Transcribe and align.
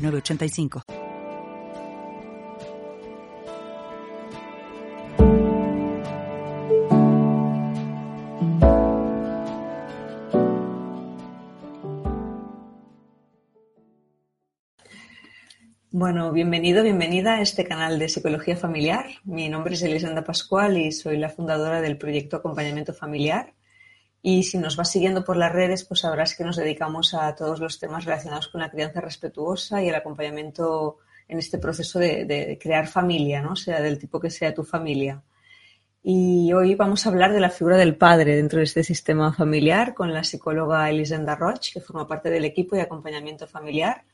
985. 0.00 0.82
Bueno, 15.92 16.32
bienvenido, 16.32 16.82
bienvenida 16.82 17.34
a 17.34 17.40
este 17.42 17.66
canal 17.66 17.98
de 17.98 18.08
Psicología 18.08 18.56
Familiar. 18.56 19.04
Mi 19.24 19.50
nombre 19.50 19.74
es 19.74 19.82
Elisanda 19.82 20.24
Pascual 20.24 20.78
y 20.78 20.92
soy 20.92 21.18
la 21.18 21.28
fundadora 21.28 21.82
del 21.82 21.98
proyecto 21.98 22.38
Acompañamiento 22.38 22.94
Familiar. 22.94 23.52
Y 24.22 24.42
si 24.42 24.58
nos 24.58 24.76
vas 24.76 24.90
siguiendo 24.90 25.24
por 25.24 25.36
las 25.36 25.52
redes, 25.52 25.84
pues 25.84 26.00
sabrás 26.00 26.34
que 26.34 26.44
nos 26.44 26.56
dedicamos 26.56 27.14
a 27.14 27.34
todos 27.34 27.58
los 27.58 27.78
temas 27.78 28.04
relacionados 28.04 28.48
con 28.48 28.60
la 28.60 28.70
crianza 28.70 29.00
respetuosa 29.00 29.82
y 29.82 29.88
el 29.88 29.94
acompañamiento 29.94 30.98
en 31.26 31.38
este 31.38 31.58
proceso 31.58 31.98
de, 31.98 32.58
crear 32.60 32.86
familia, 32.86 33.40
¿no? 33.40 33.56
Sea 33.56 33.80
del 33.80 33.98
tipo 33.98 34.20
que 34.20 34.30
sea 34.30 34.52
tu 34.52 34.64
familia. 34.64 35.22
Y 36.02 36.52
hoy 36.52 36.74
vamos 36.74 37.06
a 37.06 37.10
hablar 37.10 37.32
de 37.32 37.40
la 37.40 37.50
figura 37.50 37.76
del 37.76 37.96
padre 37.96 38.36
dentro 38.36 38.58
de 38.58 38.64
este 38.64 38.82
sistema 38.82 39.32
familiar 39.32 39.94
con 39.94 40.12
la 40.12 40.24
psicóloga 40.24 40.90
Elisenda 40.90 41.36
Roch, 41.36 41.72
que 41.72 41.80
forma 41.80 42.08
parte 42.08 42.30
del 42.30 42.44
equipo 42.44 42.74
de 42.74 42.82
acompañamiento 42.82 43.46
familiar. 43.46 44.04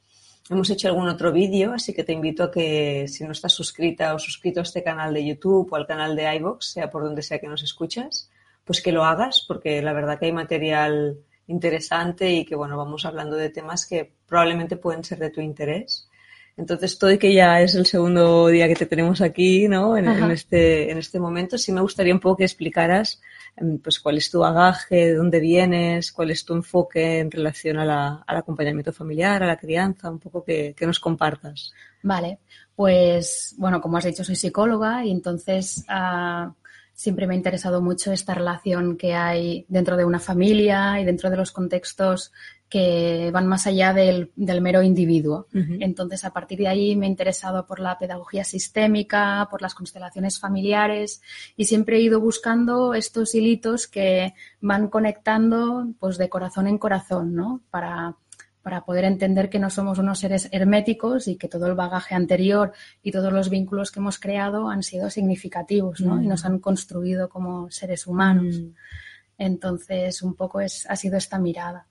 Hemos 0.51 0.71
hecho 0.71 0.89
algún 0.89 1.09
otro 1.09 1.33
vídeo, 1.33 1.73
así 1.73 1.93
que 1.93 2.05
te 2.05 2.13
invito 2.13 2.45
a 2.45 2.51
que 2.51 3.09
si 3.09 3.25
no 3.25 3.33
estás 3.33 3.53
suscrita 3.53 4.15
o 4.15 4.19
suscrito 4.19 4.61
a 4.61 4.65
este 4.65 4.83
canal 4.83 5.15
de 5.15 5.25
YouTube 5.25 5.73
o 5.73 5.77
al 5.77 5.87
canal 5.87 6.15
de 6.15 6.33
iVoox, 6.37 6.65
sea 6.65 6.91
por 6.91 7.03
donde 7.03 7.23
sea 7.23 7.41
que 7.41 7.49
nos 7.49 7.63
escuchas, 7.63 8.31
pues 8.67 8.83
que 8.83 8.93
lo 8.93 9.05
hagas, 9.05 9.45
porque 9.47 9.81
la 9.81 9.93
verdad 9.93 10.19
que 10.19 10.27
hay 10.27 10.33
material 10.33 11.19
interesante 11.47 12.33
y 12.33 12.45
que, 12.45 12.57
bueno, 12.57 12.77
vamos 12.77 13.07
hablando 13.07 13.37
de 13.37 13.49
temas 13.49 13.87
que 13.87 14.13
probablemente 14.27 14.77
pueden 14.77 15.05
ser 15.05 15.19
de 15.21 15.31
tu 15.31 15.41
interés. 15.41 16.09
Entonces, 16.57 16.99
todo 16.99 17.13
y 17.13 17.19
que 17.19 17.33
ya 17.33 17.61
es 17.61 17.75
el 17.75 17.87
segundo 17.87 18.49
día 18.49 18.67
que 18.67 18.75
te 18.75 18.87
tenemos 18.87 19.21
aquí, 19.21 19.69
¿no? 19.69 19.97
En, 19.97 20.09
este, 20.31 20.91
en 20.91 20.99
este 20.99 21.21
momento, 21.21 21.59
sí 21.59 21.71
me 21.71 21.83
gustaría 21.83 22.15
un 22.15 22.19
poco 22.19 22.39
que 22.39 22.45
explicaras, 22.45 23.21
em, 23.57 23.79
pues, 23.79 24.01
cuál 24.01 24.17
es 24.17 24.31
tu 24.31 24.41
bagaje, 24.41 24.97
de 24.97 25.15
dónde 25.15 25.39
vienes, 25.39 26.11
cuál 26.11 26.31
es 26.31 26.45
tu 26.45 26.55
enfoque 26.55 27.21
en 27.21 27.31
relación 27.31 27.79
a 27.79 27.85
la, 27.85 28.25
al 28.27 28.37
acompañamiento 28.39 28.93
familiar, 28.93 29.43
a 29.43 29.47
la 29.47 29.59
crianza, 29.59 30.11
un 30.11 30.19
poco 30.19 30.43
que, 30.43 30.75
que 30.75 30.87
nos 30.87 30.99
compartas. 30.99 31.73
Vale, 32.03 32.39
pues, 32.75 33.55
bueno, 33.59 33.81
como 33.81 33.99
has 33.99 34.05
dicho, 34.05 34.25
soy 34.25 34.37
psicóloga 34.37 35.05
y 35.05 35.11
entonces, 35.11 35.85
uh, 35.91 36.51
siempre 36.97 37.27
me 37.27 37.35
ha 37.35 37.37
interesado 37.37 37.83
mucho 37.83 38.11
esta 38.11 38.35
relación 38.35 38.97
que 38.97 39.15
hay 39.15 39.67
dentro 39.69 39.99
de 39.99 40.07
una 40.07 40.19
familia 40.19 40.99
y 40.99 41.05
dentro 41.05 41.29
de 41.29 41.37
los 41.37 41.53
contextos 41.53 42.33
que 42.71 43.31
van 43.33 43.47
más 43.47 43.67
allá 43.67 43.93
del, 43.93 44.33
mero 44.35 44.83
individuo. 44.83 45.47
Entonces, 45.53 46.25
a 46.25 46.33
partir 46.33 46.59
de 46.59 46.69
ahí 46.69 46.97
me 46.97 47.07
he 47.07 47.09
interesado 47.09 47.67
por 47.67 47.81
la 47.81 47.99
pedagogía 47.99 48.43
sistémica, 48.45 49.47
por 49.51 49.63
las 49.63 49.75
constelaciones 49.75 50.41
familiares 50.41 51.21
y 51.57 51.67
siempre 51.67 51.99
he 51.99 52.01
ido 52.01 52.19
buscando 52.19 52.95
estos 52.95 53.35
hilitos 53.35 53.87
que 53.87 54.35
van 54.61 54.89
conectando 54.89 55.87
pues 56.01 56.19
de 56.19 56.29
corazón 56.29 56.67
en 56.67 56.79
corazón, 56.79 57.35
¿no? 57.37 57.61
Para, 57.71 58.17
para 58.67 58.85
poder 58.85 59.05
entender 59.05 59.49
que 59.49 59.61
no 59.61 59.71
somos 59.71 60.01
unos 60.01 60.19
seres 60.19 60.49
herméticos 60.51 61.29
y 61.29 61.37
que 61.37 61.47
todo 61.47 61.69
el 61.69 61.77
bagaje 61.77 62.17
anterior 62.17 62.73
y 63.01 63.13
todos 63.13 63.33
los 63.33 63.49
vínculos 63.49 63.93
que 63.93 64.01
hemos 64.01 64.19
creado 64.19 64.69
han 64.69 64.83
sido 64.83 65.09
significativos 65.09 66.01
¿no? 66.01 66.21
y 66.21 66.27
nos 66.27 66.43
mm. 66.43 66.47
han 66.49 66.59
construido 66.59 67.29
como 67.29 67.71
seres 67.71 68.09
humanos. 68.09 68.59
Mm. 68.59 68.71
Entonces, 69.39 70.21
un 70.21 70.35
poco 70.35 70.61
es, 70.61 70.85
ha 70.91 70.97
sido 70.97 71.17
esta 71.17 71.39
mirada. 71.39 71.87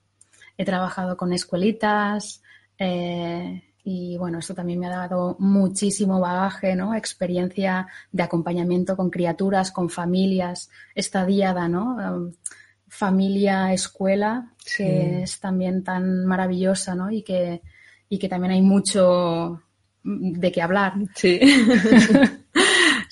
He 0.58 0.66
trabajado 0.66 1.16
con 1.16 1.32
escuelitas 1.32 2.42
eh, 2.78 3.62
y 3.82 4.18
bueno, 4.18 4.40
esto 4.40 4.52
también 4.52 4.78
me 4.78 4.88
ha 4.88 4.90
dado 4.90 5.36
muchísimo 5.38 6.20
bagaje, 6.20 6.76
¿no? 6.76 6.94
Experiencia 6.94 7.86
de 8.12 8.22
acompañamiento 8.22 8.98
con 8.98 9.08
criaturas, 9.08 9.72
con 9.72 9.88
familias, 9.88 10.68
esta 10.94 11.24
diada, 11.24 11.68
¿no? 11.68 11.96
Um, 11.96 12.32
familia, 12.88 13.72
escuela, 13.72 14.52
que 14.76 15.22
es 15.22 15.40
también 15.40 15.82
tan 15.82 16.24
maravillosa, 16.26 16.94
¿no? 16.94 17.10
Y 17.10 17.22
que, 17.22 17.62
y 18.08 18.18
que 18.18 18.28
también 18.28 18.52
hay 18.52 18.62
mucho 18.62 19.62
de 20.02 20.52
qué 20.52 20.62
hablar. 20.62 20.94
Sí. 21.14 21.40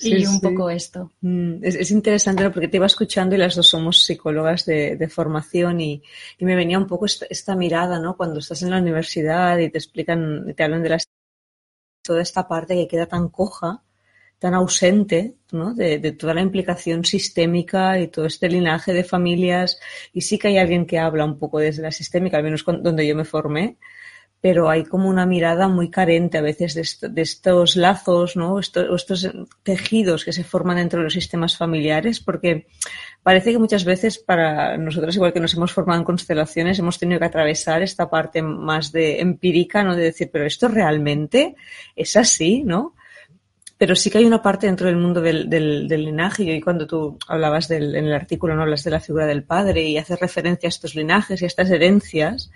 y 0.01 0.25
un 0.25 0.39
poco 0.39 0.69
esto. 0.69 1.11
Mm, 1.21 1.63
es, 1.63 1.91
interesante 1.91 2.49
porque 2.49 2.67
te 2.67 2.77
iba 2.77 2.85
escuchando 2.85 3.35
y 3.35 3.37
las 3.37 3.55
dos 3.55 3.67
somos 3.67 4.03
psicólogas 4.03 4.65
de, 4.65 5.09
formación 5.09 5.81
y, 5.81 6.01
me 6.39 6.55
venía 6.55 6.77
un 6.77 6.87
poco 6.87 7.05
esta, 7.05 7.55
mirada, 7.55 7.99
¿no? 7.99 8.15
Cuando 8.15 8.39
estás 8.39 8.61
en 8.63 8.71
la 8.71 8.79
universidad 8.79 9.57
y 9.57 9.69
te 9.69 9.77
explican, 9.77 10.53
te 10.55 10.63
hablan 10.63 10.83
de 10.83 10.89
la, 10.89 10.97
toda 12.01 12.21
esta 12.21 12.47
parte 12.47 12.75
que 12.75 12.87
queda 12.87 13.07
tan 13.07 13.29
coja 13.29 13.81
tan 14.45 14.53
ausente 14.53 15.33
¿no? 15.53 15.73
de, 15.73 16.11
toda 16.11 16.35
la 16.35 16.41
implicación 16.41 17.03
sistémica 17.03 17.99
y 17.99 18.09
todo 18.09 18.27
este 18.27 18.47
linaje 18.47 18.93
de 18.93 19.03
familias. 19.03 19.79
Y 20.13 20.21
sí 20.21 20.37
que 20.37 20.49
hay 20.49 20.59
alguien 20.59 20.85
que 20.85 20.99
habla 20.99 21.25
un 21.25 21.39
poco 21.39 21.57
desde 21.57 21.81
la 21.81 21.91
sistémica, 21.91 22.37
al 22.37 22.43
menos 22.43 22.63
donde 22.63 23.07
yo 23.07 23.15
me 23.15 23.25
formé, 23.25 23.77
pero 24.41 24.69
hay 24.69 24.83
como 24.83 25.09
una 25.09 25.25
mirada 25.25 25.67
muy 25.67 25.89
carente 25.89 26.37
a 26.37 26.43
veces 26.43 26.99
de, 27.01 27.21
estos 27.23 27.75
lazos, 27.75 28.35
¿no? 28.35 28.59
Estos, 28.59 28.85
estos 28.93 29.31
tejidos 29.63 30.23
que 30.23 30.31
se 30.31 30.43
forman 30.43 30.77
dentro 30.77 30.99
de 30.99 31.05
los 31.05 31.13
sistemas 31.13 31.57
familiares, 31.57 32.19
porque 32.19 32.67
parece 33.23 33.51
que 33.51 33.57
muchas 33.57 33.83
veces 33.83 34.19
para 34.19 34.77
nosotros, 34.77 35.15
igual 35.15 35.33
que 35.33 35.39
nos 35.39 35.55
hemos 35.55 35.71
formado 35.71 36.01
en 36.01 36.05
constelaciones, 36.05 36.77
hemos 36.77 36.99
tenido 36.99 37.19
que 37.19 37.25
atravesar 37.25 37.81
esta 37.81 38.11
parte 38.11 38.43
más 38.43 38.91
de 38.91 39.21
empírica, 39.21 39.83
¿no? 39.83 39.95
De 39.95 40.03
decir, 40.03 40.29
pero 40.31 40.45
esto 40.45 40.67
realmente 40.67 41.55
es 41.95 42.15
así, 42.15 42.61
¿no? 42.63 42.93
Pero 43.77 43.95
sí 43.95 44.09
que 44.09 44.19
hay 44.19 44.25
una 44.25 44.41
parte 44.41 44.67
dentro 44.67 44.87
del 44.87 44.95
mundo 44.95 45.21
del, 45.21 45.87
linaje 45.87 46.43
y 46.43 46.61
cuando 46.61 46.87
tú 46.87 47.17
hablabas 47.27 47.67
del, 47.67 47.95
en 47.95 48.05
el 48.05 48.13
artículo, 48.13 48.55
no 48.55 48.61
hablas 48.61 48.83
de 48.83 48.91
la 48.91 49.01
figura 49.01 49.25
del 49.25 49.43
padre 49.43 49.83
y 49.83 49.97
haces 49.97 50.19
referencia 50.19 50.67
a 50.67 50.69
estos 50.69 50.95
linajes 50.95 51.41
y 51.41 51.45
a 51.45 51.47
estas 51.47 51.69
herencias, 51.69 52.51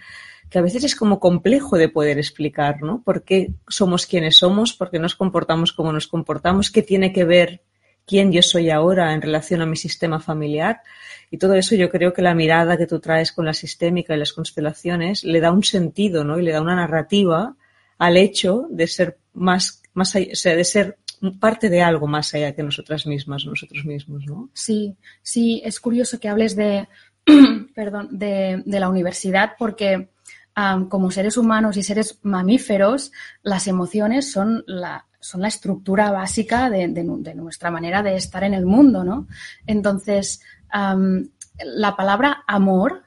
que 0.49 0.59
a 0.59 0.61
veces 0.61 0.83
es 0.83 0.95
como 0.95 1.19
complejo 1.19 1.77
de 1.77 1.89
poder 1.89 2.17
explicar, 2.17 2.81
¿no? 2.81 3.03
¿Por 3.03 3.23
qué 3.23 3.51
somos 3.67 4.05
quienes 4.05 4.37
somos? 4.37 4.73
¿Por 4.73 4.89
qué 4.89 4.97
nos 4.97 5.15
comportamos 5.15 5.73
como 5.73 5.91
nos 5.91 6.07
comportamos? 6.07 6.71
¿Qué 6.71 6.81
tiene 6.81 7.11
que 7.11 7.25
ver 7.25 7.61
quién 8.07 8.31
yo 8.31 8.41
soy 8.41 8.69
ahora 8.69 9.13
en 9.13 9.21
relación 9.21 9.61
a 9.61 9.65
mi 9.65 9.75
sistema 9.75 10.21
familiar? 10.21 10.81
Y 11.29 11.37
todo 11.37 11.53
eso 11.53 11.75
yo 11.75 11.89
creo 11.89 12.13
que 12.13 12.21
la 12.21 12.33
mirada 12.33 12.77
que 12.77 12.87
tú 12.87 12.99
traes 12.99 13.33
con 13.33 13.45
la 13.45 13.53
sistémica 13.53 14.15
y 14.15 14.19
las 14.19 14.33
constelaciones 14.33 15.23
le 15.25 15.41
da 15.41 15.51
un 15.51 15.63
sentido, 15.63 16.23
¿no? 16.23 16.39
Y 16.39 16.43
le 16.43 16.51
da 16.51 16.61
una 16.61 16.75
narrativa 16.75 17.55
al 17.97 18.15
hecho 18.15 18.67
de 18.71 18.87
ser 18.87 19.17
más, 19.33 19.83
más, 19.93 20.15
o 20.15 20.19
sea, 20.33 20.55
de 20.55 20.63
ser 20.63 20.97
parte 21.39 21.69
de 21.69 21.81
algo 21.81 22.07
más 22.07 22.33
allá 22.33 22.53
que 22.53 22.63
nosotras 22.63 23.05
mismas, 23.05 23.45
nosotros 23.45 23.85
mismos, 23.85 24.25
¿no? 24.25 24.49
Sí, 24.53 24.95
sí, 25.21 25.61
es 25.63 25.79
curioso 25.79 26.19
que 26.19 26.29
hables 26.29 26.55
de, 26.55 26.87
perdón, 27.75 28.09
de, 28.11 28.63
la 28.65 28.89
universidad 28.89 29.53
porque 29.57 30.09
como 30.89 31.09
seres 31.09 31.37
humanos 31.37 31.77
y 31.77 31.83
seres 31.83 32.19
mamíferos, 32.23 33.13
las 33.43 33.67
emociones 33.67 34.29
son 34.29 34.65
la, 34.67 35.05
son 35.21 35.39
la 35.41 35.47
estructura 35.47 36.11
básica 36.11 36.69
de, 36.69 36.87
nuestra 37.33 37.71
manera 37.71 38.03
de 38.03 38.17
estar 38.17 38.43
en 38.43 38.53
el 38.53 38.65
mundo, 38.65 39.05
¿no? 39.05 39.27
Entonces, 39.65 40.41
la 40.73 41.95
palabra 41.95 42.43
amor, 42.45 43.03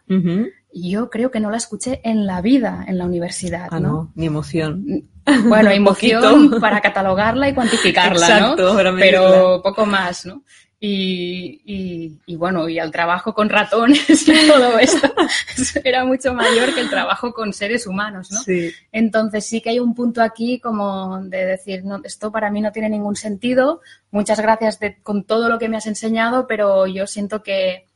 yo 0.72 1.10
creo 1.10 1.30
que 1.30 1.40
no 1.40 1.50
la 1.50 1.56
escuché 1.56 2.00
en 2.04 2.26
la 2.26 2.40
vida 2.40 2.84
en 2.86 2.98
la 2.98 3.04
universidad. 3.04 3.68
Ah, 3.70 3.80
no, 3.80 4.10
ni 4.14 4.26
emoción. 4.26 5.04
Bueno, 5.44 5.70
emoción 5.70 6.58
para 6.60 6.80
catalogarla 6.80 7.48
y 7.48 7.54
cuantificarla, 7.54 8.40
¿no? 8.40 8.56
Pero 8.96 9.60
poco 9.62 9.86
más, 9.86 10.26
¿no? 10.26 10.42
Y, 10.84 12.18
y, 12.26 12.34
bueno, 12.34 12.68
y 12.68 12.80
al 12.80 12.90
trabajo 12.90 13.32
con 13.32 13.48
ratones 13.48 14.26
y 14.26 14.32
todo 14.48 14.80
esto 14.80 15.14
era 15.84 16.04
mucho 16.04 16.34
mayor 16.34 16.74
que 16.74 16.80
el 16.80 16.90
trabajo 16.90 17.32
con 17.32 17.52
seres 17.52 17.86
humanos, 17.86 18.32
¿no? 18.32 18.40
Sí. 18.40 18.72
Entonces 18.90 19.46
sí 19.46 19.60
que 19.60 19.70
hay 19.70 19.78
un 19.78 19.94
punto 19.94 20.22
aquí 20.22 20.58
como 20.58 21.22
de 21.22 21.46
decir, 21.46 21.84
no, 21.84 22.00
esto 22.02 22.32
para 22.32 22.50
mí 22.50 22.60
no 22.60 22.72
tiene 22.72 22.88
ningún 22.88 23.14
sentido, 23.14 23.80
muchas 24.10 24.40
gracias 24.40 24.80
con 25.04 25.22
todo 25.22 25.48
lo 25.48 25.60
que 25.60 25.68
me 25.68 25.76
has 25.76 25.86
enseñado, 25.86 26.48
pero 26.48 26.88
yo 26.88 27.06
siento 27.06 27.44
que, 27.44 27.86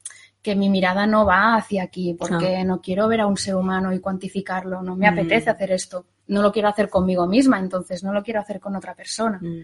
que 0.46 0.54
mi 0.54 0.70
mirada 0.70 1.08
no 1.08 1.26
va 1.26 1.56
hacia 1.56 1.82
aquí, 1.82 2.14
porque 2.16 2.62
no 2.62 2.80
quiero 2.80 3.08
ver 3.08 3.20
a 3.22 3.26
un 3.26 3.36
ser 3.36 3.56
humano 3.56 3.92
y 3.92 3.98
cuantificarlo, 3.98 4.80
no 4.80 4.94
me 4.94 5.10
mm. 5.10 5.12
apetece 5.12 5.50
hacer 5.50 5.72
esto. 5.72 6.06
no 6.28 6.40
lo 6.40 6.52
quiero 6.52 6.68
hacer 6.68 6.88
conmigo 6.88 7.26
misma, 7.26 7.58
entonces 7.58 8.04
no 8.04 8.12
lo 8.12 8.22
quiero 8.22 8.38
hacer 8.38 8.60
con 8.60 8.76
otra 8.76 8.94
persona. 8.94 9.40
Mm. 9.42 9.62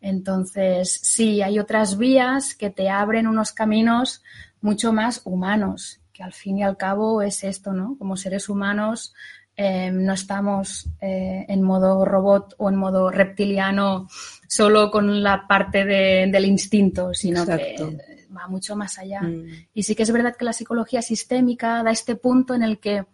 Entonces, 0.00 0.98
sí, 1.04 1.40
hay 1.40 1.60
otras 1.60 1.98
vías 1.98 2.56
que 2.56 2.70
te 2.70 2.88
abren 2.88 3.28
unos 3.28 3.52
caminos 3.52 4.24
mucho 4.60 4.92
más 4.92 5.22
humanos, 5.24 6.00
que 6.12 6.24
al 6.24 6.32
fin 6.32 6.58
y 6.58 6.64
al 6.64 6.76
cabo 6.76 7.22
es 7.22 7.44
esto, 7.44 7.72
¿no? 7.72 7.96
Como 7.96 8.16
seres 8.16 8.48
humanos 8.48 9.14
eh, 9.56 9.92
no 9.92 10.14
estamos 10.14 10.88
eh, 11.00 11.46
en 11.48 11.62
modo 11.62 12.04
robot 12.04 12.56
o 12.58 12.68
en 12.70 12.74
modo 12.74 13.08
reptiliano 13.12 14.08
solo 14.48 14.90
con 14.90 15.22
la 15.22 15.46
parte 15.46 15.84
de- 15.84 16.28
del 16.28 16.44
instinto, 16.44 17.14
sino 17.14 17.42
Exacto. 17.42 17.90
que 17.90 18.13
va 18.36 18.48
mucho 18.48 18.76
más 18.76 18.98
allá. 18.98 19.22
Mm. 19.22 19.46
Y 19.74 19.82
sí 19.82 19.94
que 19.94 20.02
es 20.02 20.10
verdad 20.10 20.36
que 20.36 20.44
la 20.44 20.52
psicología 20.52 21.02
sistémica 21.02 21.82
da 21.82 21.90
este 21.90 22.16
punto 22.16 22.54
en 22.54 22.62
el 22.62 22.78
que 22.78 23.04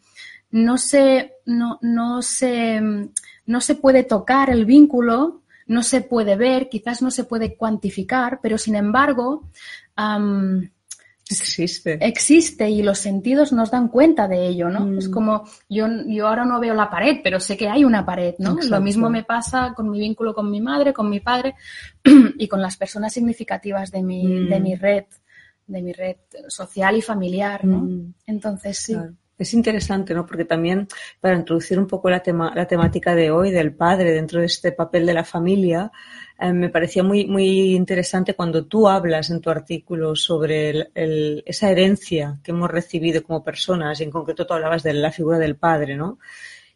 no 0.51 0.79
se, 0.79 1.35
no, 1.47 1.79
no 1.83 2.23
se, 2.23 2.81
no 3.47 3.61
se 3.61 3.75
puede 3.75 4.03
tocar 4.03 4.51
el 4.51 4.65
vínculo, 4.65 5.43
no 5.67 5.83
se 5.83 6.01
puede 6.01 6.37
ver, 6.37 6.69
quizás 6.69 7.03
no 7.03 7.11
se 7.11 7.25
puede 7.25 7.57
cuantificar, 7.57 8.41
pero 8.43 8.59
sin 8.59 8.75
embargo 8.75 9.49
Existe. 11.31 11.99
existe 12.01 12.69
y 12.69 12.83
los 12.83 12.99
sentidos 12.99 13.53
nos 13.53 13.71
dan 13.71 13.89
cuenta 13.89 14.27
de 14.29 14.47
ello, 14.47 14.69
¿no? 14.69 14.87
Mm. 14.87 14.99
Es 14.99 15.09
como 15.09 15.45
yo, 15.69 15.87
yo 16.07 16.27
ahora 16.27 16.45
no 16.45 16.59
veo 16.61 16.75
la 16.75 16.91
pared, 16.91 17.19
pero 17.23 17.39
sé 17.41 17.57
que 17.57 17.69
hay 17.69 17.85
una 17.85 18.05
pared, 18.05 18.35
¿no? 18.39 18.53
Exacto. 18.53 18.75
Lo 18.75 18.81
mismo 18.81 19.11
me 19.11 19.25
pasa 19.25 19.73
con 19.75 19.91
mi 19.91 20.01
vínculo 20.01 20.35
con 20.35 20.51
mi 20.51 20.61
madre, 20.61 20.93
con 20.93 21.09
mi 21.09 21.21
padre 21.21 21.55
y 22.39 22.49
con 22.49 22.61
las 22.61 22.77
personas 22.77 23.13
significativas 23.13 23.91
de 23.91 24.03
mi, 24.03 24.27
Mm. 24.27 24.49
de 24.49 24.61
mi 24.61 24.75
red, 24.75 25.05
de 25.67 25.83
mi 25.83 25.93
red 25.93 26.17
social 26.49 26.97
y 26.97 27.03
familiar, 27.03 27.65
¿no? 27.65 27.79
Mm. 27.79 28.15
Entonces 28.27 28.79
sí. 28.79 28.95
Claro. 28.95 29.15
Es 29.39 29.55
interesante, 29.55 30.13
¿no? 30.13 30.27
Porque 30.27 30.45
también 30.45 30.87
para 31.19 31.35
introducir 31.35 31.79
un 31.79 31.87
poco 31.87 32.11
la, 32.11 32.21
tema, 32.21 32.53
la 32.55 32.67
temática 32.67 33.15
de 33.15 33.31
hoy 33.31 33.51
del 33.51 33.75
padre 33.75 34.13
dentro 34.13 34.41
de 34.41 34.47
este 34.47 34.71
papel 34.71 35.07
de 35.07 35.15
la 35.15 35.25
familia, 35.25 35.91
eh, 36.41 36.53
me 36.53 36.71
parecía 36.71 37.03
muy, 37.03 37.27
muy 37.27 37.75
interesante 37.75 38.35
cuando 38.35 38.65
tú 38.67 38.89
hablas 38.89 39.31
en 39.31 39.41
tu 39.41 39.51
artículo 39.51 40.17
sobre 40.17 40.91
esa 40.95 41.71
herencia 41.71 42.39
que 42.43 42.53
hemos 42.53 42.71
recibido 42.71 43.23
como 43.23 43.45
personas, 43.45 44.01
y 44.01 44.05
en 44.05 44.11
concreto 44.11 44.47
tú 44.47 44.55
hablabas 44.55 44.83
de 44.83 44.95
la 44.95 45.13
figura 45.13 45.39
del 45.39 45.57
padre, 45.57 45.97
¿no? 45.97 46.19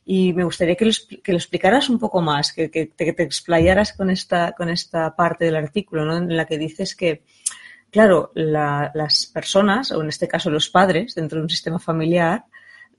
Y 0.05 0.35
me 0.35 0.45
gustaría 0.45 0.77
que 0.77 0.85
lo, 0.85 0.93
explicaras 1.37 1.89
un 1.89 1.99
poco 1.99 2.21
más, 2.21 2.53
que, 2.53 2.69
te, 2.69 3.23
explayaras 3.23 3.95
con 3.95 4.11
esta, 4.11 4.53
con 4.53 4.69
esta 4.69 5.17
parte 5.17 5.47
del 5.47 5.57
artículo, 5.57 6.05
¿no? 6.05 6.17
En 6.19 6.37
la 6.37 6.45
que 6.47 6.59
dices 6.59 6.95
que, 6.95 7.23
claro, 7.91 8.31
la- 8.35 8.91
las 8.95 9.27
personas, 9.27 9.93
o 9.93 10.03
en 10.03 10.09
este 10.09 10.29
caso 10.29 10.51
los 10.51 10.69
padres, 10.69 11.15
dentro 11.15 11.39
de 11.39 11.45
un 11.45 11.51
sistema 11.51 11.79
familiar, 11.79 12.45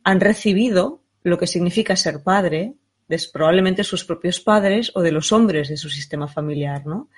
han 0.04 0.20
recibido 0.20 1.02
lo 1.24 1.38
que 1.38 1.48
significa 1.48 1.96
ser 1.96 2.24
padre 2.24 2.74
de 3.08 3.22
probablemente 3.32 3.84
sus 3.84 4.04
propios 4.04 4.40
padres 4.40 4.92
o 4.96 5.02
de 5.02 5.12
los 5.12 5.32
hombres 5.32 5.70
de 5.70 5.78
su 5.78 5.90
sistema 5.90 6.28
familiar, 6.28 6.86
¿no? 6.86 7.10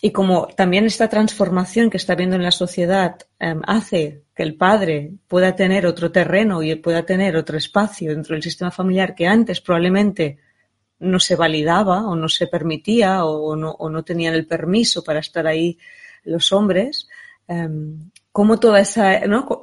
Y 0.00 0.10
como 0.10 0.48
también 0.48 0.84
esta 0.84 1.08
transformación 1.08 1.88
que 1.88 1.96
está 1.96 2.12
habiendo 2.12 2.36
en 2.36 2.42
la 2.42 2.50
sociedad 2.50 3.16
em, 3.38 3.62
hace 3.66 4.24
que 4.34 4.42
el 4.42 4.54
padre 4.56 5.14
pueda 5.28 5.56
tener 5.56 5.86
otro 5.86 6.12
terreno 6.12 6.62
y 6.62 6.74
pueda 6.74 7.06
tener 7.06 7.36
otro 7.36 7.56
espacio 7.56 8.10
dentro 8.10 8.34
del 8.34 8.42
sistema 8.42 8.70
familiar 8.70 9.14
que 9.14 9.26
antes 9.26 9.60
probablemente 9.62 10.38
no 10.98 11.18
se 11.18 11.36
validaba 11.36 12.06
o 12.06 12.16
no 12.16 12.28
se 12.28 12.46
permitía 12.46 13.24
o 13.24 13.56
no, 13.56 14.04
tenían 14.04 14.34
el 14.34 14.46
permiso 14.46 15.02
para 15.02 15.20
estar 15.20 15.46
ahí 15.46 15.78
los 16.24 16.52
hombres, 16.52 17.08
em, 17.48 18.10
cómo 18.36 18.58
toda 18.64 18.80
esa. 18.80 19.06
Co- 19.48 19.62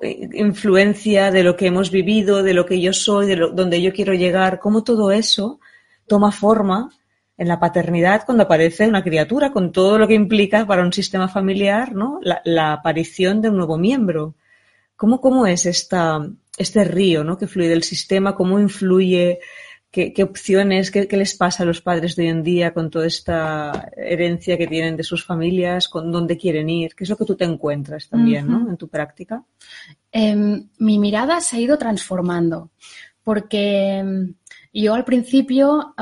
influencia 0.49 1.29
de 1.35 1.43
lo 1.47 1.53
que 1.57 1.67
hemos 1.67 1.91
vivido, 1.91 2.41
de 2.47 2.53
lo 2.53 2.65
que 2.65 2.79
yo 2.85 2.93
soy, 2.93 3.23
de 3.27 3.35
donde 3.59 3.81
yo 3.85 3.91
quiero 3.97 4.13
llegar, 4.13 4.59
cómo 4.59 4.83
todo 4.83 5.11
eso 5.11 5.59
toma 6.07 6.31
forma 6.31 6.77
en 7.37 7.47
la 7.47 7.59
paternidad 7.59 8.23
cuando 8.25 8.43
aparece 8.45 8.87
una 8.87 9.03
criatura, 9.03 9.51
con 9.51 9.71
todo 9.71 9.97
lo 9.99 10.07
que 10.07 10.13
implica 10.23 10.65
para 10.65 10.83
un 10.83 10.93
sistema 10.93 11.27
familiar, 11.27 11.93
¿no? 12.01 12.19
La, 12.29 12.41
la 12.45 12.73
aparición 12.73 13.41
de 13.41 13.49
un 13.49 13.57
nuevo 13.57 13.77
miembro. 13.77 14.35
¿Cómo, 14.95 15.19
cómo 15.19 15.47
es 15.47 15.65
esta, 15.65 16.25
este 16.57 16.83
río 16.83 17.23
¿no? 17.23 17.37
que 17.37 17.47
fluye 17.47 17.69
del 17.69 17.83
sistema? 17.83 18.35
¿Cómo 18.35 18.59
influye? 18.59 19.39
¿Qué, 19.91 20.13
qué 20.13 20.23
opciones? 20.23 20.89
Qué, 20.89 21.07
qué 21.07 21.17
les 21.17 21.35
pasa 21.35 21.63
a 21.63 21.65
los 21.65 21.81
padres 21.81 22.15
de 22.15 22.23
hoy 22.23 22.29
en 22.29 22.43
día 22.43 22.73
con 22.73 22.89
toda 22.89 23.05
esta 23.05 23.91
herencia 23.95 24.57
que 24.57 24.67
tienen 24.67 24.95
de 24.95 25.03
sus 25.03 25.25
familias? 25.25 25.87
¿Con 25.89 26.11
dónde 26.11 26.37
quieren 26.37 26.69
ir? 26.69 26.95
¿Qué 26.95 27.03
es 27.03 27.09
lo 27.09 27.17
que 27.17 27.25
tú 27.25 27.35
te 27.35 27.45
encuentras 27.45 28.07
también 28.07 28.47
¿no? 28.47 28.69
En 28.69 28.77
tu 28.77 28.87
práctica? 28.87 29.43
Em, 30.11 30.69
mi 30.79 30.97
mirada 30.97 31.41
se 31.41 31.57
ha 31.57 31.59
ido 31.59 31.77
transformando 31.77 32.71
porque 33.23 33.97
em, 33.97 34.33
yo 34.73 34.93
al 34.93 35.03
principio 35.03 35.93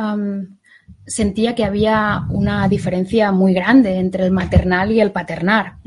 sentía 1.05 1.55
que 1.55 1.65
había 1.65 2.25
una 2.29 2.67
diferencia 2.67 3.31
muy 3.31 3.53
grande 3.53 3.95
entre 3.95 4.23
el 4.23 4.31
maternal 4.31 4.91
y 4.91 5.01
el 5.01 5.11
paternar, 5.11 5.77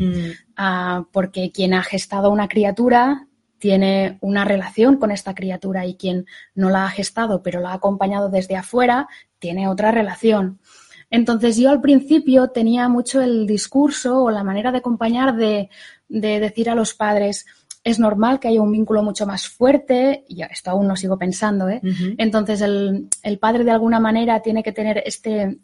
Ah, 0.56 1.06
porque 1.12 1.50
quien 1.50 1.75
ha 1.75 1.82
gestado 1.82 2.31
una 2.31 2.46
criatura 2.46 3.26
tiene 3.62 4.18
una 4.22 4.44
relación 4.44 4.96
con 4.96 5.12
esta 5.12 5.36
criatura 5.36 5.86
y 5.86 5.94
quien 5.94 6.26
no 6.56 6.68
la 6.68 6.84
ha 6.84 6.90
gestado 6.90 7.44
pero 7.44 7.60
la 7.60 7.70
ha 7.70 7.74
acompañado 7.74 8.28
desde 8.28 8.56
afuera 8.56 9.06
tiene 9.38 9.68
otra 9.68 9.92
relación. 9.92 10.58
Entonces 11.10 11.56
yo 11.58 11.70
al 11.70 11.80
principio 11.80 12.48
tenía 12.48 12.88
mucho 12.88 13.20
el 13.20 13.46
discurso 13.46 14.24
o 14.24 14.32
la 14.32 14.42
manera 14.42 14.72
de 14.72 14.78
acompañar 14.78 15.36
de, 15.36 15.70
de 16.08 16.40
decir 16.40 16.70
a 16.70 16.74
los 16.74 16.92
padres, 16.92 17.46
es 17.84 17.99
normal 17.99 18.38
que 18.38 18.46
haya 18.49 18.62
un 18.62 18.70
vínculo 18.70 19.02
mucho 19.02 19.26
más 19.26 19.49
fuerte, 19.49 20.25
y 20.29 20.43
esto 20.43 20.70
aún 20.70 20.87
lo 20.87 20.94
sigo 20.94 21.19
pensando, 21.19 21.69
¿eh? 21.69 21.81
Entonces 22.17 22.61
el, 22.61 23.08
el 23.25 23.38
padre 23.38 23.64
de 23.64 23.73
alguna 23.73 23.99
manera 23.99 24.40
tiene 24.40 24.62
que 24.62 24.70
tener 24.73 25.02
este, 25.05 25.58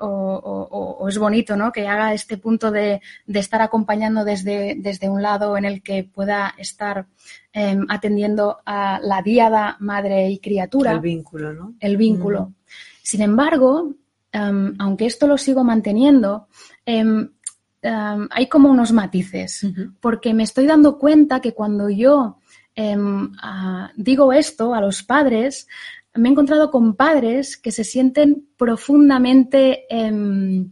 o, 0.00 0.06
o- 0.06 0.68
o- 0.70 0.96
o 0.98 1.08
es 1.08 1.16
bonito, 1.18 1.56
¿no? 1.56 1.72
Que 1.72 1.88
haga 1.88 2.12
este 2.12 2.36
punto 2.36 2.70
de, 2.70 3.00
de 3.26 3.38
estar 3.40 3.62
acompañando 3.62 4.24
desde, 4.24 4.74
desde 4.76 5.08
un 5.08 5.22
lado 5.22 5.56
en 5.56 5.64
el 5.64 5.82
que 5.82 6.04
pueda 6.04 6.54
estar 6.58 7.06
em, 7.54 7.86
atendiendo 7.88 8.58
a 8.66 9.00
la 9.02 9.22
díada 9.22 9.76
madre 9.80 10.28
y 10.30 10.38
criatura 10.40 10.92
El 10.92 11.00
vínculo, 11.00 11.52
¿no? 11.54 11.74
el 11.80 11.96
vínculo. 11.96 12.52
Sin 13.02 13.22
embargo, 13.22 13.94
em, 14.30 14.74
aunque 14.78 15.06
esto 15.06 15.26
lo 15.26 15.38
sigo 15.38 15.64
manteniendo, 15.64 16.48
em, 16.84 17.30
em, 17.82 18.28
hay 18.30 18.48
como 18.48 18.70
unos 18.70 18.92
matices, 18.92 19.66
porque 20.00 20.32
me 20.34 20.44
estoy 20.44 20.66
dando 20.66 20.98
cuenta 20.98 21.40
que 21.40 21.52
cuando 21.52 21.90
yo 21.90 22.38
em, 22.74 23.32
ah, 23.42 23.90
digo 23.96 24.32
esto 24.32 24.74
a 24.74 24.80
los 24.80 25.02
padres, 25.02 25.66
me 26.14 26.28
he 26.28 26.32
encontrado 26.32 26.70
con 26.70 26.94
padres 26.94 27.56
que 27.56 27.70
se 27.72 27.84
sienten 27.84 28.46
profundamente 28.56 29.84
em, 29.90 30.70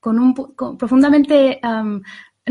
con 0.00 0.18
un 0.18 0.34
con- 0.34 0.76
profundamente 0.76 1.58
am, 1.62 2.02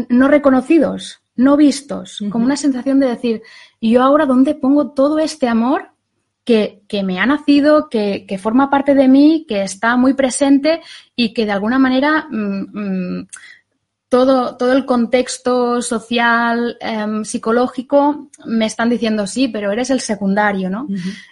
no 0.10 0.28
reconocidos, 0.28 1.22
no 1.36 1.58
vistos, 1.58 2.22
Ujú. 2.22 2.30
como 2.30 2.46
una 2.46 2.56
sensación 2.58 3.00
de 3.00 3.08
decir, 3.08 3.42
¿y 3.80 3.92
yo 3.92 4.04
ahora 4.04 4.26
dónde 4.26 4.56
pongo 4.56 4.92
todo 4.92 5.20
este 5.20 5.48
amor 5.48 5.90
que, 6.44 6.82
que 6.88 7.04
me 7.04 7.20
ha 7.20 7.26
nacido, 7.26 7.90
que, 7.90 8.26
que 8.28 8.38
forma 8.38 8.70
parte 8.70 8.96
de 8.96 9.08
mí, 9.08 9.46
que 9.48 9.62
está 9.64 9.96
muy 9.98 10.14
presente 10.14 10.82
y 11.16 11.34
que 11.34 11.46
de 11.46 11.52
alguna 11.52 11.80
manera 11.80 12.28
mm, 12.30 12.80
mm, 13.20 13.28
todo, 14.10 14.58
todo 14.58 14.74
el 14.74 14.86
contexto 14.86 15.82
social, 15.82 16.78
em, 16.82 17.24
psicológico, 17.24 18.30
me 18.46 18.66
están 18.66 18.90
diciendo 18.90 19.28
sí, 19.28 19.48
pero 19.48 19.72
eres 19.72 19.92
el 19.92 20.02
secundario, 20.02 20.70
¿no? 20.70 20.88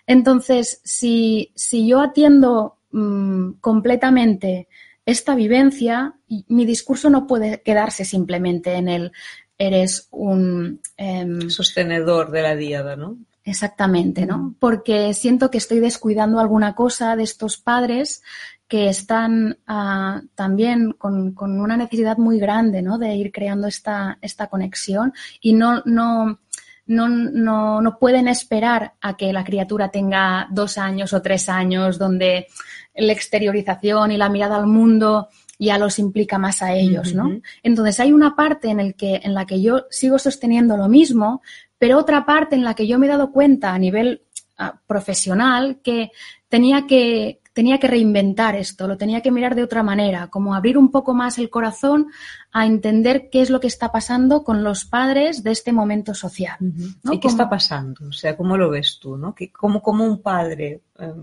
Entonces, 0.06 0.80
si, 0.84 1.52
si 1.56 1.88
yo 1.88 2.02
atiendo 2.02 2.78
mm, 2.92 3.54
completamente 3.60 4.68
esta 5.06 5.36
vivencia, 5.36 6.14
mi 6.48 6.66
discurso 6.66 7.10
no 7.10 7.26
puede 7.26 7.62
quedarse 7.62 8.06
simplemente 8.06 8.74
en 8.74 8.90
el 8.90 9.12
eres 9.58 10.08
un... 10.12 10.80
em, 10.98 11.50
Sostenedor 11.50 12.30
de 12.32 12.42
la 12.44 12.56
diada, 12.56 12.96
¿no? 12.96 13.18
Exactamente, 13.44 14.26
¿no? 14.26 14.56
Porque 14.60 15.14
siento 15.14 15.50
que 15.50 15.58
estoy 15.58 15.80
descuidando 15.80 16.40
alguna 16.40 16.76
cosa 16.76 17.16
de 17.16 17.24
estos 17.24 17.58
padres 17.58 18.22
que 18.68 18.90
están 18.90 19.58
ah, 19.66 20.22
también 20.36 20.92
con, 20.94 21.34
con 21.34 21.60
una 21.60 21.78
necesidad 21.78 22.18
muy 22.18 22.40
grande, 22.40 22.82
¿no? 22.82 22.98
De 22.98 23.16
ir 23.16 23.32
creando 23.32 23.68
esta, 23.68 24.18
esta 24.22 24.48
conexión 24.48 25.14
y 25.40 25.54
no, 25.54 25.82
no, 25.86 26.40
no, 26.88 27.08
no, 27.08 27.82
no 27.82 28.00
pueden 28.00 28.28
esperar 28.28 28.94
a 29.02 29.16
que 29.16 29.32
la 29.32 29.44
criatura 29.44 29.90
tenga 29.90 30.48
dos 30.52 30.78
años 30.78 31.14
o 31.14 31.22
tres 31.22 31.48
años 31.48 31.98
donde 31.98 32.48
la 32.96 33.14
exteriorización 33.14 34.12
y 34.12 34.18
la 34.18 34.30
mirada 34.30 34.58
al 34.58 34.68
mundo 34.68 35.30
ya 35.60 35.78
los 35.78 35.98
implica 35.98 36.38
más 36.38 36.62
a 36.62 36.74
ellos, 36.74 37.14
¿no? 37.16 37.42
Entonces 37.64 38.00
hay 38.00 38.12
una 38.12 38.36
parte 38.36 38.70
en, 38.70 38.80
el 38.80 38.96
que, 38.96 39.22
en 39.24 39.34
la 39.34 39.46
que 39.46 39.62
yo 39.62 39.86
sigo 39.90 40.20
sosteniendo 40.20 40.78
lo 40.78 40.88
mismo, 40.88 41.42
pero 41.80 41.98
otra 41.98 42.26
parte 42.26 42.56
en 42.56 42.64
la 42.64 42.74
que 42.74 42.88
yo 42.88 43.00
me 43.00 43.08
he 43.08 43.10
dado 43.10 43.32
cuenta 43.32 43.74
a 43.74 43.80
nivel 43.80 44.24
ah, 44.58 44.80
profesional 44.86 45.80
que 45.84 46.12
tenía 46.48 46.86
que 46.86 47.42
tenía 47.60 47.80
que 47.80 47.88
reinventar 47.88 48.56
esto, 48.56 48.88
lo 48.88 48.98
tenía 48.98 49.22
que 49.22 49.32
mirar 49.32 49.56
de 49.56 49.64
otra 49.64 49.82
manera, 49.82 50.28
como 50.28 50.54
abrir 50.54 50.78
un 50.78 50.92
poco 50.92 51.16
más 51.16 51.40
el 51.40 51.50
corazón 51.50 52.08
a 52.52 52.68
entender 52.68 53.30
qué 53.32 53.42
es 53.42 53.50
lo 53.50 53.60
que 53.60 53.66
está 53.76 53.92
pasando 53.92 54.44
con 54.44 54.64
los 54.64 54.86
padres 54.86 55.42
de 55.42 55.52
este 55.58 55.72
momento 55.72 56.14
social. 56.14 56.58
¿no? 57.04 57.14
¿Y 57.14 57.20
qué 57.20 57.28
está 57.28 57.50
pasando? 57.50 58.08
O 58.10 58.12
sea, 58.12 58.38
¿cómo 58.38 58.58
lo 58.58 58.70
ves 58.70 59.00
tú? 59.02 59.18
¿no? 59.18 59.34
¿Qué- 59.34 59.52
cómo, 59.52 59.82
cómo 59.82 60.04
un 60.06 60.22
padre, 60.22 60.82
eh, 61.00 61.14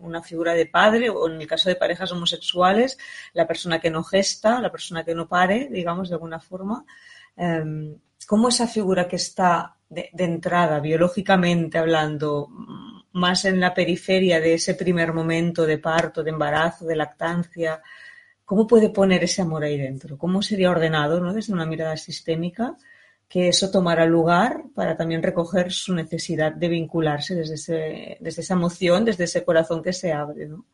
una 0.00 0.22
figura 0.22 0.52
de 0.52 0.66
padre, 0.66 1.08
o 1.08 1.26
en 1.26 1.40
el 1.40 1.46
caso 1.46 1.70
de 1.70 1.76
parejas 1.76 2.12
homosexuales, 2.12 2.98
la 3.32 3.46
persona 3.46 3.80
que 3.80 3.90
no 3.90 4.04
gesta, 4.04 4.60
la 4.60 4.70
persona 4.70 5.04
que 5.04 5.14
no 5.14 5.26
pare, 5.26 5.68
digamos, 5.72 6.10
de 6.10 6.16
alguna 6.16 6.38
forma. 6.38 6.84
Em, 7.34 7.96
¿Cómo 8.26 8.48
esa 8.50 8.66
figura 8.66 9.08
que 9.08 9.16
está 9.16 9.74
de, 9.88 10.10
entrada, 10.18 10.80
biológicamente 10.80 11.78
hablando, 11.78 12.48
más 13.18 13.44
en 13.44 13.60
la 13.60 13.74
periferia 13.74 14.40
de 14.40 14.54
ese 14.54 14.74
primer 14.74 15.12
momento 15.12 15.66
de 15.66 15.78
parto, 15.78 16.22
de 16.22 16.30
embarazo, 16.30 16.86
de 16.86 16.96
lactancia, 16.96 17.82
¿cómo 18.44 18.66
puede 18.66 18.88
poner 18.88 19.24
ese 19.24 19.42
amor 19.42 19.64
ahí 19.64 19.76
dentro? 19.76 20.16
¿Cómo 20.16 20.40
sería 20.40 20.70
ordenado, 20.70 21.20
¿no? 21.20 21.34
desde 21.34 21.52
una 21.52 21.66
mirada 21.66 21.96
sistémica, 21.96 22.76
que 23.28 23.48
eso 23.48 23.70
tomara 23.70 24.06
lugar 24.06 24.62
para 24.74 24.96
también 24.96 25.22
recoger 25.22 25.70
su 25.70 25.94
necesidad 25.94 26.52
de 26.52 26.68
vincularse 26.68 27.34
desde, 27.34 28.16
desde 28.20 28.42
esa 28.42 28.54
emoción, 28.54 29.04
desde 29.04 29.24
ese 29.24 29.44
corazón 29.44 29.82
que 29.82 29.92
se 29.92 30.12
abre? 30.12 30.48
¿no? 30.48 30.64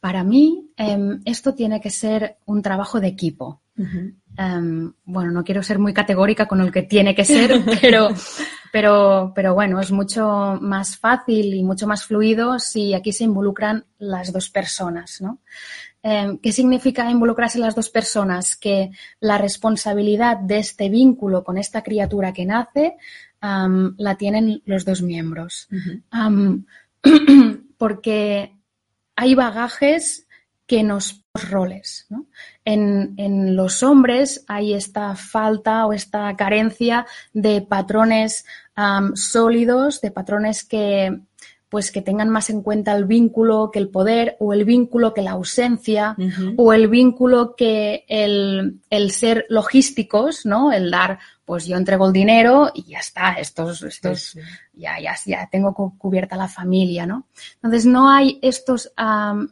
Para 0.00 0.24
mí, 0.24 0.70
em, 0.76 1.20
esto 1.24 1.54
tiene 1.54 1.80
que 1.80 1.90
ser 1.90 2.36
un 2.46 2.62
trabajo 2.62 3.00
de 3.00 3.08
equipo. 3.08 3.62
Em, 3.76 4.92
bueno, 5.04 5.30
no 5.30 5.44
quiero 5.44 5.62
ser 5.62 5.78
muy 5.78 5.94
categórica 5.94 6.46
con 6.46 6.60
el 6.60 6.72
que 6.72 6.82
tiene 6.82 7.14
que 7.14 7.24
ser, 7.24 7.52
pero, 7.80 8.08
pero, 8.74 9.30
pero 9.36 9.54
bueno, 9.54 9.78
es 9.78 9.92
mucho 9.92 10.58
más 10.60 10.96
fácil 10.96 11.54
y 11.54 11.62
mucho 11.62 11.86
más 11.86 12.06
fluido 12.06 12.58
si 12.58 12.92
aquí 12.92 13.12
se 13.12 13.22
involucran 13.22 13.84
las 13.98 14.32
dos 14.32 14.50
personas, 14.50 15.20
¿no? 15.20 15.38
Em, 16.02 16.38
¿Qué 16.38 16.50
significa 16.50 17.08
involucrarse 17.08 17.60
las 17.60 17.76
dos 17.76 17.88
personas? 17.88 18.56
Que 18.56 18.90
la 19.20 19.38
responsabilidad 19.38 20.38
de 20.38 20.58
este 20.58 20.88
vínculo 20.88 21.44
con 21.44 21.56
esta 21.56 21.84
criatura 21.84 22.32
que 22.32 22.46
nace 22.46 22.96
la 23.40 24.16
tienen 24.16 24.60
los 24.64 24.84
dos 24.84 25.02
miembros. 25.02 25.68
porque 27.78 28.56
hay 29.14 29.34
bagajes 29.36 30.26
que 30.66 30.82
nos 30.82 31.24
roles. 31.34 32.06
¿no? 32.08 32.26
En, 32.64 33.14
en, 33.16 33.56
los 33.56 33.82
hombres 33.82 34.44
hay 34.48 34.74
esta 34.74 35.14
falta 35.16 35.86
o 35.86 35.92
esta 35.92 36.34
carencia 36.36 37.06
de 37.32 37.60
patrones 37.60 38.44
sólidos, 39.14 40.00
de 40.00 40.10
patrones 40.10 40.64
que 40.64 41.20
pues 41.74 41.90
que 41.90 42.02
tengan 42.02 42.28
más 42.28 42.50
en 42.50 42.62
cuenta 42.62 42.94
el 42.94 43.04
vínculo 43.04 43.72
que 43.72 43.80
el 43.80 43.88
poder 43.88 44.36
o 44.38 44.52
el 44.52 44.64
vínculo 44.64 45.12
que 45.12 45.22
la 45.22 45.32
ausencia 45.32 46.16
o 46.56 46.72
el 46.72 46.86
vínculo 46.86 47.56
que 47.56 48.04
el, 48.06 48.80
el, 48.90 49.10
ser 49.10 49.44
logísticos, 49.48 50.46
¿no? 50.46 50.70
El 50.70 50.92
dar, 50.92 51.18
pues 51.44 51.66
yo 51.66 51.76
entrego 51.76 52.06
el 52.06 52.12
dinero 52.12 52.70
y 52.72 52.84
ya 52.84 53.00
está, 53.00 53.32
estos, 53.32 53.82
estos, 53.82 54.38
Ya, 54.72 55.00
ya, 55.00 55.16
ya 55.26 55.48
tengo 55.50 55.74
cubierta 55.98 56.36
la 56.36 56.46
familia, 56.46 57.06
¿no? 57.06 57.26
Entonces 57.56 57.86
no 57.86 58.08
hay 58.08 58.38
estos, 58.40 58.92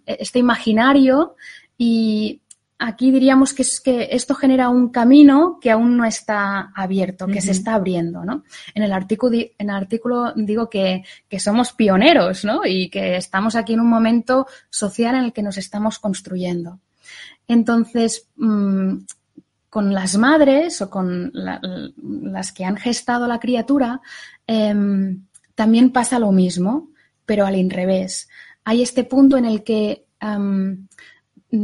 este 0.07 0.39
imaginario 0.39 1.35
y 1.77 2.41
aquí 2.85 3.13
diríamos 3.13 3.55
que, 3.55 3.63
es 3.63 3.81
que 3.81 4.09
esto 4.11 4.35
genera 4.35 4.69
un 4.69 4.89
camino 4.89 5.59
que 5.61 5.71
aún 5.71 5.97
no 5.97 6.05
está 6.05 6.73
abierto, 6.75 7.29
que 7.29 7.41
se 7.41 7.53
está 7.53 7.75
abriendo, 7.75 8.25
¿no? 8.25 8.43
En 8.75 8.83
el 8.83 8.93
artículo, 8.93 9.37
en 9.37 9.71
el 9.71 9.77
artículo 9.77 10.33
digo 10.35 10.69
que, 10.69 11.05
somos 11.39 11.73
pioneros, 11.73 12.45
¿no? 12.45 12.63
Y 12.65 12.91
que 12.91 13.17
estamos 13.17 13.55
aquí 13.55 13.75
en 13.75 13.81
un 13.81 13.89
momento 13.89 14.47
social 14.69 15.15
en 15.15 15.25
el 15.25 15.33
que 15.33 15.45
nos 15.45 15.59
estamos 15.59 16.01
construyendo. 16.01 16.81
Entonces, 17.47 18.29
mm, 18.37 18.97
con 19.71 19.95
las 19.95 20.17
madres 20.17 20.83
o 20.83 20.91
con 20.91 21.31
las 21.33 22.53
que 22.53 22.65
han 22.65 22.77
gestado 22.77 23.29
la 23.29 23.39
criatura, 23.39 24.01
em, 24.47 25.25
también 25.55 25.93
pasa 25.93 26.19
lo 26.19 26.33
mismo, 26.33 26.91
pero 27.27 27.47
al 27.47 27.71
revés. 27.71 28.29
Hay 28.65 28.83
este 28.83 29.05
punto 29.05 29.37
en 29.37 29.45
el 29.45 29.63
que 29.63 30.05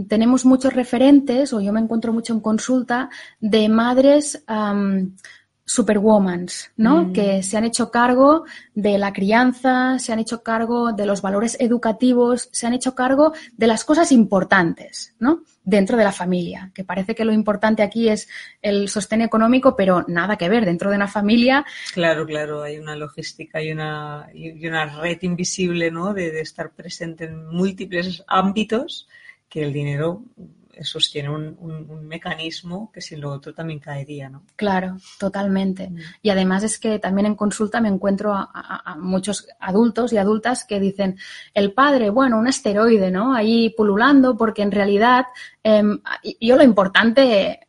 tenemos 0.08 0.44
muchos 0.44 0.72
referentes, 0.74 1.52
o 1.52 1.60
yo 1.60 1.72
me 1.72 1.80
encuentro 1.80 2.12
mucho 2.12 2.32
en 2.32 2.40
consulta, 2.40 3.08
de 3.40 3.68
madres 3.68 4.42
superwomans, 5.68 6.70
¿no? 6.78 7.04
Mm. 7.04 7.12
Que 7.12 7.42
se 7.42 7.58
han 7.58 7.64
hecho 7.64 7.90
cargo 7.90 8.44
de 8.74 8.96
la 8.96 9.12
crianza, 9.12 9.98
se 9.98 10.12
han 10.12 10.18
hecho 10.18 10.42
cargo 10.42 10.92
de 10.92 11.04
los 11.04 11.20
valores 11.20 11.58
educativos, 11.60 12.48
se 12.52 12.66
han 12.66 12.72
hecho 12.72 12.94
cargo 12.94 13.34
de 13.52 13.66
las 13.66 13.84
cosas 13.84 14.10
importantes, 14.10 15.14
¿no? 15.18 15.42
Dentro 15.62 15.98
de 15.98 16.04
la 16.04 16.12
familia, 16.12 16.70
que 16.74 16.84
parece 16.84 17.14
que 17.14 17.26
lo 17.26 17.32
importante 17.32 17.82
aquí 17.82 18.08
es 18.08 18.28
el 18.62 18.88
sostén 18.88 19.20
económico, 19.20 19.76
pero 19.76 20.06
nada 20.08 20.36
que 20.36 20.48
ver. 20.48 20.64
Dentro 20.64 20.88
de 20.88 20.96
una 20.96 21.08
familia. 21.08 21.66
Claro, 21.92 22.24
claro, 22.24 22.62
hay 22.62 22.78
una 22.78 22.96
logística 22.96 23.62
y 23.62 23.70
una, 23.70 24.30
y 24.32 24.66
una 24.66 24.86
red 25.00 25.18
invisible, 25.20 25.90
¿no? 25.90 26.14
De, 26.14 26.30
de 26.30 26.40
estar 26.40 26.70
presente 26.70 27.24
en 27.24 27.46
múltiples 27.46 28.24
ámbitos 28.26 29.06
que 29.48 29.64
el 29.64 29.72
dinero 29.72 30.24
sostiene 30.82 31.28
un, 31.28 32.06
mecanismo 32.06 32.90
que 32.92 33.00
sin 33.00 33.20
lo 33.20 33.32
otro 33.32 33.52
también 33.52 33.78
caería, 33.78 34.28
¿no? 34.28 34.44
Claro, 34.56 34.96
totalmente. 35.18 35.90
Mm. 35.90 35.98
Y 36.22 36.30
además 36.30 36.62
es 36.62 36.78
que 36.78 36.98
también 36.98 37.26
en 37.26 37.34
consulta 37.34 37.80
me 37.80 37.88
encuentro 37.88 38.32
a, 38.32 38.96
muchos 38.98 39.46
adultos 39.60 40.12
y 40.12 40.16
adultas 40.16 40.64
que 40.64 40.80
dicen, 40.80 41.18
el 41.54 41.72
padre, 41.72 42.10
bueno, 42.10 42.38
un 42.38 42.48
esteroide, 42.48 43.10
¿no? 43.10 43.34
Ahí 43.34 43.70
pululando, 43.70 44.36
porque 44.36 44.62
en 44.62 44.72
realidad 44.72 45.26
em, 45.62 46.00
yo 46.40 46.56
lo 46.56 46.62
importante 46.62 47.67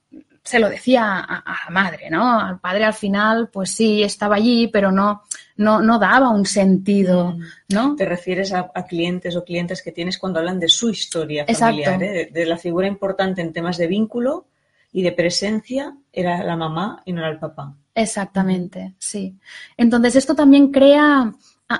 se 0.50 0.58
lo 0.58 0.68
decía 0.68 1.20
a, 1.20 1.44
la 1.46 1.70
madre, 1.70 2.10
¿no? 2.10 2.39
Al 2.39 2.60
padre 2.60 2.84
al 2.84 2.96
final, 2.96 3.50
pues 3.50 3.70
sí, 3.70 4.01
estaba 4.01 4.38
allí, 4.38 4.68
pero 4.68 4.91
no, 4.91 5.22
no, 5.58 5.79
no 5.79 6.00
daba 6.00 6.29
un 6.29 6.44
sentido, 6.44 7.34
mm. 7.34 7.44
¿no? 7.70 7.96
Te 7.96 8.06
refieres 8.06 8.51
a, 8.51 8.72
clientes 8.88 9.36
o 9.36 9.44
clientes 9.44 9.84
que 9.84 9.91
tienes 9.91 10.18
cuando 10.18 10.39
hablan 10.39 10.60
de 10.60 10.68
su 10.68 10.89
historia 10.89 11.46
familiar, 11.46 12.01
¿eh? 12.01 12.32
de, 12.34 12.46
la 12.48 12.58
figura 12.58 12.88
importante 12.88 13.44
en 13.44 13.53
temas 13.53 13.77
de 13.77 13.86
vínculo 13.86 14.48
y 14.91 15.03
de 15.03 15.12
presencia 15.12 15.96
era 16.12 16.44
la 16.44 16.56
mamá 16.56 17.03
y 17.06 17.13
no 17.13 17.22
era 17.22 17.29
el 17.29 17.38
papá. 17.38 17.75
Exactamente, 17.94 18.96
sí. 18.98 19.38
Entonces 19.77 20.15
esto 20.15 20.34
también 20.34 20.72
crea 20.72 21.32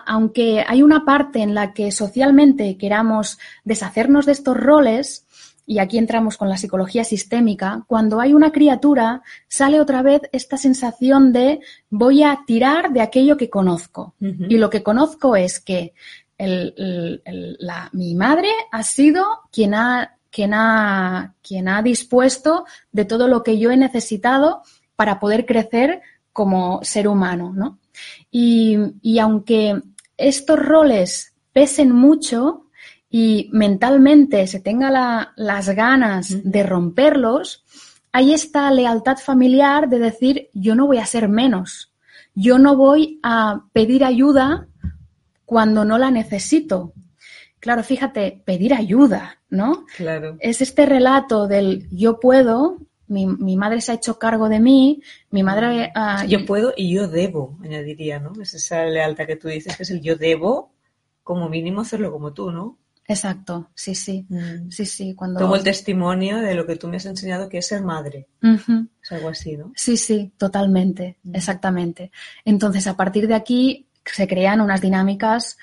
aunque 0.06 0.64
hay 0.68 0.84
una 0.84 1.04
parte 1.04 1.40
en 1.40 1.56
la 1.56 1.74
que 1.74 1.92
socialmente 1.92 2.78
queramos 2.78 3.40
deshacernos 3.64 4.28
de 4.28 4.34
estos 4.34 4.56
roles, 4.56 5.26
y 5.70 5.78
aquí 5.78 6.00
entramos 6.00 6.36
con 6.36 6.50
la 6.50 6.58
psicología 6.58 7.04
sistémica, 7.04 7.84
cuando 7.86 8.20
hay 8.20 8.34
una 8.34 8.52
criatura 8.52 9.22
sale 9.48 9.80
otra 9.80 10.02
vez 10.02 10.22
esta 10.32 10.58
sensación 10.58 11.32
de 11.32 11.60
voy 11.92 12.24
a 12.24 12.40
tirar 12.48 12.92
de 12.92 13.02
aquello 13.02 13.38
que 13.38 13.52
conozco. 13.52 14.16
Y 14.20 14.58
lo 14.58 14.72
que 14.72 14.82
conozco 14.82 15.36
es 15.36 15.60
que 15.60 15.94
mi 17.94 18.16
madre 18.16 18.50
ha 18.72 18.82
sido 18.82 19.24
quien 19.52 19.76
ha, 19.76 20.18
quien, 20.32 20.56
ha, 20.56 21.36
quien 21.44 21.68
ha 21.68 21.84
dispuesto 21.84 22.66
de 22.92 23.06
todo 23.06 23.28
lo 23.28 23.44
que 23.44 23.60
yo 23.60 23.70
he 23.70 23.78
necesitado 23.78 24.64
para 24.96 25.20
poder 25.20 25.46
crecer 25.46 26.02
como 26.34 26.80
ser 26.82 27.08
humano. 27.08 27.54
¿no? 27.56 27.78
Y, 28.32 28.76
y 29.04 29.20
aunque 29.20 29.80
estos 30.18 30.58
roles 30.58 31.36
pesen 31.54 31.92
mucho, 31.92 32.69
y 33.10 33.50
mentalmente 33.52 34.46
se 34.48 34.60
tenga 34.60 35.34
las 35.36 35.70
ganas 35.70 36.44
de 36.44 36.64
romperlos, 36.64 37.64
hay 38.12 38.34
esta 38.34 38.72
lealtad 38.72 39.18
familiar 39.18 39.90
de 39.90 40.00
decir 40.00 40.50
yo 40.54 40.76
no 40.76 40.88
voy 40.88 41.00
a 41.00 41.06
ser 41.06 41.28
menos, 41.28 41.92
yo 42.36 42.60
no 42.60 42.76
voy 42.76 43.20
a 43.24 43.66
pedir 43.74 44.04
ayuda 44.04 44.68
cuando 45.46 45.84
no 45.86 45.98
la 45.98 46.12
necesito. 46.12 46.94
Claro, 47.60 47.84
fíjate, 47.84 48.42
pedir 48.46 48.74
ayuda, 48.74 49.40
¿no? 49.50 49.86
Claro. 49.98 50.38
Es 50.40 50.62
este 50.62 50.86
relato 50.86 51.48
del 51.48 51.90
yo 51.92 52.20
puedo, 52.20 52.78
mi, 53.08 53.58
madre 53.58 53.82
se 53.82 53.92
ha 53.92 53.96
hecho 53.96 54.20
cargo 54.20 54.48
de 54.48 54.60
mí, 54.60 55.02
mi 55.32 55.44
madre... 55.44 55.92
Yo 56.28 56.46
puedo 56.46 56.74
y 56.78 56.94
yo 56.94 57.08
debo, 57.08 57.58
añadiría, 57.64 58.20
¿no? 58.20 58.40
Es 58.40 58.54
esa 58.54 58.86
lealtad 58.86 59.26
que 59.26 59.36
tú 59.36 59.48
dices, 59.48 59.76
que 59.76 59.84
es 59.84 59.90
el 59.90 60.02
yo 60.02 60.16
debo, 60.16 60.72
como 61.24 61.50
mínimo 61.50 61.82
hacerlo 61.82 62.12
como 62.12 62.34
tú, 62.34 62.52
¿no? 62.52 62.78
Exacto, 63.10 63.72
sí, 63.74 63.96
sí, 63.96 64.24
mm. 64.30 64.70
sí, 64.70 64.86
sí. 64.86 65.16
Cuando... 65.16 65.40
Tomo 65.40 65.56
el 65.56 65.64
testimonio 65.64 66.38
de 66.38 66.54
lo 66.54 66.68
que 66.68 66.76
tú 66.76 66.88
me 66.88 66.98
has 66.98 67.08
enseñado 67.08 67.50
que 67.50 67.58
es 67.58 67.68
ser 67.68 67.82
madre. 67.82 68.28
Es 68.40 69.12
algo 69.12 69.30
así, 69.30 69.58
¿no? 69.58 69.74
Sí, 69.76 69.98
sí, 69.98 70.32
totalmente, 70.38 71.18
mm. 71.24 71.36
exactamente. 71.36 72.12
Entonces, 72.46 72.86
a 72.86 72.96
partir 72.96 73.28
de 73.28 73.34
aquí 73.34 73.88
se 74.06 74.28
crean 74.28 74.62
unas 74.62 74.80
dinámicas 74.80 75.58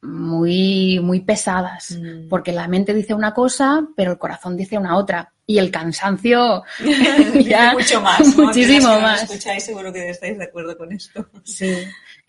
muy, 0.00 1.00
muy 1.00 1.22
pesadas, 1.22 1.90
mm. 1.90 2.28
porque 2.28 2.52
la 2.52 2.68
mente 2.68 2.94
dice 2.94 3.14
una 3.14 3.34
cosa, 3.34 3.84
pero 3.96 4.12
el 4.12 4.18
corazón 4.18 4.56
dice 4.56 4.78
una 4.78 4.96
otra. 4.96 5.32
Y 5.44 5.58
el 5.58 5.72
cansancio 5.72 6.62
ya 7.44 7.72
mucho 7.72 8.00
más, 8.00 8.36
muchísimo 8.36 9.00
más. 9.00 9.24
escucháis 9.24 9.64
seguro 9.64 9.92
que 9.92 10.08
estáis 10.08 10.38
de 10.38 10.44
acuerdo 10.44 10.78
con 10.78 10.92
esto. 10.92 11.26
Sí. 11.42 11.74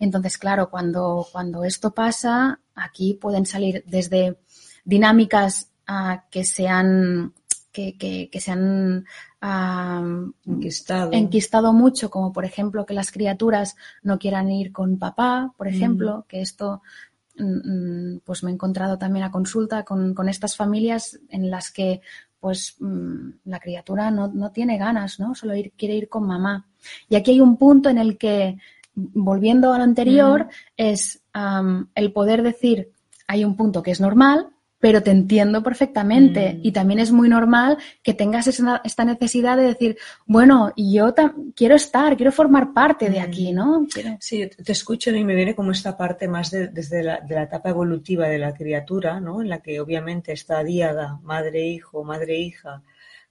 Entonces, 0.00 0.36
claro, 0.36 0.68
cuando, 0.68 1.26
cuando 1.30 1.62
esto 1.62 1.94
pasa, 1.94 2.60
aquí 2.74 3.14
pueden 3.14 3.46
salir 3.46 3.84
desde 3.86 4.36
dinámicas 4.84 5.70
ah, 5.86 6.24
que 6.30 6.44
se 6.44 6.68
han, 6.68 7.32
que, 7.72 7.96
que, 7.96 8.40
se 8.40 8.50
han 8.50 9.04
enquistado. 10.46 11.72
mucho, 11.72 12.10
como 12.10 12.32
por 12.32 12.44
ejemplo 12.44 12.86
que 12.86 12.94
las 12.94 13.10
criaturas 13.10 13.76
no 14.02 14.18
quieran 14.18 14.50
ir 14.50 14.72
con 14.72 14.98
papá, 14.98 15.52
por 15.56 15.68
ejemplo, 15.68 16.24
que 16.28 16.40
esto 16.40 16.82
mm, 17.36 18.18
pues 18.24 18.42
me 18.42 18.50
he 18.50 18.54
encontrado 18.54 18.96
también 18.98 19.24
a 19.24 19.30
consulta 19.30 19.84
con, 19.84 20.14
con 20.14 20.28
estas 20.28 20.56
familias 20.56 21.18
en 21.28 21.50
las 21.50 21.70
que 21.70 22.00
pues 22.38 22.76
mm, 22.78 23.30
la 23.46 23.58
criatura 23.58 24.10
no, 24.10 24.28
no, 24.28 24.50
tiene 24.50 24.76
ganas, 24.76 25.18
¿no? 25.18 25.34
Solo 25.34 25.56
ir, 25.56 25.72
quiere 25.76 25.94
ir 25.94 26.08
con 26.08 26.26
mamá. 26.26 26.66
Y 27.08 27.16
aquí 27.16 27.32
hay 27.32 27.40
un 27.40 27.56
punto 27.56 27.88
en 27.88 27.96
el 27.96 28.18
que, 28.18 28.58
volviendo 28.94 29.72
a 29.72 29.78
lo 29.78 29.84
anterior, 29.84 30.48
es 30.76 31.22
um, 31.34 31.86
el 31.94 32.12
poder 32.12 32.42
decir, 32.42 32.92
hay 33.26 33.44
un 33.44 33.56
punto 33.56 33.82
que 33.82 33.90
es 33.90 34.00
normal, 34.00 34.53
pero 34.84 35.02
te 35.02 35.12
entiendo 35.12 35.62
perfectamente. 35.62 36.56
Mm. 36.56 36.60
Y 36.62 36.72
también 36.72 37.00
es 37.00 37.10
muy 37.10 37.26
normal 37.26 37.78
que 38.02 38.12
tengas 38.12 38.48
esa, 38.48 38.82
esta 38.84 39.06
necesidad 39.06 39.56
de 39.56 39.62
decir, 39.62 39.96
bueno, 40.26 40.74
yo 40.76 41.14
quiero 41.56 41.74
estar, 41.74 42.14
quiero 42.18 42.30
formar 42.32 42.74
parte 42.74 43.08
de 43.08 43.18
aquí, 43.18 43.50
mm. 43.50 43.56
¿no? 43.56 43.86
Sí, 44.20 44.46
te 44.46 44.72
escucho 44.72 45.10
y 45.10 45.24
me 45.24 45.34
viene 45.34 45.54
como 45.54 45.70
esta 45.70 45.96
parte 45.96 46.28
más 46.28 46.50
desde 46.50 47.02
la, 47.02 47.18
de 47.20 47.34
la 47.34 47.44
etapa 47.44 47.70
evolutiva 47.70 48.28
de 48.28 48.38
la 48.38 48.52
criatura, 48.52 49.20
¿no? 49.20 49.40
En 49.40 49.48
la 49.48 49.60
que 49.60 49.80
obviamente 49.80 50.32
está 50.32 50.62
diada, 50.62 51.18
madre-hijo, 51.22 52.04
madre-hija, 52.04 52.82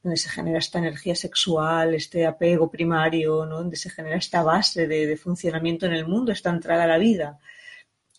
donde 0.02 0.18
se 0.18 0.30
genera 0.30 0.58
esta 0.58 0.80
energía 0.80 1.14
sexual, 1.14 1.94
este 1.94 2.26
apego 2.26 2.72
primario, 2.72 3.46
¿no? 3.46 3.58
donde 3.58 3.76
se 3.76 3.92
genera 3.92 4.16
esta 4.16 4.42
base 4.42 4.88
de, 4.88 5.06
de 5.06 5.18
funcionamiento 5.18 5.86
en 5.86 5.94
el 5.94 6.08
mundo, 6.08 6.32
esta 6.32 6.50
entrada 6.50 6.86
a 6.86 6.88
la 6.88 6.98
vida 6.98 7.38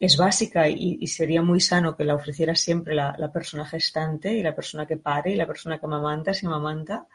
es 0.01 0.17
básica 0.17 0.69
y, 0.69 1.07
sería 1.07 1.43
muy 1.43 1.61
sano 1.61 1.97
que 1.97 2.05
la 2.05 2.15
ofreciera 2.15 2.55
siempre 2.55 2.95
la, 2.95 3.31
persona 3.33 3.65
gestante 3.65 4.33
y 4.33 4.43
la 4.43 4.55
persona 4.55 4.87
que 4.87 4.97
pare 4.97 5.33
y 5.33 5.37
la 5.37 5.47
persona 5.47 5.79
que 5.79 5.87
amamanta 5.87 6.35
si 6.35 6.47
amamanta 6.47 7.07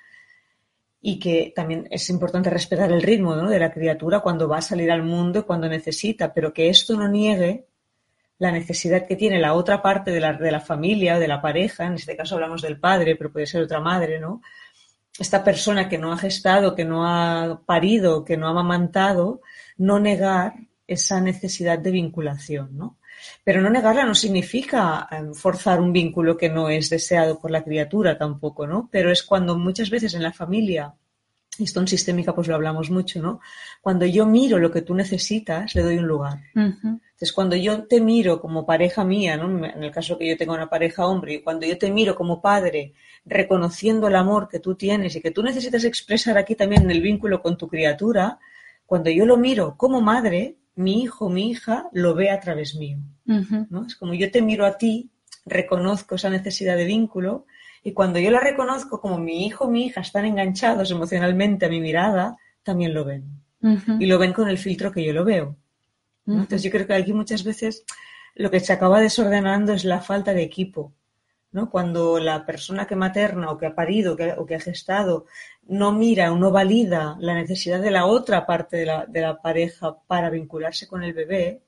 y 1.02 1.20
que 1.20 1.54
también 1.56 1.88
es 1.92 2.10
importante 2.10 2.50
respetar 2.50 2.92
el 2.92 3.02
ritmo 3.02 3.36
de 3.36 3.60
la 3.60 3.72
criatura 3.72 4.20
cuando 4.22 4.48
va 4.48 4.58
a 4.58 4.62
salir 4.62 4.92
al 4.92 5.04
mundo 5.04 5.40
y 5.40 5.44
cuando 5.44 5.68
necesita, 5.68 6.34
pero 6.34 6.54
que 6.54 6.70
esto 6.70 6.98
no 6.98 7.08
niegue 7.08 7.68
la 8.38 8.52
necesidad 8.52 9.06
que 9.06 9.18
tiene 9.18 9.40
la 9.40 9.54
otra 9.54 9.82
parte 9.82 10.12
de 10.12 10.20
la, 10.22 10.34
de 10.34 10.52
la 10.52 10.62
familia 10.62 11.18
o 11.18 11.20
de 11.20 11.28
la 11.28 11.42
pareja, 11.42 11.86
en 11.86 11.94
este 11.94 12.16
caso 12.16 12.36
hablamos 12.36 12.62
del 12.62 12.80
padre, 12.80 13.16
pero 13.18 13.32
puede 13.32 13.46
ser 13.46 13.62
otra 13.62 13.82
madre, 13.82 14.20
¿no? 14.20 14.42
Esta 15.18 15.44
persona 15.44 15.90
que 15.90 15.98
no 15.98 16.14
ha 16.14 16.18
gestado, 16.18 16.76
que 16.76 16.86
no 16.86 17.06
ha 17.06 17.62
parido, 17.66 18.24
que 18.24 18.38
no 18.38 18.48
ha 18.48 18.52
amamantado, 18.52 19.42
no 19.78 20.00
negar 20.00 20.54
esa 20.90 21.22
necesidad 21.22 21.80
de 21.80 21.92
vinculación, 21.92 22.78
¿no? 22.78 22.98
Pero 23.44 23.62
no 23.62 23.70
negarla 23.70 24.06
no 24.06 24.16
significa 24.16 25.08
em, 25.12 25.34
forzar 25.34 25.80
un 25.80 25.94
vínculo 25.94 26.38
que 26.38 26.50
no 26.50 26.70
es 26.70 26.90
deseado 26.90 27.40
por 27.40 27.52
la 27.52 27.64
criatura 27.64 28.18
tampoco, 28.18 28.66
¿no? 28.66 28.90
Pero 28.92 29.12
es 29.12 29.24
cuando 29.24 29.58
muchas 29.58 29.90
veces 29.90 30.14
en 30.14 30.24
la 30.24 30.32
familia, 30.32 30.94
y 31.58 31.64
esto 31.64 31.80
en 31.82 31.88
sistémica 31.88 32.34
pues 32.34 32.48
lo 32.48 32.56
hablamos 32.56 32.90
mucho, 32.90 33.22
¿no? 33.22 33.42
Cuando 33.82 34.06
yo 34.06 34.26
miro 34.26 34.58
lo 34.58 34.72
que 34.72 34.82
tú 34.82 34.96
necesitas, 34.96 35.76
le 35.76 35.84
doy 35.84 35.98
un 35.98 36.08
lugar. 36.08 36.40
Entonces, 36.56 37.34
cuando 37.34 37.56
yo 37.58 37.84
te 37.84 38.00
miro 38.00 38.40
como 38.40 38.66
pareja 38.66 39.04
mía, 39.04 39.36
¿no? 39.36 39.66
En 39.66 39.84
el 39.84 39.92
caso 39.92 40.18
que 40.18 40.28
yo 40.28 40.38
tenga 40.38 40.54
una 40.54 40.70
pareja 40.70 41.06
hombre, 41.06 41.34
y 41.36 41.42
cuando 41.42 41.66
yo 41.66 41.78
te 41.78 41.92
miro 41.92 42.16
como 42.16 42.42
padre, 42.42 42.94
reconociendo 43.26 44.08
el 44.08 44.16
amor 44.16 44.48
que 44.48 44.60
tú 44.60 44.76
tienes 44.76 45.16
y 45.16 45.22
que 45.22 45.32
tú 45.32 45.44
necesitas 45.44 45.84
expresar 45.84 46.38
aquí 46.38 46.56
también 46.56 46.84
en 46.84 46.92
el 46.92 47.02
vínculo 47.02 47.42
con 47.42 47.58
tu 47.58 47.68
criatura, 47.68 48.40
cuando 48.86 49.10
yo 49.10 49.26
lo 49.26 49.36
miro 49.38 49.76
como 49.76 50.02
madre, 50.02 50.56
mi 50.80 51.04
hijo, 51.04 51.30
mi 51.30 51.52
hija 51.52 51.90
lo 51.92 52.16
ve 52.16 52.32
a 52.32 52.40
través 52.40 52.76
mío. 52.76 53.00
¿no? 53.26 53.86
Es 53.86 53.96
como 53.96 54.14
yo 54.14 54.32
te 54.32 54.42
miro 54.42 54.66
a 54.66 54.78
ti, 54.78 55.12
reconozco 55.46 56.16
esa 56.16 56.30
necesidad 56.30 56.78
de 56.78 56.86
vínculo 56.86 57.46
y 57.84 57.92
cuando 57.92 58.18
yo 58.18 58.32
la 58.32 58.40
reconozco 58.40 59.02
como 59.02 59.18
mi 59.18 59.46
hijo, 59.46 59.70
mi 59.70 59.88
hija 59.88 60.00
están 60.00 60.24
enganchados 60.24 60.90
emocionalmente 60.92 61.66
a 61.66 61.70
mi 61.70 61.82
mirada, 61.82 62.38
también 62.64 62.94
lo 62.94 63.04
ven. 63.04 63.26
Y 64.00 64.06
lo 64.06 64.18
ven 64.20 64.32
con 64.32 64.48
el 64.48 64.58
filtro 64.58 64.94
que 64.94 65.04
yo 65.04 65.12
lo 65.12 65.26
veo. 65.26 65.58
Entonces 66.26 66.64
yo 66.64 66.72
creo 66.72 66.88
que 66.88 66.94
aquí 66.94 67.12
muchas 67.12 67.44
veces 67.44 67.84
lo 68.36 68.50
que 68.50 68.62
se 68.62 68.72
acaba 68.72 69.02
desordenando 69.02 69.74
es 69.74 69.84
la 69.84 70.00
falta 70.00 70.34
de 70.34 70.44
equipo. 70.44 70.94
¿No? 71.52 71.70
Cuando 71.70 72.20
la 72.20 72.46
persona 72.46 72.86
que 72.86 72.96
materna 72.96 73.52
o 73.52 73.58
que 73.58 73.66
ha 73.68 73.76
parido 73.76 74.16
o 74.38 74.46
que 74.46 74.56
ha 74.56 74.60
gestado 74.60 75.26
no 75.68 75.92
mira 75.92 76.32
o 76.32 76.38
no 76.38 76.52
valida 76.52 77.16
la 77.20 77.34
necesidad 77.34 77.82
de 77.82 77.92
la 77.92 78.06
otra 78.06 78.46
parte 78.46 78.78
de 78.78 78.86
la, 78.86 79.06
de 79.06 79.22
la 79.22 79.42
pareja 79.42 79.98
para 80.08 80.30
vincularse 80.30 80.88
con 80.88 81.04
el 81.04 81.14
bebé, 81.14 81.62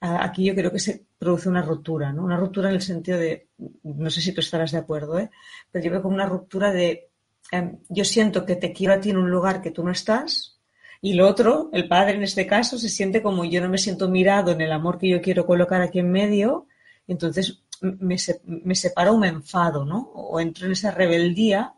aquí 0.00 0.44
yo 0.44 0.54
creo 0.54 0.72
que 0.72 0.78
se 0.78 1.04
produce 1.18 1.48
una 1.48 1.62
ruptura, 1.62 2.12
¿no? 2.12 2.24
Una 2.24 2.36
ruptura 2.36 2.70
en 2.70 2.76
el 2.76 2.82
sentido 2.82 3.18
de, 3.18 3.48
no 3.82 4.10
sé 4.10 4.20
si 4.20 4.32
tú 4.32 4.40
estarás 4.40 4.72
de 4.72 4.78
acuerdo, 4.78 5.18
¿eh? 5.18 5.30
pero 5.70 5.84
yo 5.84 5.90
veo 5.90 6.02
como 6.02 6.14
una 6.14 6.26
ruptura 6.26 6.72
de, 6.72 7.10
em, 7.52 7.78
yo 7.88 8.04
siento 8.04 8.46
que 8.46 8.56
te 8.56 8.72
quiero 8.72 8.94
a 8.94 9.00
ti 9.00 9.10
en 9.10 9.18
un 9.18 9.30
lugar 9.30 9.60
que 9.60 9.70
tú 9.70 9.84
no 9.84 9.90
estás, 9.90 10.58
y 11.02 11.14
lo 11.14 11.28
otro, 11.28 11.70
el 11.72 11.88
padre 11.88 12.16
en 12.16 12.22
este 12.22 12.46
caso, 12.46 12.78
se 12.78 12.88
siente 12.88 13.22
como 13.22 13.44
yo 13.44 13.60
no 13.60 13.68
me 13.68 13.78
siento 13.78 14.08
mirado 14.08 14.52
en 14.52 14.60
el 14.60 14.72
amor 14.72 14.98
que 14.98 15.08
yo 15.08 15.20
quiero 15.20 15.46
colocar 15.46 15.82
aquí 15.82 15.98
en 15.98 16.10
medio, 16.10 16.66
entonces 17.06 17.62
me, 17.80 18.16
me 18.44 18.74
separo 18.74 19.14
o 19.14 19.18
me 19.18 19.28
enfado, 19.28 19.84
¿no? 19.84 20.10
O 20.14 20.40
entro 20.40 20.66
en 20.66 20.72
esa 20.72 20.90
rebeldía 20.90 21.74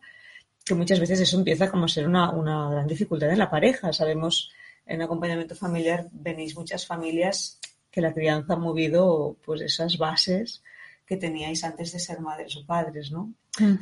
que 0.64 0.74
muchas 0.74 1.00
veces 1.00 1.20
eso 1.20 1.38
empieza 1.38 1.70
como 1.70 1.86
a 1.86 1.88
ser 1.88 2.06
una, 2.06 2.30
una 2.30 2.70
gran 2.70 2.86
dificultad 2.86 3.30
en 3.30 3.38
la 3.38 3.50
pareja. 3.50 3.92
Sabemos, 3.92 4.50
en 4.86 5.02
acompañamiento 5.02 5.54
familiar 5.54 6.08
venís 6.12 6.56
muchas 6.56 6.86
familias 6.86 7.58
que 7.90 8.00
la 8.00 8.12
crianza 8.12 8.54
ha 8.54 8.56
movido 8.56 9.36
pues 9.44 9.60
esas 9.60 9.98
bases 9.98 10.62
que 11.06 11.16
teníais 11.16 11.62
antes 11.64 11.92
de 11.92 11.98
ser 11.98 12.20
madres 12.20 12.56
o 12.56 12.64
padres, 12.64 13.10
¿no? 13.10 13.34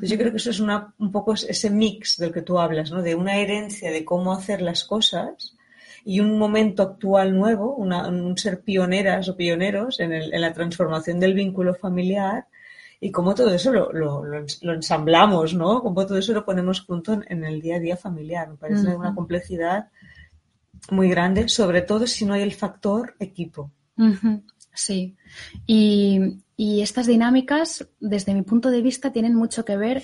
yo 0.02 0.18
creo 0.18 0.32
que 0.32 0.38
eso 0.38 0.50
es 0.50 0.58
una, 0.58 0.92
un 0.98 1.12
poco 1.12 1.34
ese 1.34 1.70
mix 1.70 2.16
del 2.16 2.32
que 2.32 2.42
tú 2.42 2.58
hablas, 2.58 2.90
¿no? 2.90 3.02
De 3.02 3.14
una 3.14 3.36
herencia 3.36 3.92
de 3.92 4.04
cómo 4.04 4.32
hacer 4.32 4.62
las 4.62 4.82
cosas 4.82 5.54
y 6.04 6.20
un 6.20 6.38
momento 6.38 6.82
actual 6.82 7.36
nuevo, 7.36 7.74
un 7.76 8.36
ser 8.38 8.62
pioneras 8.62 9.28
o 9.28 9.36
pioneros 9.36 10.00
en, 10.00 10.12
el, 10.12 10.32
en 10.32 10.40
la 10.40 10.52
transformación 10.52 11.20
del 11.20 11.34
vínculo 11.34 11.74
familiar 11.74 12.46
y 13.00 13.10
cómo 13.10 13.34
todo 13.34 13.52
eso 13.54 13.72
lo, 13.72 13.92
lo, 13.92 14.24
lo, 14.24 14.74
ensamblamos, 14.74 15.54
¿no? 15.54 15.82
Cómo 15.82 16.06
todo 16.06 16.18
eso 16.18 16.34
lo 16.34 16.44
ponemos 16.44 16.80
junto 16.80 17.20
en, 17.26 17.44
el 17.44 17.62
día 17.62 17.76
a 17.76 17.80
día 17.80 17.96
familiar. 17.96 18.50
Me 18.50 18.56
parece 18.56 18.94
una 18.94 19.14
complejidad 19.14 19.88
muy 20.90 21.08
grande, 21.08 21.48
sobre 21.48 21.80
todo 21.80 22.06
si 22.06 22.26
no 22.26 22.34
hay 22.34 22.42
el 22.42 22.52
factor 22.52 23.14
equipo. 23.18 23.70
Sí. 24.74 25.16
Y, 25.66 26.42
y, 26.56 26.82
estas 26.82 27.06
dinámicas, 27.06 27.88
desde 28.00 28.34
mi 28.34 28.42
punto 28.42 28.70
de 28.70 28.82
vista, 28.82 29.12
tienen 29.12 29.34
mucho 29.34 29.64
que 29.64 29.76
ver 29.78 30.02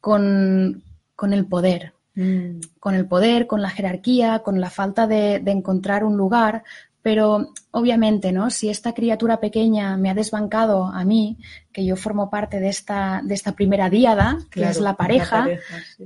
con, 0.00 0.82
con 1.14 1.34
el 1.34 1.46
poder. 1.46 1.92
Mm. 2.20 2.60
Con 2.78 2.94
el 2.94 3.06
poder, 3.06 3.46
con 3.46 3.62
la 3.62 3.70
jerarquía, 3.70 4.40
con 4.40 4.60
la 4.60 4.70
falta 4.70 5.06
de, 5.06 5.40
de 5.40 5.50
encontrar 5.50 6.04
un 6.04 6.16
lugar, 6.16 6.64
pero 7.02 7.48
obviamente, 7.70 8.30
¿no? 8.30 8.50
Si 8.50 8.68
esta 8.68 8.92
criatura 8.92 9.40
pequeña 9.40 9.96
me 9.96 10.10
ha 10.10 10.14
desbancado 10.14 10.84
a 10.84 11.04
mí, 11.04 11.38
que 11.72 11.84
yo 11.84 11.96
formo 11.96 12.28
parte 12.28 12.60
de 12.60 12.68
esta, 12.68 13.22
de 13.24 13.34
esta 13.34 13.52
primera 13.52 13.88
díada, 13.88 14.38
que 14.50 14.64
es 14.64 14.80
la 14.80 14.96
pareja, 14.96 15.48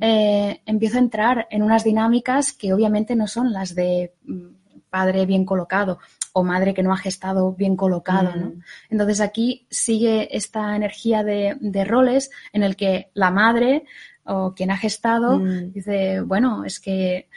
eh, 0.00 0.60
empiezo 0.66 0.98
a 0.98 1.00
entrar 1.00 1.48
en 1.50 1.62
unas 1.62 1.82
dinámicas 1.82 2.52
que 2.52 2.72
obviamente 2.72 3.16
no 3.16 3.26
son 3.26 3.52
las 3.52 3.74
de 3.74 4.14
mm, 4.24 4.46
padre 4.88 5.26
bien 5.26 5.44
colocado 5.44 5.98
o 6.32 6.44
madre 6.44 6.74
que 6.74 6.82
no 6.82 6.92
ha 6.92 6.96
gestado 6.96 7.52
bien 7.52 7.76
colocado, 7.76 8.34
¿no? 8.36 8.46
Mm. 8.46 8.62
Entonces 8.90 9.20
aquí 9.20 9.66
sigue 9.70 10.36
esta 10.36 10.76
energía 10.76 11.24
de, 11.24 11.56
de, 11.60 11.84
roles 11.84 12.30
en 12.52 12.62
el 12.62 12.76
que 12.76 13.10
la 13.14 13.32
madre 13.32 13.84
o 14.24 14.54
quien 14.54 14.70
ha 14.70 14.76
gestado 14.76 15.38
mm. 15.38 15.72
dice, 15.72 16.20
bueno, 16.20 16.64
es 16.64 16.80
que 16.80 17.28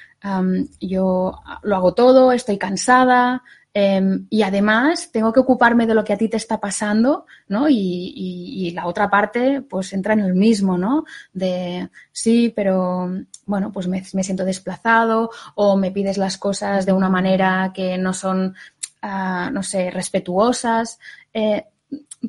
yo 0.79 1.39
lo 1.61 1.75
hago 1.75 1.93
todo, 1.93 2.31
estoy 2.31 2.57
cansada 2.57 3.43
em, 3.73 4.25
y 4.29 4.41
además 4.41 5.11
tengo 5.11 5.31
que 5.31 5.39
ocuparme 5.39 5.85
de 5.85 5.93
lo 5.93 6.03
que 6.03 6.13
a 6.13 6.17
ti 6.17 6.27
te 6.27 6.37
está 6.37 6.59
pasando, 6.59 7.25
¿no? 7.47 7.67
Y, 7.69 8.71
la 8.75 8.87
otra 8.87 9.09
parte 9.09 9.61
pues 9.61 9.93
entra 9.93 10.13
en 10.13 10.19
el 10.19 10.33
mismo, 10.33 10.77
¿no? 10.77 11.05
De 11.33 11.89
sí, 12.11 12.51
pero 12.55 13.09
bueno, 13.45 13.71
pues 13.71 13.87
me, 13.87 14.03
siento 14.03 14.43
desplazado 14.43 15.29
o 15.55 15.77
me 15.77 15.91
pides 15.91 16.17
las 16.17 16.37
cosas 16.37 16.85
de 16.85 16.93
una 16.93 17.09
manera 17.09 17.71
que 17.73 17.97
no 17.97 18.13
son, 18.13 18.55
ah, 19.01 19.49
no 19.51 19.63
sé, 19.63 19.89
respetuosas. 19.89 20.99
Eh, 21.33 21.65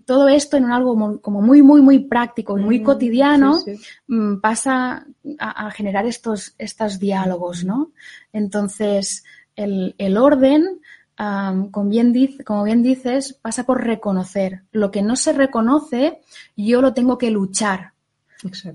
todo 0.05 0.29
esto 0.29 0.57
en 0.57 0.71
algo 0.71 1.21
como 1.21 1.43
muy, 1.43 1.63
muy, 1.63 1.81
muy 1.81 2.01
práctico 2.01 2.59
y 2.59 2.63
muy 2.63 2.83
cotidiano 2.83 3.59
mm, 4.07 4.37
pasa 4.41 5.07
a, 5.39 5.71
generar 5.71 6.07
estos, 6.07 6.55
estos 6.59 6.99
diálogos, 6.99 7.65
¿no? 7.65 7.93
Entonces, 8.33 9.25
el, 9.57 10.17
orden, 10.17 10.81
como, 11.17 11.89
bien 11.89 12.15
como 12.45 12.65
bien 12.65 12.83
dices, 12.83 13.35
pasa 13.35 13.65
por 13.65 13.85
reconocer. 13.85 14.63
Lo 14.73 14.91
que 14.91 15.03
no 15.03 15.17
se 15.17 15.33
reconoce, 15.33 16.21
yo 16.57 16.83
lo 16.83 16.95
tengo 16.95 17.19
que 17.19 17.31
luchar 17.31 17.93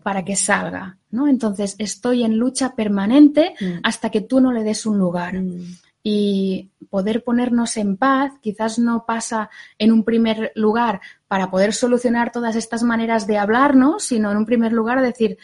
para 0.01 0.25
que 0.25 0.36
salga, 0.36 0.97
¿no? 1.12 1.27
Entonces, 1.27 1.75
estoy 1.77 2.23
en 2.23 2.38
lucha 2.38 2.75
permanente 2.75 3.55
mm. 3.59 3.79
hasta 3.83 4.09
que 4.09 4.21
tú 4.21 4.41
no 4.41 4.51
le 4.51 4.63
des 4.63 4.86
un 4.86 4.97
lugar. 4.97 5.36
Mm 5.36 5.77
y 6.03 6.69
poder 6.89 7.23
ponernos 7.23 7.77
en 7.77 7.95
paz 7.95 8.33
quizás 8.41 8.77
no 8.77 9.05
pasa 9.05 9.49
en 9.79 9.91
un 9.91 10.03
primer 10.03 10.51
lugar 10.53 10.99
para 11.29 11.49
poder 11.49 11.73
solucionar 11.73 12.31
todas 12.31 12.57
estas 12.57 12.83
maneras 12.83 13.25
de 13.25 13.37
hablarnos, 13.37 14.03
sino 14.03 14.29
en 14.29 14.37
un 14.37 14.45
primer 14.45 14.73
lugar 14.73 15.01
decir, 15.01 15.37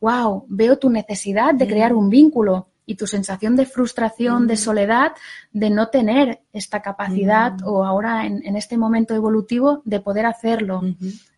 wow, 0.00 0.46
veo 0.48 0.78
tu 0.78 0.88
necesidad 0.90 1.54
de 1.54 1.66
crear 1.66 1.94
un 1.94 2.08
vínculo 2.08 2.68
y 2.86 2.94
tu 2.94 3.06
sensación 3.06 3.56
de 3.56 3.66
frustración, 3.66 4.46
de 4.46 4.54
mm. 4.54 4.58
soledad, 4.58 5.12
de 5.52 5.70
no 5.70 5.88
tener 5.88 6.40
esta 6.52 6.80
capacidad 6.80 7.58
mm. 7.58 7.66
o 7.66 7.84
ahora 7.84 8.24
en, 8.26 8.56
este 8.56 8.78
momento 8.78 9.14
evolutivo 9.14 9.82
de 9.84 10.00
poder 10.00 10.24
hacerlo. 10.24 10.82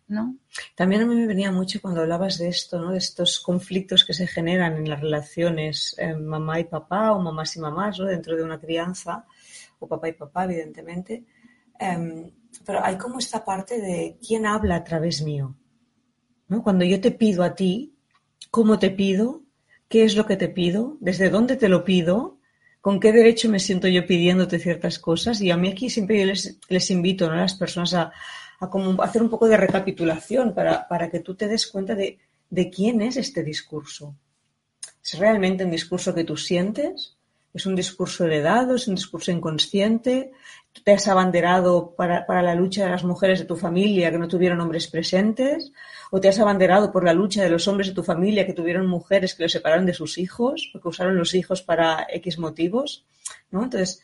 ¿no? 0.07 0.35
También 0.75 1.01
a 1.01 1.05
mí 1.05 1.15
me 1.15 1.27
venía 1.27 1.51
mucho 1.51 1.81
cuando 1.81 2.01
hablabas 2.01 2.37
de 2.37 2.49
esto, 2.49 2.79
¿no? 2.79 2.91
de 2.91 2.99
estos 2.99 3.39
conflictos 3.39 4.05
que 4.05 4.13
se 4.13 4.27
generan 4.27 4.77
en 4.77 4.89
las 4.89 5.01
relaciones 5.01 5.95
eh, 5.97 6.13
mamá 6.13 6.59
y 6.59 6.65
papá 6.65 7.11
o 7.13 7.21
mamás 7.21 7.55
y 7.55 7.59
mamás 7.59 7.99
¿no? 7.99 8.05
dentro 8.05 8.35
de 8.35 8.43
una 8.43 8.59
crianza, 8.59 9.25
o 9.79 9.87
papá 9.87 10.09
y 10.09 10.13
papá, 10.13 10.45
evidentemente. 10.45 11.25
Em, 11.79 12.31
pero 12.65 12.83
hay 12.83 12.97
como 12.97 13.19
esta 13.19 13.43
parte 13.43 13.79
de 13.79 14.17
quién 14.25 14.45
habla 14.45 14.77
a 14.77 14.83
través 14.83 15.21
mío. 15.21 15.55
¿no? 16.47 16.63
Cuando 16.63 16.85
yo 16.85 16.99
te 16.99 17.11
pido 17.11 17.43
a 17.43 17.55
ti, 17.55 17.95
¿cómo 18.51 18.79
te 18.79 18.89
pido? 18.89 19.43
¿Qué 19.89 20.03
es 20.03 20.15
lo 20.15 20.27
que 20.27 20.37
te 20.37 20.49
pido? 20.49 20.97
¿Desde 20.99 21.31
dónde 21.31 21.57
te 21.57 21.67
lo 21.67 21.83
pido? 21.83 22.37
¿Con 22.79 22.99
qué 22.99 23.11
derecho 23.11 23.49
me 23.49 23.59
siento 23.59 23.87
yo 23.87 24.05
pidiéndote 24.05 24.59
ciertas 24.59 24.99
cosas? 24.99 25.41
Y 25.41 25.49
a 25.49 25.57
mí 25.57 25.67
aquí 25.67 25.89
siempre 25.89 26.19
yo 26.19 26.25
les, 26.69 26.91
invito 26.91 27.25
a 27.25 27.35
las 27.35 27.55
personas 27.55 27.95
a, 27.95 28.13
hacer 28.59 29.23
un 29.23 29.29
poco 29.31 29.47
de 29.47 29.57
recapitulación 29.57 30.53
para, 30.53 31.09
que 31.11 31.21
tú 31.21 31.33
te 31.33 31.47
des 31.47 31.65
cuenta 31.65 31.95
de, 31.95 32.19
quién 32.69 33.01
es 33.01 33.17
este 33.17 33.43
discurso. 33.43 34.15
¿Es 35.03 35.17
realmente 35.17 35.65
un 35.65 35.71
discurso 35.71 36.13
que 36.13 36.23
tú 36.23 36.37
sientes? 36.37 37.17
¿Es 37.51 37.65
un 37.65 37.75
discurso 37.75 38.25
heredado? 38.25 38.75
¿Es 38.75 38.87
un 38.87 38.93
discurso 38.93 39.31
inconsciente? 39.31 40.31
¿Tú 40.71 40.81
te 40.83 40.91
has 40.91 41.07
abanderado 41.07 41.95
para, 41.95 42.25
para, 42.25 42.41
la 42.41 42.55
lucha 42.55 42.83
de 42.83 42.91
las 42.91 43.03
mujeres 43.03 43.39
de 43.39 43.45
tu 43.45 43.55
familia 43.55 44.11
que 44.11 44.19
no 44.19 44.27
tuvieron 44.27 44.61
hombres 44.61 44.87
presentes? 44.87 45.71
¿O 46.11 46.19
te 46.19 46.29
has 46.29 46.39
abanderado 46.39 46.91
por 46.91 47.03
la 47.03 47.13
lucha 47.13 47.43
de 47.43 47.49
los 47.49 47.67
hombres 47.67 47.87
de 47.87 47.95
tu 47.95 48.03
familia 48.03 48.45
que 48.45 48.53
tuvieron 48.53 48.87
mujeres 48.87 49.33
que 49.33 49.43
los 49.43 49.51
separaron 49.51 49.85
de 49.85 49.93
sus 49.93 50.17
hijos 50.17 50.69
porque 50.71 50.87
usaron 50.87 51.17
los 51.17 51.33
hijos 51.33 51.61
para 51.61 52.05
X 52.09 52.37
motivos? 52.39 53.05
¿no? 53.51 53.63
Entonces, 53.63 54.03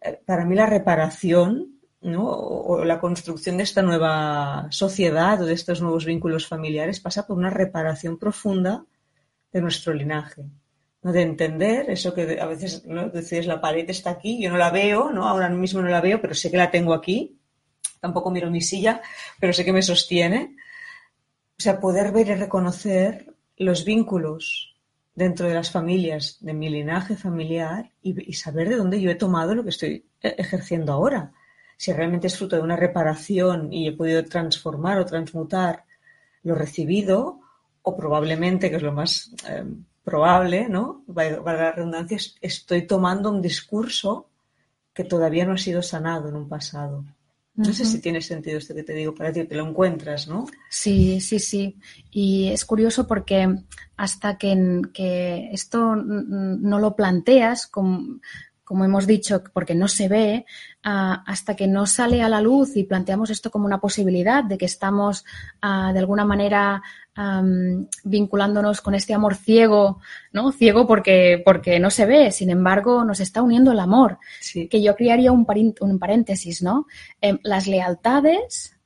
eh, 0.00 0.20
para 0.24 0.44
mí 0.44 0.54
la 0.54 0.66
reparación 0.66 1.74
o 2.16 2.84
la 2.84 3.00
construcción 3.00 3.56
de 3.56 3.62
esta 3.62 3.80
nueva 3.80 4.66
sociedad 4.70 5.40
o 5.40 5.46
de 5.46 5.54
estos 5.54 5.80
nuevos 5.80 6.04
vínculos 6.04 6.46
familiares 6.46 7.00
pasa 7.00 7.26
por 7.26 7.38
una 7.38 7.48
reparación 7.48 8.18
profunda 8.18 8.84
de 9.50 9.62
nuestro 9.62 9.94
linaje. 9.94 10.44
¿No? 11.04 11.12
De 11.12 11.22
entender 11.22 11.88
eso 11.88 12.12
que 12.12 12.40
a 12.40 12.46
veces 12.46 12.84
¿no? 12.84 13.08
decís, 13.08 13.46
la 13.46 13.60
pared 13.60 13.88
está 13.88 14.10
aquí, 14.10 14.42
yo 14.42 14.50
no 14.50 14.56
la 14.56 14.70
veo, 14.70 15.12
¿no? 15.12 15.28
ahora 15.28 15.48
mismo 15.48 15.80
no 15.80 15.88
la 15.88 16.00
veo, 16.00 16.20
pero 16.20 16.34
sé 16.34 16.50
que 16.50 16.56
la 16.56 16.72
tengo 16.72 16.92
aquí. 16.92 17.38
Tampoco 18.00 18.32
miro 18.32 18.50
mi 18.50 18.60
silla, 18.60 19.00
pero 19.38 19.52
sé 19.52 19.64
que 19.64 19.72
me 19.72 19.82
sostiene. 19.82 20.56
O 21.56 21.62
sea, 21.62 21.78
poder 21.78 22.10
ver 22.10 22.28
y 22.28 22.34
reconocer 22.34 23.32
los 23.56 23.84
vínculos 23.84 24.74
dentro 25.14 25.46
de 25.46 25.54
las 25.54 25.70
familias, 25.70 26.38
de 26.40 26.52
mi 26.52 26.68
linaje 26.68 27.16
familiar 27.16 27.92
y 28.02 28.32
saber 28.32 28.68
de 28.68 28.76
dónde 28.76 29.00
yo 29.00 29.12
he 29.12 29.14
tomado 29.14 29.54
lo 29.54 29.62
que 29.62 29.70
estoy 29.70 30.04
e-, 30.20 30.34
ejerciendo 30.38 30.92
ahora 30.92 31.32
si 31.76 31.92
realmente 31.92 32.26
es 32.28 32.38
fruto 32.38 32.56
de 32.56 32.62
una 32.62 32.76
reparación 32.76 33.72
y 33.72 33.88
he 33.88 33.92
podido 33.92 34.24
transformar 34.24 34.98
o 34.98 35.06
transmutar 35.06 35.84
lo 36.42 36.54
recibido, 36.54 37.40
o 37.84 37.96
probablemente, 37.96 38.70
que 38.70 38.76
es 38.76 38.82
lo 38.82 38.92
más 38.92 39.30
eh, 39.48 39.64
probable, 40.02 40.68
¿no? 40.68 41.04
Para 41.14 41.40
la 41.40 41.72
redundancia, 41.72 42.18
estoy 42.40 42.86
tomando 42.86 43.30
un 43.30 43.42
discurso 43.42 44.28
que 44.92 45.04
todavía 45.04 45.44
no 45.44 45.52
ha 45.52 45.58
sido 45.58 45.82
sanado 45.82 46.28
en 46.28 46.36
un 46.36 46.48
pasado. 46.48 47.04
No 47.56 47.72
sé 47.72 47.84
si 47.84 48.00
tiene 48.00 48.20
sentido 48.20 48.58
esto 48.58 48.74
que 48.74 48.82
te 48.82 48.94
digo 48.94 49.14
para 49.14 49.32
ti, 49.32 49.44
te 49.44 49.54
lo 49.54 49.68
encuentras, 49.68 50.26
¿no? 50.26 50.46
Sí, 50.68 51.20
sí, 51.20 51.38
sí. 51.38 51.76
Y 52.10 52.48
es 52.48 52.64
curioso 52.64 53.06
porque 53.06 53.60
hasta 53.96 54.38
que, 54.38 54.82
que 54.92 55.50
esto 55.52 55.94
no 55.94 56.80
lo 56.80 56.96
planteas, 56.96 57.68
como, 57.68 58.18
como 58.64 58.84
hemos 58.84 59.06
dicho, 59.06 59.42
porque 59.52 59.74
no 59.74 59.88
se 59.88 60.08
ve, 60.08 60.46
ah, 60.82 61.22
hasta 61.26 61.54
que 61.54 61.66
no 61.66 61.86
sale 61.86 62.22
a 62.22 62.28
la 62.28 62.40
luz 62.40 62.76
y 62.76 62.84
planteamos 62.84 63.30
esto 63.30 63.50
como 63.50 63.66
una 63.66 63.80
posibilidad 63.80 64.42
de 64.42 64.58
que 64.58 64.64
estamos 64.64 65.24
ah, 65.60 65.92
de 65.92 65.98
alguna 65.98 66.24
manera 66.24 66.82
vinculándonos 68.02 68.80
con 68.80 68.96
este 68.96 69.14
amor 69.14 69.36
ciego, 69.36 70.00
¿no? 70.32 70.50
Ciego 70.50 70.84
porque, 70.84 71.40
porque 71.44 71.78
no 71.78 71.88
se 71.88 72.06
ve, 72.06 72.32
sin 72.32 72.50
embargo, 72.50 73.04
nos 73.04 73.20
está 73.20 73.40
uniendo 73.40 73.70
el 73.70 73.78
amor. 73.78 74.18
Que 74.52 74.82
yo 74.82 74.96
crearía 74.96 75.30
un, 75.30 75.46
un 75.80 75.98
paréntesis, 76.00 76.60
¿no? 76.60 76.86
Em, 77.20 77.38
las 77.44 77.68
lealtades 77.68 78.76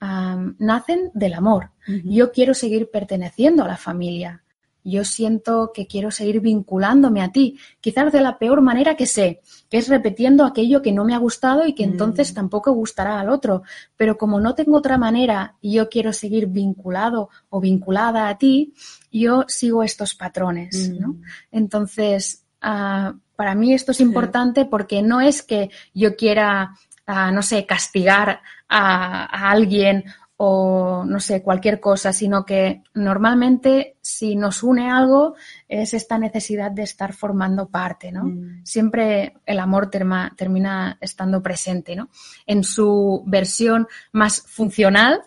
nacen 0.00 1.10
del 1.12 1.34
amor. 1.34 1.72
Yo 2.04 2.32
quiero 2.32 2.54
seguir 2.54 2.90
perteneciendo 2.90 3.64
a 3.64 3.68
la 3.68 3.76
familia 3.76 4.42
yo 4.86 5.04
siento 5.04 5.72
que 5.74 5.88
quiero 5.88 6.12
seguir 6.12 6.40
vinculándome 6.40 7.20
a 7.20 7.32
ti, 7.32 7.58
quizás 7.80 8.12
de 8.12 8.20
la 8.20 8.38
peor 8.38 8.60
manera 8.60 8.94
que 8.94 9.06
sé, 9.06 9.40
que 9.68 9.78
es 9.78 9.88
repitiendo 9.88 10.44
aquello 10.44 10.80
que 10.80 10.92
no 10.92 11.04
me 11.04 11.12
ha 11.12 11.18
gustado 11.18 11.66
y 11.66 11.74
que 11.74 11.84
mm. 11.84 11.90
entonces 11.90 12.32
tampoco 12.32 12.72
gustará 12.72 13.18
al 13.18 13.28
otro. 13.28 13.64
Pero 13.96 14.16
como 14.16 14.38
no 14.40 14.54
tengo 14.54 14.76
otra 14.76 14.96
manera 14.96 15.56
y 15.60 15.72
yo 15.72 15.88
quiero 15.88 16.12
seguir 16.12 16.46
vinculado 16.46 17.30
o 17.50 17.60
vinculada 17.60 18.28
a 18.28 18.38
ti, 18.38 18.74
yo 19.10 19.44
sigo 19.48 19.82
estos 19.82 20.14
patrones, 20.14 20.90
¿no? 20.90 21.08
Mm. 21.08 21.22
Entonces, 21.50 22.44
ah, 22.60 23.14
para 23.34 23.56
mí 23.56 23.74
esto 23.74 23.90
es 23.90 24.00
importante 24.00 24.66
porque 24.66 25.02
no 25.02 25.20
es 25.20 25.42
que 25.42 25.68
yo 25.94 26.14
quiera, 26.14 26.76
ah, 27.06 27.32
no 27.32 27.42
sé, 27.42 27.66
castigar 27.66 28.40
a 28.68 29.50
alguien 29.50 30.04
o 30.38 31.04
no 31.06 31.18
sé, 31.18 31.42
cualquier 31.42 31.80
cosa, 31.80 32.12
sino 32.12 32.44
que 32.44 32.82
normalmente 32.94 33.96
si 34.02 34.36
nos 34.36 34.62
une 34.62 34.90
algo 34.90 35.34
es 35.66 35.94
esta 35.94 36.18
necesidad 36.18 36.70
de 36.70 36.82
estar 36.82 37.14
formando 37.14 37.68
parte, 37.68 38.12
¿no? 38.12 38.24
Mm. 38.24 38.60
Siempre 38.64 39.34
el 39.46 39.58
amor 39.58 39.90
termina 39.90 40.98
estando 41.00 41.42
presente, 41.42 41.96
¿no? 41.96 42.10
En 42.46 42.64
su 42.64 43.22
versión 43.26 43.88
más 44.12 44.42
funcional 44.42 45.22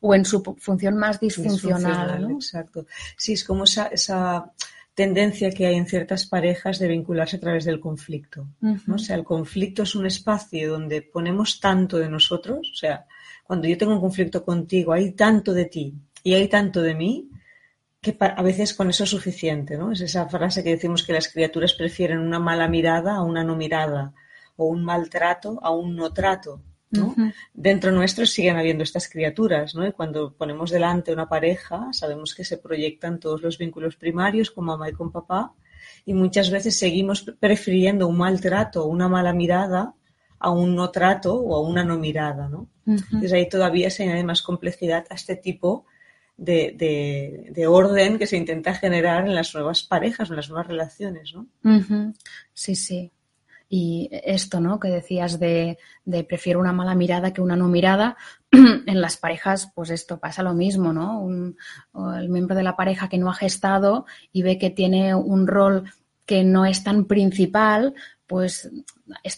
o 0.00 0.14
en 0.14 0.24
su 0.26 0.42
función 0.58 0.96
más 0.96 1.18
disfuncional. 1.18 2.30
Exacto. 2.32 2.86
Sí, 3.16 3.32
es 3.32 3.44
como 3.44 3.64
esa, 3.64 3.86
esa 3.86 4.52
tendencia 4.94 5.50
que 5.50 5.66
hay 5.66 5.76
en 5.76 5.86
ciertas 5.86 6.26
parejas 6.26 6.78
de 6.78 6.88
vincularse 6.88 7.36
a 7.36 7.40
través 7.40 7.64
del 7.64 7.80
conflicto. 7.80 8.48
¿no? 8.60 8.96
O 8.96 8.98
sea, 8.98 9.16
el 9.16 9.24
conflicto 9.24 9.84
es 9.84 9.94
un 9.94 10.06
espacio 10.06 10.72
donde 10.72 11.00
ponemos 11.00 11.58
tanto 11.58 11.96
de 11.96 12.10
nosotros, 12.10 12.70
o 12.70 12.76
sea, 12.76 13.06
cuando 13.52 13.68
yo 13.68 13.76
tengo 13.76 13.92
un 13.92 14.00
conflicto 14.00 14.46
contigo, 14.46 14.94
hay 14.94 15.12
tanto 15.12 15.52
de 15.52 15.66
ti 15.66 15.92
y 16.24 16.32
hay 16.32 16.48
tanto 16.48 16.80
de 16.80 16.94
mí 16.94 17.28
que 18.00 18.16
a 18.18 18.40
veces 18.40 18.72
con 18.72 18.88
eso 18.88 19.04
es 19.04 19.10
suficiente, 19.10 19.76
¿no? 19.76 19.92
Es 19.92 20.00
esa 20.00 20.26
frase 20.26 20.64
que 20.64 20.70
decimos 20.70 21.02
que 21.02 21.12
las 21.12 21.28
criaturas 21.28 21.74
prefieren 21.74 22.20
una 22.20 22.38
mala 22.38 22.66
mirada 22.66 23.14
a 23.14 23.22
una 23.22 23.44
no 23.44 23.54
mirada 23.54 24.14
o 24.56 24.64
un 24.68 24.82
maltrato 24.82 25.60
a 25.62 25.70
un 25.70 25.94
no 25.94 26.14
trato, 26.14 26.62
¿no? 26.92 27.14
Dentro 27.52 27.92
nuestro 27.92 28.24
siguen 28.24 28.56
habiendo 28.56 28.84
estas 28.84 29.06
criaturas, 29.06 29.74
¿no? 29.74 29.86
Y 29.86 29.92
cuando 29.92 30.32
ponemos 30.32 30.70
delante 30.70 31.12
una 31.12 31.28
pareja, 31.28 31.92
sabemos 31.92 32.34
que 32.34 32.46
se 32.46 32.56
proyectan 32.56 33.20
todos 33.20 33.42
los 33.42 33.58
vínculos 33.58 33.96
primarios 33.96 34.50
con 34.50 34.64
mamá 34.64 34.88
y 34.88 34.92
con 34.94 35.12
papá 35.12 35.52
y 36.06 36.14
muchas 36.14 36.50
veces 36.50 36.78
seguimos 36.78 37.20
prefiriendo 37.38 38.08
un 38.08 38.16
maltrato 38.16 38.82
o 38.82 38.86
una 38.86 39.10
mala 39.10 39.34
mirada 39.34 39.94
a 40.42 40.50
un 40.50 40.74
no 40.74 40.90
trato 40.90 41.34
o 41.34 41.56
a 41.56 41.60
una 41.60 41.84
no 41.84 41.98
mirada, 41.98 42.48
¿no? 42.48 42.68
Entonces 42.84 43.32
ahí 43.32 43.48
todavía 43.48 43.90
se 43.90 44.02
añade 44.02 44.24
más 44.24 44.42
complejidad 44.42 45.06
a 45.08 45.14
este 45.14 45.36
tipo 45.36 45.86
de, 46.36 47.64
orden 47.68 48.18
que 48.18 48.26
se 48.26 48.36
intenta 48.36 48.74
generar 48.74 49.26
en 49.26 49.34
las 49.34 49.54
nuevas 49.54 49.84
parejas, 49.84 50.30
en 50.30 50.36
las 50.36 50.48
nuevas 50.48 50.66
relaciones, 50.66 51.32
¿no? 51.34 51.46
Sí, 52.52 52.74
sí. 52.74 53.12
Y 53.68 54.10
esto, 54.12 54.60
¿no? 54.60 54.78
Que 54.78 54.88
decías 54.88 55.38
de, 55.38 55.78
de, 56.04 56.24
prefiero 56.24 56.60
una 56.60 56.72
mala 56.72 56.94
mirada 56.94 57.32
que 57.32 57.40
una 57.40 57.56
no 57.56 57.68
mirada. 57.68 58.16
en 58.52 59.00
las 59.00 59.16
parejas, 59.16 59.70
pues 59.74 59.90
esto 59.90 60.18
pasa 60.18 60.42
lo 60.42 60.52
mismo, 60.52 60.92
¿no? 60.92 61.26
el 62.14 62.28
miembro 62.28 62.54
de 62.54 62.62
la 62.62 62.76
pareja 62.76 63.08
que 63.08 63.16
no 63.16 63.30
ha 63.30 63.34
gestado 63.34 64.04
y 64.30 64.42
ve 64.42 64.58
que 64.58 64.68
tiene 64.70 65.14
un 65.14 65.46
rol 65.46 65.84
que 66.26 66.44
no 66.44 66.66
es 66.66 66.84
tan 66.84 67.06
principal, 67.06 67.94
pues 68.32 68.70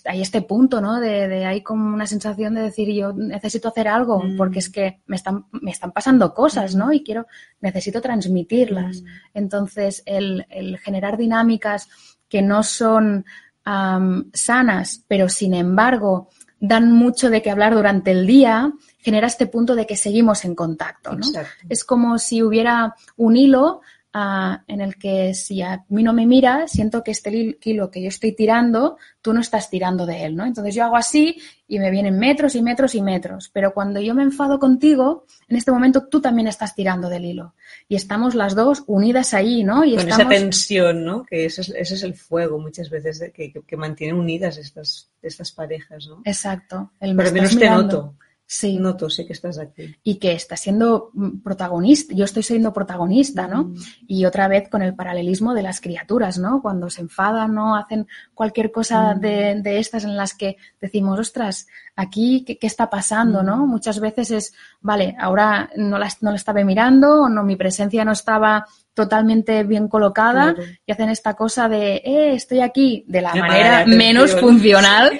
hay 0.04 0.22
este 0.22 0.40
punto, 0.40 0.80
¿no? 0.80 1.00
De, 1.00 1.26
de, 1.26 1.46
hay 1.46 1.64
como 1.64 1.92
una 1.92 2.07
sensación 2.07 2.54
de 2.54 2.61
decir 2.61 2.88
yo 2.94 3.12
necesito 3.12 3.66
hacer 3.66 3.88
algo 3.88 4.22
mm. 4.22 4.37
porque 4.37 4.61
es 4.61 4.70
que 4.70 5.00
me 5.07 5.16
están, 5.16 5.46
me 5.50 5.72
están 5.72 5.90
pasando 5.90 6.33
cosas, 6.33 6.76
¿no? 6.76 6.87
Mm. 6.87 6.92
Y 6.92 7.02
quiero, 7.02 7.26
necesito 7.61 8.00
transmitirlas. 8.00 9.02
Mm. 9.02 9.07
Entonces, 9.35 10.04
el, 10.07 10.46
el, 10.48 10.78
generar 10.78 11.16
dinámicas 11.16 11.88
que 12.28 12.40
no 12.40 12.62
son 12.62 13.24
sanas, 13.64 15.04
pero 15.09 15.28
sin 15.30 15.54
embargo 15.54 16.28
dan 16.61 16.92
mucho 16.92 17.30
de 17.30 17.42
qué 17.42 17.50
hablar 17.50 17.74
durante 17.74 18.12
el 18.12 18.26
día, 18.26 18.72
genera 18.98 19.26
este 19.26 19.46
punto 19.46 19.74
de 19.74 19.87
que 19.87 19.96
seguimos 19.96 20.44
en 20.44 20.54
contacto, 20.54 21.14
¿no? 21.14 21.26
Es 21.68 21.83
como 21.83 22.18
si 22.18 22.42
hubiera 22.42 22.94
un 23.16 23.37
hilo 23.37 23.80
en 24.14 24.81
el 24.81 24.96
que 24.96 25.35
si 25.35 25.61
a 25.61 25.85
mí 25.88 26.05
no 26.05 26.12
me 26.12 26.24
mira, 26.24 26.68
siento 26.68 27.03
que 27.03 27.11
este 27.11 27.59
hilo 27.64 27.90
que 27.90 28.00
yo 28.00 28.09
estoy 28.09 28.31
tirando, 28.31 28.96
tú 29.20 29.33
no 29.33 29.40
estás 29.40 29.70
tirando 29.70 30.07
de 30.07 30.24
él, 30.24 30.37
¿no? 30.37 30.46
Entonces 30.46 30.72
yo 30.72 30.85
hago 30.85 30.96
así 30.96 31.40
y 31.66 31.81
me 31.81 31.90
vienen 31.90 32.16
metros 32.16 32.55
y 32.55 32.62
metros 32.62 32.94
y 32.94 33.03
metros. 33.03 33.50
Pero 33.53 33.74
cuando 33.74 34.00
yo 34.00 34.14
me 34.14 34.22
enfado 34.22 34.61
contigo, 34.61 35.27
en 35.48 35.57
este 35.57 35.72
momento 35.72 36.07
tú 36.09 36.20
también 36.20 36.46
estás 36.46 36.77
tirando 36.77 37.09
del 37.09 37.24
hilo. 37.24 37.55
Y 37.88 37.96
estamos 37.96 38.37
las 38.37 38.55
dos 38.55 38.85
unidas 38.87 39.35
ahí, 39.35 39.64
¿no? 39.64 39.85
Y 39.85 39.96
Con 39.96 40.09
esa 40.09 40.29
tensión, 40.29 41.05
¿no? 41.05 41.24
Que 41.24 41.46
ese 41.46 41.62
es, 41.77 42.03
el 42.05 42.14
fuego 42.14 42.61
muchas 42.61 42.90
veces 42.90 43.33
que, 43.35 43.53
que, 43.53 43.77
mantiene 43.77 44.14
unidas 44.14 44.59
estas, 44.59 45.11
estas 45.22 45.50
parejas, 45.50 46.07
¿no? 46.07 46.22
Exacto. 46.24 46.92
El 47.00 47.16
Pero 47.16 47.33
menos 47.33 47.59
te 47.59 47.68
noto. 47.68 48.14
Sí. 48.46 48.78
Noto, 48.78 49.09
sé 49.09 49.26
que 49.26 49.33
estás 49.33 49.59
aquí. 49.59 49.96
Y 50.02 50.16
que 50.16 50.33
está 50.33 50.57
siendo 50.57 51.11
mm, 51.14 51.40
protagonista, 51.40 52.14
yo 52.14 52.24
estoy 52.24 52.42
siendo 52.42 52.72
protagonista, 52.72 53.46
¿no? 53.48 53.64
Mm. 53.64 53.74
Y 54.07 54.24
otra 54.26 54.48
vez 54.48 54.68
con 54.68 54.83
el 54.83 54.94
paralelismo 54.94 55.54
de 55.54 55.62
las 55.62 55.80
criaturas, 55.80 56.38
¿no? 56.38 56.61
Cuando 56.61 56.90
se 56.90 57.00
enfadan, 57.00 57.54
¿no? 57.54 57.76
Hacen 57.76 58.07
cualquier 58.35 58.70
cosa 58.70 59.14
mm. 59.14 59.20
de, 59.20 59.78
estas 59.78 60.04
en 60.04 60.16
las 60.16 60.35
que 60.35 60.57
decimos, 60.80 61.18
ostras, 61.18 61.66
aquí, 61.96 62.44
¿qué, 62.44 62.59
está 62.66 62.90
pasando, 62.90 63.42
no? 63.42 63.66
Muchas 63.66 63.98
veces 63.98 64.30
es, 64.30 64.54
vale, 64.80 65.16
ahora 65.18 65.70
no 65.76 65.98
la, 65.98 66.09
no 66.20 66.30
la 66.30 66.37
estaba 66.37 66.62
mirando, 66.64 67.22
o 67.22 67.28
no, 67.28 67.42
mi 67.44 67.57
presencia 67.57 68.04
no 68.04 68.12
estaba 68.12 68.66
totalmente 68.94 69.64
bien 69.64 69.88
colocada 69.88 70.54
y 70.87 70.92
hacen 70.92 71.11
esta 71.11 71.35
cosa 71.35 71.68
de, 71.68 71.96
eh, 71.96 72.35
estoy 72.35 72.61
aquí, 72.61 73.04
de 73.09 73.20
la 73.20 73.35
manera 73.35 73.85
menos 73.87 74.35
funcional 74.38 75.18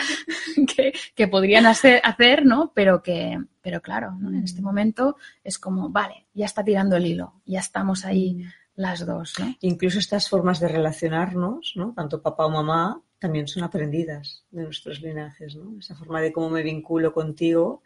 que, 1.17 1.29
podrían 1.29 1.67
hacer, 1.67 2.01
hacer, 2.05 2.47
¿no? 2.47 2.73
Pero 2.75 3.03
que, 3.03 3.39
pero 3.61 3.83
claro, 3.83 4.17
en 4.27 4.45
este 4.45 4.63
mm. 4.63 4.65
momento 4.65 5.17
es 5.43 5.59
como, 5.59 5.91
vale, 5.91 6.27
ya 6.33 6.47
está 6.47 6.63
tirando 6.65 6.97
el 6.97 7.07
hilo, 7.07 7.35
ya 7.45 7.59
estamos 7.59 8.05
ahí 8.05 8.35
mm. 8.35 8.47
las 8.77 9.05
dos, 9.05 9.35
¿no? 9.41 9.55
Incluso 9.61 9.99
estas 9.99 10.29
formas 10.29 10.61
de 10.61 10.69
relacionarnos, 10.69 11.73
¿no? 11.75 11.93
Tanto 11.95 12.23
papá 12.23 12.47
o 12.47 12.51
mamá, 12.51 13.01
también 13.25 13.49
son 13.49 13.63
aprendidas 13.63 14.45
de 14.51 14.65
nuestros 14.65 15.01
linajes, 15.01 15.57
¿no? 15.57 15.79
Esa 15.79 15.95
forma 15.95 16.21
de 16.21 16.31
cómo 16.31 16.51
me 16.51 16.63
vinculo 16.63 17.15
contigo. 17.15 17.83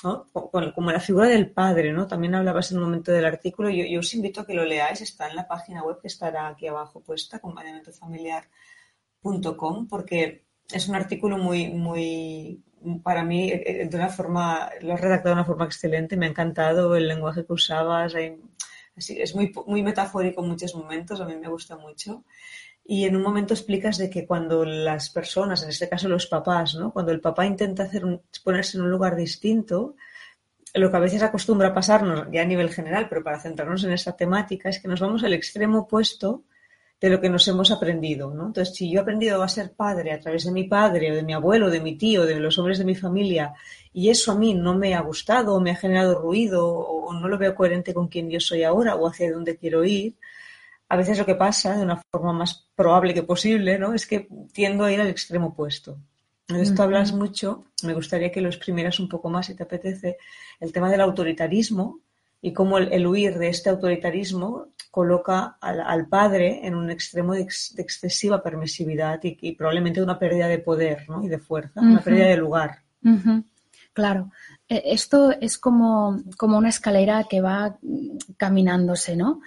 Como 0.00 0.92
la 0.92 1.00
figura 1.00 1.26
del 1.26 1.50
padre, 1.50 1.92
¿no? 1.92 2.06
También 2.06 2.36
hablabas 2.36 2.70
en 2.70 2.78
un 2.78 2.84
momento 2.84 3.10
del 3.10 3.24
artículo, 3.24 3.68
yo, 3.68 3.84
yo, 3.84 3.98
os 3.98 4.14
invito 4.14 4.42
a 4.42 4.46
que 4.46 4.54
lo 4.54 4.64
leáis, 4.64 5.00
está 5.00 5.28
en 5.28 5.34
la 5.34 5.48
página 5.48 5.82
web 5.82 5.98
que 6.00 6.06
estará 6.06 6.46
aquí 6.46 6.68
abajo 6.68 7.00
puesta, 7.00 7.38
acompañamientofamiliar.com, 7.38 9.88
porque 9.88 10.44
es 10.72 10.88
un 10.88 10.94
artículo 10.94 11.36
muy, 11.36 11.72
muy, 11.72 12.62
para 13.02 13.24
mí, 13.24 13.50
eh, 13.50 13.64
eh, 13.66 13.88
de 13.88 13.96
una 13.96 14.08
forma, 14.08 14.70
lo 14.82 14.94
has 14.94 15.00
redactado 15.00 15.34
de 15.34 15.40
una 15.40 15.46
forma 15.46 15.64
excelente, 15.64 16.16
me 16.16 16.26
ha 16.26 16.28
encantado 16.28 16.94
el 16.94 17.08
lenguaje 17.08 17.44
que 17.44 17.54
usabas, 17.54 18.14
así, 18.94 19.20
es 19.20 19.34
muy, 19.34 19.52
muy 19.66 19.82
metafórico 19.82 20.44
en 20.44 20.50
muchos 20.50 20.76
momentos, 20.76 21.20
a 21.20 21.24
mí 21.24 21.34
me 21.34 21.48
gusta 21.48 21.76
mucho. 21.76 22.22
Y 22.88 23.04
en 23.04 23.16
un 23.16 23.22
momento 23.22 23.52
explicas 23.52 23.98
de 23.98 24.08
que 24.08 24.26
cuando 24.26 24.64
las 24.64 25.10
personas, 25.10 25.62
en 25.64 25.70
este 25.70 25.88
caso 25.88 26.08
los 26.08 26.26
papás, 26.26 26.76
¿no? 26.76 26.92
cuando 26.92 27.10
el 27.10 27.20
papá 27.20 27.44
intenta 27.44 27.82
hacer 27.82 28.04
ponerse 28.44 28.76
en 28.78 28.84
un 28.84 28.90
lugar 28.90 29.16
distinto, 29.16 29.96
lo 30.72 30.90
que 30.90 30.96
a 30.96 31.00
veces 31.00 31.22
acostumbra 31.22 31.68
a 31.68 31.74
pasarnos, 31.74 32.28
ya 32.30 32.42
a 32.42 32.46
nivel 32.46 32.70
general, 32.70 33.08
pero 33.08 33.24
para 33.24 33.40
centrarnos 33.40 33.82
en 33.84 33.92
esa 33.92 34.16
temática, 34.16 34.68
es 34.68 34.78
que 34.78 34.88
nos 34.88 35.00
vamos 35.00 35.24
al 35.24 35.32
extremo 35.32 35.80
opuesto 35.80 36.44
de 37.00 37.10
lo 37.10 37.20
que 37.20 37.28
nos 37.28 37.46
hemos 37.48 37.70
aprendido. 37.70 38.32
¿no? 38.32 38.46
Entonces, 38.46 38.74
si 38.74 38.90
yo 38.90 39.00
he 39.00 39.02
aprendido 39.02 39.42
a 39.42 39.48
ser 39.48 39.72
padre 39.72 40.12
a 40.12 40.20
través 40.20 40.44
de 40.44 40.52
mi 40.52 40.64
padre, 40.64 41.12
o 41.12 41.14
de 41.16 41.22
mi 41.22 41.34
abuelo, 41.34 41.70
de 41.70 41.80
mi 41.80 41.96
tío, 41.96 42.24
de 42.24 42.38
los 42.38 42.56
hombres 42.58 42.78
de 42.78 42.84
mi 42.84 42.94
familia, 42.94 43.54
y 43.92 44.10
eso 44.10 44.32
a 44.32 44.36
mí 44.36 44.54
no 44.54 44.74
me 44.74 44.94
ha 44.94 45.00
gustado, 45.00 45.54
o 45.54 45.60
me 45.60 45.72
ha 45.72 45.76
generado 45.76 46.20
ruido, 46.20 46.68
o 46.68 47.12
no 47.12 47.26
lo 47.26 47.36
veo 47.36 47.54
coherente 47.54 47.92
con 47.92 48.08
quien 48.08 48.30
yo 48.30 48.38
soy 48.38 48.62
ahora, 48.62 48.94
o 48.94 49.08
hacia 49.08 49.32
dónde 49.32 49.56
quiero 49.56 49.84
ir, 49.84 50.14
a 50.88 50.96
veces 50.96 51.18
lo 51.18 51.26
que 51.26 51.34
pasa, 51.34 51.76
de 51.76 51.84
una 51.84 52.00
forma 52.10 52.32
más 52.32 52.68
probable 52.74 53.14
que 53.14 53.22
posible, 53.22 53.78
¿no? 53.78 53.94
es 53.94 54.06
que 54.06 54.28
tiendo 54.52 54.84
a 54.84 54.92
ir 54.92 55.00
al 55.00 55.08
extremo 55.08 55.48
opuesto. 55.48 55.98
De 56.48 56.62
esto 56.62 56.84
hablas 56.84 57.12
mucho, 57.12 57.64
me 57.82 57.92
gustaría 57.92 58.30
que 58.30 58.40
lo 58.40 58.48
exprimieras 58.48 59.00
un 59.00 59.08
poco 59.08 59.28
más, 59.28 59.46
si 59.46 59.56
te 59.56 59.64
apetece, 59.64 60.16
el 60.60 60.72
tema 60.72 60.88
del 60.88 61.00
autoritarismo 61.00 61.98
y 62.40 62.52
cómo 62.52 62.78
el, 62.78 63.04
huir 63.04 63.36
de 63.36 63.48
este 63.48 63.68
autoritarismo 63.68 64.68
coloca 64.92 65.58
al, 65.60 66.06
padre 66.06 66.64
en 66.64 66.76
un 66.76 66.88
extremo 66.88 67.34
de, 67.34 67.40
excesiva 67.40 68.44
permisividad 68.44 69.18
y, 69.24 69.52
probablemente 69.56 70.00
una 70.00 70.20
pérdida 70.20 70.46
de 70.46 70.60
poder 70.60 71.08
¿no? 71.08 71.24
y 71.24 71.28
de 71.28 71.38
fuerza, 71.38 71.80
una 71.80 72.00
pérdida 72.00 72.26
de 72.26 72.36
lugar. 72.36 72.82
Claro, 73.92 74.30
e, 74.68 74.82
esto 74.84 75.32
es 75.40 75.58
como, 75.58 76.22
como, 76.36 76.58
una 76.58 76.68
escalera 76.68 77.24
que 77.28 77.40
va 77.40 77.78
caminándose, 78.36 79.16
¿no? 79.16 79.40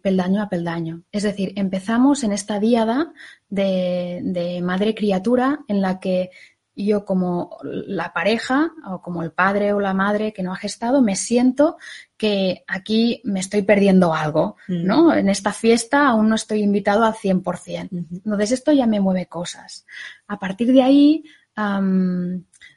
Peldaño 0.00 0.42
a 0.42 0.48
peldaño. 0.48 1.02
Es 1.12 1.22
decir, 1.22 1.52
empezamos 1.56 2.24
en 2.24 2.32
esta 2.32 2.58
diada 2.58 3.12
de, 3.48 4.60
madre-criatura 4.62 5.60
en 5.68 5.82
la 5.82 6.00
que 6.00 6.30
yo 6.76 7.04
como 7.04 7.58
la 7.62 8.12
pareja 8.12 8.72
o 8.90 9.00
como 9.00 9.22
el 9.22 9.30
padre 9.30 9.72
o 9.72 9.80
la 9.80 9.94
madre 9.94 10.32
que 10.32 10.42
no 10.42 10.52
ha 10.52 10.56
gestado, 10.56 11.02
me 11.02 11.14
siento 11.14 11.76
que 12.16 12.64
aquí 12.66 13.20
me 13.22 13.38
estoy 13.38 13.62
perdiendo 13.62 14.12
algo, 14.14 14.56
mm. 14.66 14.84
¿no? 14.84 15.14
En 15.14 15.28
esta 15.28 15.52
fiesta 15.52 16.08
aún 16.08 16.28
no 16.28 16.34
estoy 16.34 16.62
invitado 16.62 17.04
al 17.04 17.12
100%. 17.12 17.88
Entonces 17.90 18.50
esto 18.50 18.72
ya 18.72 18.86
me 18.86 18.98
mueve 18.98 19.26
cosas. 19.26 19.86
A 20.26 20.38
partir 20.38 20.72
de 20.72 20.82
ahí, 20.82 21.24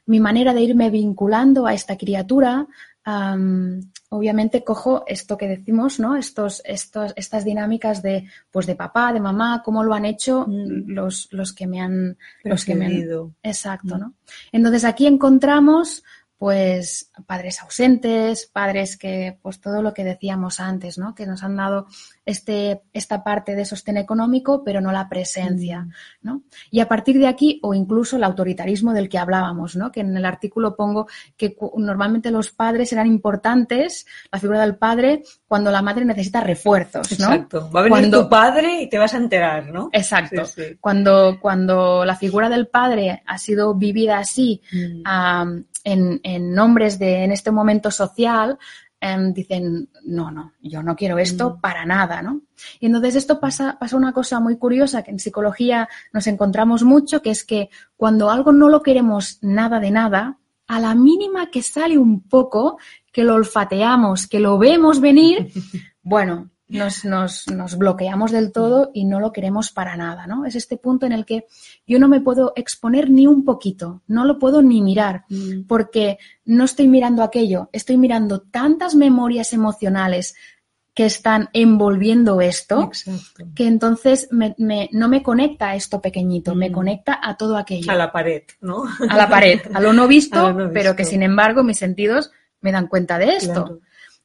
mi 0.06 0.20
manera 0.20 0.54
de 0.54 0.62
irme 0.62 0.90
vinculando 0.90 1.66
a 1.66 1.74
esta 1.74 1.96
criatura 1.96 2.68
obviamente 4.10 4.64
cojo 4.64 5.04
esto 5.06 5.36
que 5.36 5.48
decimos, 5.48 6.00
¿no? 6.00 6.16
Estos, 6.16 6.62
estos, 6.64 7.12
estas 7.16 7.44
dinámicas 7.44 8.02
de, 8.02 8.28
pues 8.50 8.66
de 8.66 8.74
papá, 8.74 9.12
de 9.12 9.20
mamá, 9.20 9.62
cómo 9.64 9.84
lo 9.84 9.94
han 9.94 10.04
hecho 10.04 10.46
mm. 10.46 10.90
los, 10.90 11.28
los 11.30 11.52
que 11.52 11.66
me 11.66 11.80
han, 11.80 12.16
los 12.44 12.64
que 12.64 12.74
me 12.74 12.86
han, 12.86 13.34
exacto, 13.42 13.96
mm. 13.96 14.00
¿no? 14.00 14.14
Entonces 14.52 14.84
aquí 14.84 15.06
encontramos 15.06 16.04
pues 16.38 17.10
padres 17.26 17.60
ausentes, 17.62 18.46
padres 18.46 18.96
que, 18.96 19.36
pues 19.42 19.60
todo 19.60 19.82
lo 19.82 19.92
que 19.92 20.04
decíamos 20.04 20.60
antes, 20.60 20.96
¿no? 20.96 21.12
Que 21.14 21.26
nos 21.26 21.42
han 21.42 21.56
dado 21.56 21.86
este, 22.24 22.82
esta 22.92 23.24
parte 23.24 23.56
de 23.56 23.64
sostén 23.64 23.96
económico, 23.96 24.62
pero 24.64 24.80
no 24.80 24.92
la 24.92 25.08
presencia, 25.08 25.80
mm. 25.80 25.90
¿no? 26.22 26.42
Y 26.70 26.78
a 26.78 26.86
partir 26.86 27.18
de 27.18 27.26
aquí, 27.26 27.58
o 27.64 27.74
incluso 27.74 28.16
el 28.16 28.24
autoritarismo 28.24 28.92
del 28.92 29.08
que 29.08 29.18
hablábamos, 29.18 29.74
¿no? 29.74 29.90
Que 29.90 30.00
en 30.00 30.16
el 30.16 30.24
artículo 30.24 30.76
pongo 30.76 31.08
que 31.36 31.56
normalmente 31.76 32.30
los 32.30 32.50
padres 32.50 32.92
eran 32.92 33.08
importantes, 33.08 34.06
la 34.30 34.38
figura 34.38 34.60
del 34.60 34.76
padre, 34.76 35.24
cuando 35.48 35.72
la 35.72 35.82
madre 35.82 36.04
necesita 36.04 36.40
refuerzos, 36.40 37.18
¿no? 37.18 37.32
Exacto. 37.32 37.68
Va 37.74 37.80
a 37.80 37.82
venir 37.82 38.12
tu 38.12 38.28
padre 38.28 38.82
y 38.82 38.88
te 38.88 38.98
vas 38.98 39.12
a 39.12 39.16
enterar, 39.16 39.72
¿no? 39.72 39.90
Exacto. 39.92 40.42
Cuando, 40.80 41.38
cuando 41.40 42.04
la 42.04 42.14
figura 42.14 42.48
del 42.48 42.68
padre 42.68 43.24
ha 43.26 43.38
sido 43.38 43.74
vivida 43.74 44.18
así, 44.18 44.62
mm 44.70 45.02
en, 45.84 46.54
nombres 46.54 46.98
de, 46.98 47.24
en 47.24 47.32
este 47.32 47.50
momento 47.50 47.90
social, 47.90 48.58
em, 49.00 49.32
dicen, 49.32 49.88
no, 50.04 50.30
no, 50.30 50.52
yo 50.60 50.82
no 50.82 50.96
quiero 50.96 51.18
esto 51.18 51.50
mm. 51.50 51.60
para 51.60 51.86
nada, 51.86 52.22
¿no? 52.22 52.42
Y 52.80 52.86
entonces 52.86 53.16
esto 53.16 53.40
pasa, 53.40 53.76
pasa 53.78 53.96
una 53.96 54.12
cosa 54.12 54.40
muy 54.40 54.56
curiosa 54.56 55.02
que 55.02 55.10
en 55.10 55.18
psicología 55.18 55.88
nos 56.12 56.26
encontramos 56.26 56.82
mucho, 56.82 57.22
que 57.22 57.30
es 57.30 57.44
que 57.44 57.70
cuando 57.96 58.30
algo 58.30 58.52
no 58.52 58.68
lo 58.68 58.82
queremos 58.82 59.38
nada 59.42 59.80
de 59.80 59.90
nada, 59.90 60.38
a 60.66 60.80
la 60.80 60.94
mínima 60.94 61.50
que 61.50 61.62
sale 61.62 61.96
un 61.96 62.28
poco, 62.28 62.78
que 63.12 63.24
lo 63.24 63.34
olfateamos, 63.34 64.26
que 64.26 64.40
lo 64.40 64.58
vemos 64.58 65.00
venir, 65.00 65.50
bueno, 66.02 66.50
nos, 66.68 67.04
nos, 67.04 67.48
nos, 67.48 67.78
bloqueamos 67.78 68.30
del 68.30 68.52
todo 68.52 68.90
y 68.92 69.04
no 69.04 69.20
lo 69.20 69.32
queremos 69.32 69.70
para 69.72 69.96
nada, 69.96 70.26
¿no? 70.26 70.44
Es 70.44 70.54
este 70.54 70.76
punto 70.76 71.06
en 71.06 71.12
el 71.12 71.24
que 71.24 71.46
yo 71.86 71.98
no 71.98 72.08
me 72.08 72.20
puedo 72.20 72.52
exponer 72.56 73.10
ni 73.10 73.26
un 73.26 73.44
poquito, 73.44 74.02
no 74.06 74.24
lo 74.24 74.38
puedo 74.38 74.62
ni 74.62 74.82
mirar, 74.82 75.24
mm. 75.28 75.62
porque 75.66 76.18
no 76.44 76.64
estoy 76.64 76.88
mirando 76.88 77.22
aquello, 77.22 77.70
estoy 77.72 77.96
mirando 77.96 78.40
tantas 78.40 78.94
memorias 78.94 79.52
emocionales 79.52 80.34
que 80.94 81.06
están 81.06 81.48
envolviendo 81.52 82.40
esto, 82.40 82.90
que 83.54 83.68
entonces 83.68 84.28
no 84.30 85.08
me 85.08 85.22
conecta 85.22 85.70
a 85.70 85.74
esto 85.76 86.02
pequeñito, 86.02 86.54
me 86.54 86.70
mm. 86.70 86.72
conecta 86.72 87.20
a 87.22 87.36
todo 87.36 87.56
aquello. 87.56 87.90
A 87.90 87.94
la 87.94 88.10
pared, 88.10 88.42
¿no? 88.60 88.82
A 89.08 89.16
la 89.16 89.28
pared, 89.28 89.60
a 89.72 89.80
lo 89.80 89.92
no 89.92 90.08
visto, 90.08 90.70
pero 90.74 90.96
que 90.96 91.04
sin 91.04 91.22
embargo 91.22 91.62
mis 91.62 91.78
sentidos 91.78 92.32
me 92.60 92.72
dan 92.72 92.88
cuenta 92.88 93.18
de 93.18 93.36
esto. 93.36 93.80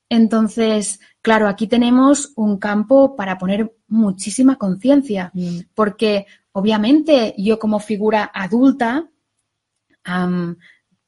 Entonces, 0.09 0.99
claro, 1.23 1.47
aquí 1.47 1.65
tenemos 1.65 2.33
un 2.35 2.57
campo 2.57 3.15
para 3.15 3.39
poner 3.39 3.75
muchísima 3.87 4.57
conciencia, 4.57 5.31
mm. 5.33 5.59
porque 5.73 6.27
obviamente 6.51 7.33
yo 7.37 7.57
como 7.57 7.79
figura 7.79 8.29
adulta 8.31 9.07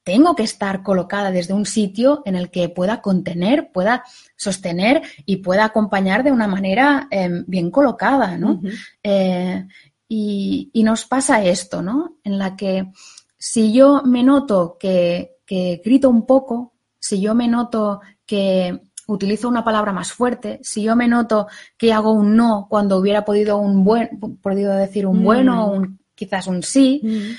tengo 0.03 0.35
que 0.35 0.43
estar 0.43 0.83
colocada 0.83 1.31
desde 1.31 1.53
un 1.53 1.65
sitio 1.65 2.23
en 2.25 2.35
el 2.35 2.49
que 2.49 2.69
pueda 2.69 3.01
contener, 3.01 3.71
pueda 3.73 4.05
sostener 4.37 5.01
y 5.25 5.37
pueda 5.37 5.65
acompañar 5.65 6.23
de 6.23 6.31
una 6.31 6.47
manera 6.47 7.07
em, 7.11 7.43
bien 7.45 7.69
colocada, 7.69 8.37
¿no? 8.37 8.61
Eh, 9.03 9.67
y, 10.07 10.71
nos 10.83 11.05
pasa 11.05 11.43
esto, 11.43 11.81
¿no? 11.81 12.17
En 12.23 12.37
la 12.37 12.55
que 12.55 12.91
si 13.37 13.73
yo 13.73 14.03
me 14.05 14.23
noto 14.23 14.77
que, 14.79 15.37
que 15.45 15.81
grito 15.83 16.09
un 16.09 16.25
poco, 16.25 16.73
si 16.99 17.19
yo 17.19 17.35
me 17.35 17.47
noto 17.47 17.99
que 18.25 18.79
utilizo 19.07 19.47
una 19.47 19.63
palabra 19.63 19.91
más 19.91 20.11
fuerte, 20.11 20.59
si 20.63 20.83
yo 20.83 20.95
me 20.95 21.07
noto 21.07 21.47
que 21.77 21.93
hago 21.93 22.11
un 22.11 22.35
no 22.35 22.67
cuando 22.69 22.97
hubiera 22.97 23.25
podido, 23.25 23.57
un 23.57 23.83
buen, 23.83 24.19
podido 24.41 24.73
decir 24.73 25.05
un 25.05 25.23
bueno 25.23 25.67
o 25.67 25.81
mm. 25.81 25.97
quizás 26.15 26.47
un 26.47 26.63
sí, 26.63 27.01
mm. 27.03 27.35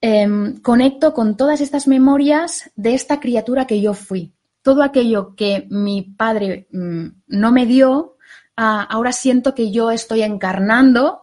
em, 0.00 0.60
conecto 0.60 1.12
con 1.12 1.36
todas 1.36 1.60
estas 1.60 1.86
memorias 1.86 2.70
de 2.76 2.94
esta 2.94 3.20
criatura 3.20 3.66
que 3.66 3.80
yo 3.80 3.94
fui. 3.94 4.32
Todo 4.62 4.82
aquello 4.82 5.34
que 5.34 5.66
mi 5.70 6.02
padre 6.02 6.68
mm, 6.72 7.06
no 7.28 7.52
me 7.52 7.66
dio, 7.66 8.16
ah, 8.56 8.86
ahora 8.88 9.12
siento 9.12 9.54
que 9.54 9.70
yo 9.70 9.90
estoy 9.90 10.22
encarnando 10.22 11.22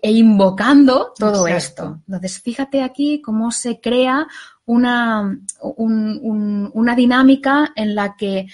e 0.00 0.12
invocando 0.12 1.12
todo 1.18 1.46
esto. 1.46 2.00
Entonces, 2.06 2.40
fíjate 2.40 2.82
aquí 2.82 3.20
cómo 3.20 3.50
se 3.50 3.80
crea 3.80 4.26
una, 4.64 5.38
una 5.60 6.96
dinámica 6.96 7.72
en 7.74 7.94
la 7.94 8.16
que 8.16 8.46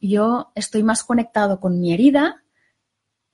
yo 0.00 0.52
estoy 0.54 0.82
más 0.82 1.04
conectado 1.04 1.60
con 1.60 1.80
mi 1.80 1.92
herida, 1.92 2.42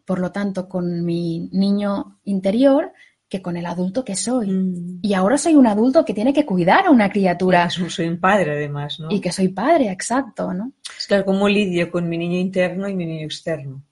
por 0.05 0.19
lo 0.19 0.33
tanto, 0.33 0.69
con 0.69 1.05
mi 1.05 1.49
niño 1.53 2.19
interior, 2.25 2.93
que 3.29 3.41
con 3.41 3.57
el 3.57 3.65
adulto 3.65 4.05
que 4.05 4.17
soy. 4.17 4.51
Mm. 4.51 4.99
Y 5.03 5.15
ahora 5.15 5.39
soy 5.39 5.55
un 5.55 5.69
adulto 5.69 6.05
que 6.05 6.13
tiene 6.13 6.33
que 6.33 6.45
cuidar 6.45 6.87
a 6.87 6.91
una 6.91 7.09
criatura. 7.09 7.71
soy 7.71 8.09
un 8.09 8.19
padre, 8.19 8.51
además, 8.51 8.99
¿no? 8.99 9.09
Y 9.11 9.21
que 9.21 9.31
soy 9.31 9.49
padre, 9.49 9.91
exacto, 9.91 10.53
¿no? 10.53 10.73
Es 10.99 11.07
claro, 11.07 11.25
¿cómo 11.25 11.49
lidio 11.49 11.91
con 11.91 12.09
mi 12.09 12.19
niño 12.19 12.39
interno 12.39 12.89
y 12.89 12.97
mi 12.97 13.07
niño 13.07 13.25
externo? 13.25 13.85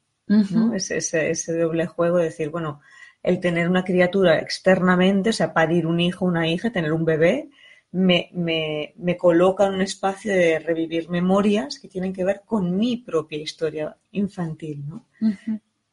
ese, 0.75 0.99
ese, 1.31 1.57
doble 1.57 1.87
juego 1.87 2.19
de 2.19 2.25
decir, 2.25 2.51
bueno, 2.51 2.81
el 3.23 3.41
tener 3.41 3.67
una 3.69 3.85
criatura 3.85 4.39
externamente, 4.39 5.31
o 5.31 5.33
sea, 5.33 5.55
parir 5.55 5.87
un 5.87 6.01
hijo, 6.01 6.27
una 6.27 6.49
hija, 6.49 6.71
tener 6.71 6.93
un 6.93 7.07
bebé, 7.07 7.49
me, 7.93 8.31
me, 8.35 8.95
me, 8.97 9.17
coloca 9.17 9.67
en 9.67 9.75
un 9.75 9.83
espacio 9.83 10.33
de 10.33 10.59
revivir 10.59 11.09
memorias 11.09 11.79
que 11.79 11.89
tienen 11.89 12.13
que 12.13 12.25
ver 12.25 12.43
con 12.45 12.77
mi 12.77 12.99
propia 12.99 13.39
historia 13.39 13.97
infantil. 14.13 14.85
¿no? 14.87 15.07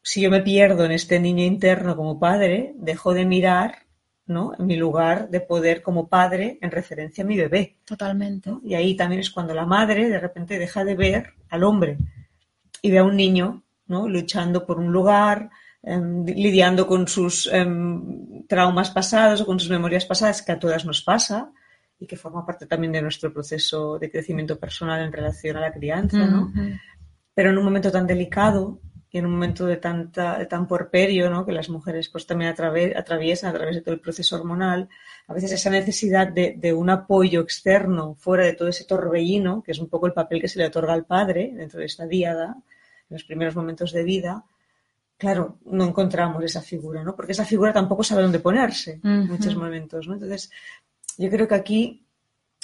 Si 0.01 0.21
yo 0.21 0.29
me 0.29 0.41
pierdo 0.41 0.86
en 0.86 0.91
este 0.91 1.19
niño 1.19 1.43
interno 1.43 1.95
como 1.95 2.19
padre, 2.19 2.73
dejo 2.75 3.13
de 3.13 3.25
mirar 3.25 3.86
¿no? 4.27 4.51
en 4.60 4.65
mi 4.65 4.75
lugar 4.75 5.29
de 5.29 5.39
poder 5.39 5.81
como 5.81 6.08
padre 6.08 6.58
en 6.62 6.71
referencia 6.71 7.23
a 7.23 7.27
mi 7.27 7.38
bebé. 7.38 7.77
Totalmente. 7.86 8.51
Y 8.63 8.73
ahí 8.73 8.95
también 8.95 9.21
es 9.21 9.29
cuando 9.29 9.53
la 9.53 9.65
madre 9.65 10.10
de 10.10 10.19
repente 10.19 10.60
deja 10.60 10.84
de 10.84 10.95
ver 10.95 11.34
al 11.49 11.63
hombre 11.63 11.97
y 12.81 12.91
ve 12.91 12.97
a 12.97 13.03
un 13.03 13.15
niño 13.15 13.63
¿no? 13.88 14.10
luchando 14.10 14.65
por 14.65 14.79
un 14.79 14.91
lugar, 14.91 15.49
em, 15.81 16.25
lidiando 16.25 16.88
con 16.88 17.08
sus 17.08 17.47
em, 17.53 18.45
traumas 18.47 18.89
pasados 18.89 19.41
o 19.41 19.45
con 19.45 19.60
sus 19.62 19.69
memorias 19.69 20.05
pasadas, 20.05 20.41
que 20.41 20.51
a 20.51 20.60
todas 20.60 20.84
nos 20.84 21.01
pasa 21.01 21.53
y 21.99 22.08
que 22.08 22.17
forma 22.17 22.45
parte 22.45 22.65
también 22.65 22.91
de 22.93 23.01
nuestro 23.01 23.31
proceso 23.31 23.97
de 23.99 24.12
crecimiento 24.12 24.60
personal 24.60 25.01
en 25.01 25.13
relación 25.13 25.58
a 25.58 25.62
la 25.62 25.73
crianza, 25.73 26.25
¿no? 26.25 26.51
Pero 27.34 27.49
en 27.49 27.58
un 27.58 27.63
momento 27.63 27.91
tan 27.91 28.08
delicado 28.08 28.79
y 29.10 29.17
en 29.17 29.25
un 29.25 29.31
momento 29.31 29.65
de, 29.65 29.77
tanta, 29.77 30.38
de 30.38 30.45
tan 30.45 30.67
porperio, 30.67 31.29
¿no? 31.29 31.45
Que 31.45 31.53
las 31.53 31.69
mujeres 31.69 32.10
pues 32.10 32.27
también 32.27 32.49
atraviesan 32.49 33.49
a 33.49 33.53
través 33.53 33.75
de 33.75 33.81
todo 33.81 33.95
el 33.95 34.01
proceso 34.01 34.36
hormonal, 34.36 34.89
a 35.27 35.34
veces 35.34 35.53
esa 35.53 35.69
necesidad 35.69 36.27
de, 36.27 36.55
de, 36.58 36.73
un 36.73 36.89
apoyo 36.89 37.39
externo 37.41 38.15
fuera 38.15 38.43
de 38.43 38.53
todo 38.53 38.67
ese 38.67 38.84
torbellino, 38.84 39.63
que 39.63 39.71
es 39.71 39.79
un 39.79 39.88
poco 39.88 40.08
el 40.08 40.13
papel 40.13 40.41
que 40.41 40.49
se 40.49 40.60
le 40.60 40.65
otorga 40.65 40.93
al 40.93 41.05
padre 41.05 41.53
dentro 41.55 41.79
de 41.79 41.86
esta 41.86 42.05
diada, 42.05 42.58
en 43.10 43.13
los 43.15 43.23
primeros 43.23 43.55
momentos 43.55 43.93
de 43.93 44.03
vida, 44.03 44.43
claro, 45.17 45.60
no 45.65 45.86
encontramos 45.86 46.43
esa 46.43 46.62
figura, 46.62 47.03
¿no? 47.03 47.15
Porque 47.15 47.31
esa 47.31 47.45
figura 47.45 47.71
tampoco 47.71 48.03
sabe 48.03 48.23
dónde 48.23 48.39
ponerse 48.39 48.99
en 49.03 49.27
muchos 49.27 49.55
momentos, 49.55 50.08
¿no? 50.08 50.15
Entonces, 50.15 50.51
yo 51.17 51.30
creo 51.30 51.47
que 51.47 51.56
aquí, 51.56 52.06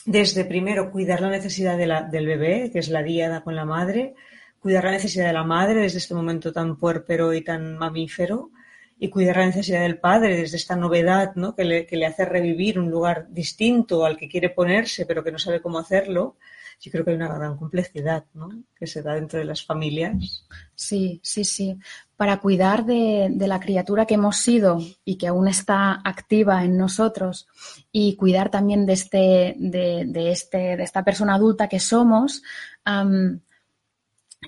desde 0.06 0.46
primero, 0.46 0.92
cuidar 0.92 1.22
la 1.22 1.30
necesidad 1.30 1.78
del 1.78 2.26
bebé, 2.28 2.70
que 2.72 2.80
es 2.80 2.90
la 2.90 3.04
diada 3.04 3.44
con 3.44 3.56
la 3.56 3.66
madre, 3.66 4.16
cuidar 4.60 4.84
la 4.84 4.92
necesidad 4.92 5.28
de 5.28 5.34
la 5.34 5.44
madre 5.44 5.82
desde 5.82 6.00
este 6.00 6.14
momento 6.14 6.52
tan 6.52 6.78
puérpero 6.78 7.34
y 7.34 7.44
tan 7.44 7.78
mamífero, 7.78 8.52
y 9.00 9.10
cuidar 9.10 9.38
la 9.38 9.48
necesidad 9.48 9.82
del 9.82 10.00
padre 10.00 10.38
desde 10.38 10.58
esta 10.58 10.76
novedad 10.76 11.34
¿no? 11.36 11.56
que, 11.56 11.66
le, 11.66 11.86
que 11.88 11.98
le 11.98 12.06
hace 12.06 12.24
revivir 12.24 12.78
un 12.78 12.92
lugar 12.92 13.28
distinto 13.30 14.06
al 14.06 14.16
que 14.16 14.30
quiere 14.30 14.50
ponerse, 14.50 15.08
pero 15.08 15.24
que 15.24 15.32
no 15.32 15.40
sabe 15.40 15.60
cómo 15.60 15.80
hacerlo 15.80 16.38
yo 16.82 16.92
creo 16.92 17.06
que 17.06 17.12
hay 17.12 17.18
una 17.18 17.34
gran 17.34 17.58
complejidad 17.58 18.26
¿no? 18.34 18.50
que 18.76 18.88
se 18.88 19.04
da 19.04 19.14
dentro 19.14 19.38
de 19.38 19.46
las 19.46 19.64
familias. 19.64 20.48
Sí, 20.74 21.20
sí, 21.24 21.44
sí. 21.44 21.78
Para 22.18 22.40
cuidar 22.40 22.86
de, 22.86 23.32
la 23.38 23.60
criatura 23.60 24.08
que 24.08 24.16
hemos 24.16 24.38
sido 24.38 24.80
y 25.06 25.18
que 25.18 25.28
aún 25.28 25.48
está 25.48 26.02
activa 26.04 26.64
en 26.64 26.78
nosotros 26.78 27.48
y 27.92 28.16
cuidar 28.16 28.50
también 28.50 28.88
de, 28.88 28.94
este, 28.94 29.56
de, 29.58 30.32
este, 30.32 30.76
de 30.76 30.84
esta 30.84 31.04
persona 31.04 31.36
adulta 31.36 31.68
que 31.68 31.80
somos, 31.80 32.42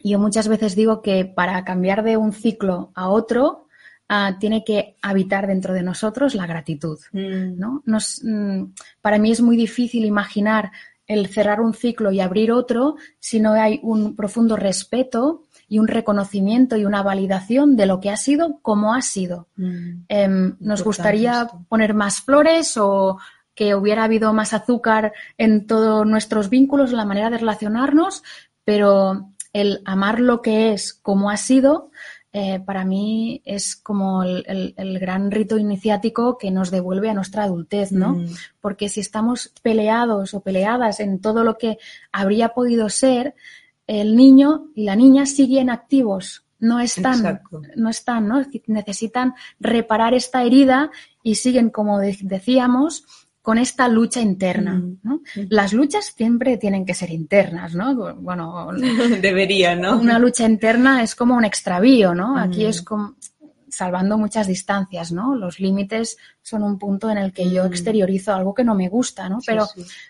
yo 0.04 0.19
muchas 0.19 0.48
veces 0.48 0.76
digo 0.76 1.04
que 1.04 1.26
para 1.26 1.63
cambiar 1.63 2.04
de 2.04 2.17
un 2.17 2.34
ciclo 2.34 2.91
a 2.96 3.10
otro, 3.10 3.67
ah, 4.10 4.38
tiene 4.39 4.63
que 4.63 4.96
habitar 5.04 5.46
dentro 5.46 5.74
de 5.76 5.84
nosotros 5.84 6.34
la 6.34 6.48
gratitud. 6.48 7.00
Mm. 7.12 7.60
¿no? 7.60 7.84
Mm, 7.86 8.74
para 9.02 9.19
mí 9.19 9.32
es 9.32 9.41
muy 9.41 9.56
difícil 9.56 10.04
imaginar 10.06 10.72
el 11.08 11.28
cerrar 11.28 11.62
un 11.62 11.74
ciclo 11.74 12.12
y 12.12 12.20
abrir 12.20 12.52
otro 12.52 12.96
si 13.20 13.39
no 13.39 13.54
hay 13.54 13.80
un 13.84 14.16
profundo 14.16 14.56
respeto 14.56 15.44
y 15.68 15.80
un 15.80 15.88
reconocimiento 15.88 16.78
y 16.78 16.86
una 16.86 17.04
validación 17.04 17.76
de 17.76 17.86
lo 17.86 18.00
que 18.00 18.10
ha 18.10 18.18
sido 18.18 18.60
como 18.62 18.94
ha 18.94 19.02
sido. 19.02 19.48
Mm. 19.56 20.04
Em, 20.08 20.56
nos 20.60 20.84
gustaría 20.84 21.50
poner 21.68 21.94
más 21.94 22.22
flores 22.22 22.78
o 22.78 23.18
que 23.56 23.76
hubiera 23.76 24.04
habido 24.04 24.34
más 24.34 24.54
azúcar 24.54 25.13
en 25.38 25.68
todos 25.68 26.06
nuestros 26.06 26.50
vínculos, 26.50 26.92
en 26.92 26.98
la 26.98 27.06
manera 27.06 27.30
de 27.30 27.38
relacionarnos, 27.38 28.24
pero 28.63 29.30
el 29.54 29.82
amar 29.86 30.20
lo 30.20 30.42
que 30.42 30.74
es 30.74 30.94
como 30.94 31.30
ha 31.30 31.38
sido 31.38 31.92
eh, 32.36 32.60
para 32.65 32.84
mí 32.84 33.43
es 33.46 33.76
como 33.76 34.24
el, 34.24 34.74
gran 35.00 35.30
rito 35.30 35.60
iniciático 35.60 36.36
que 36.39 36.50
nos 36.50 36.72
devuelve 36.72 37.12
a 37.12 37.13
nuestra 37.13 37.43
adultez, 37.43 37.91
¿no? 37.91 38.15
Mm. 38.15 38.26
Porque 38.60 38.89
si 38.89 39.02
estamos 39.02 39.54
peleados 39.62 40.34
o 40.34 40.41
peleadas 40.41 41.00
en 41.00 41.22
todo 41.22 41.43
lo 41.43 41.60
que 41.60 41.78
habría 42.12 42.50
podido 42.50 42.89
ser, 42.89 43.36
el 43.86 44.15
niño 44.15 44.72
y 44.74 44.86
la 44.86 44.96
niña 44.96 45.28
siguen 45.28 45.69
activos, 45.69 46.43
no 46.58 46.80
están, 46.80 47.41
no 47.76 47.89
están, 47.89 48.28
¿no? 48.28 48.43
Necesitan 48.65 49.36
reparar 49.60 50.15
esta 50.15 50.43
herida 50.43 50.89
y 51.22 51.36
siguen, 51.36 51.69
como 51.69 52.00
decíamos, 52.00 53.06
con 53.44 53.58
esta 53.58 53.90
lucha 53.90 54.22
interna. 54.22 54.82
¿no? 55.04 55.22
Las 55.50 55.74
luchas 55.74 56.14
siempre 56.16 56.58
tienen 56.58 56.86
que 56.86 56.94
ser 56.94 57.12
internas, 57.12 57.76
¿no? 57.76 58.16
Bueno, 58.16 58.70
debería, 59.22 59.76
¿no? 59.76 60.00
Una 60.00 60.18
lucha 60.18 60.46
interna 60.46 61.04
es 61.04 61.14
como 61.14 61.36
un 61.36 61.44
extravío, 61.44 62.16
¿no? 62.16 62.38
Aquí 62.38 62.66
es 62.66 62.82
como 62.82 63.16
salvando 63.68 64.18
muchas 64.18 64.48
distancias, 64.48 65.12
¿no? 65.12 65.36
Los 65.36 65.60
límites 65.60 66.18
son 66.42 66.64
un 66.64 66.80
punto 66.80 67.10
en 67.10 67.18
el 67.18 67.34
que 67.34 67.50
yo 67.50 67.66
exteriorizo 67.66 68.34
algo 68.34 68.54
que 68.54 68.64
no 68.64 68.76
me 68.76 68.88
gusta, 68.88 69.28
¿no? 69.28 69.40
Pero 69.46 69.68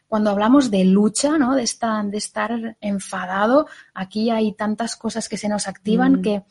cuando 0.08 0.30
hablamos 0.30 0.69
de 0.69 0.84
lucha, 0.84 1.39
¿no? 1.39 1.56
De, 1.56 1.63
esta, 1.63 2.04
de 2.04 2.17
estar 2.17 2.78
enfadado, 2.82 3.67
aquí 3.96 4.30
hay 4.30 4.54
tantas 4.54 4.96
cosas 4.96 5.28
que 5.28 5.38
se 5.38 5.50
nos 5.50 5.67
activan 5.67 6.22
que, 6.22 6.43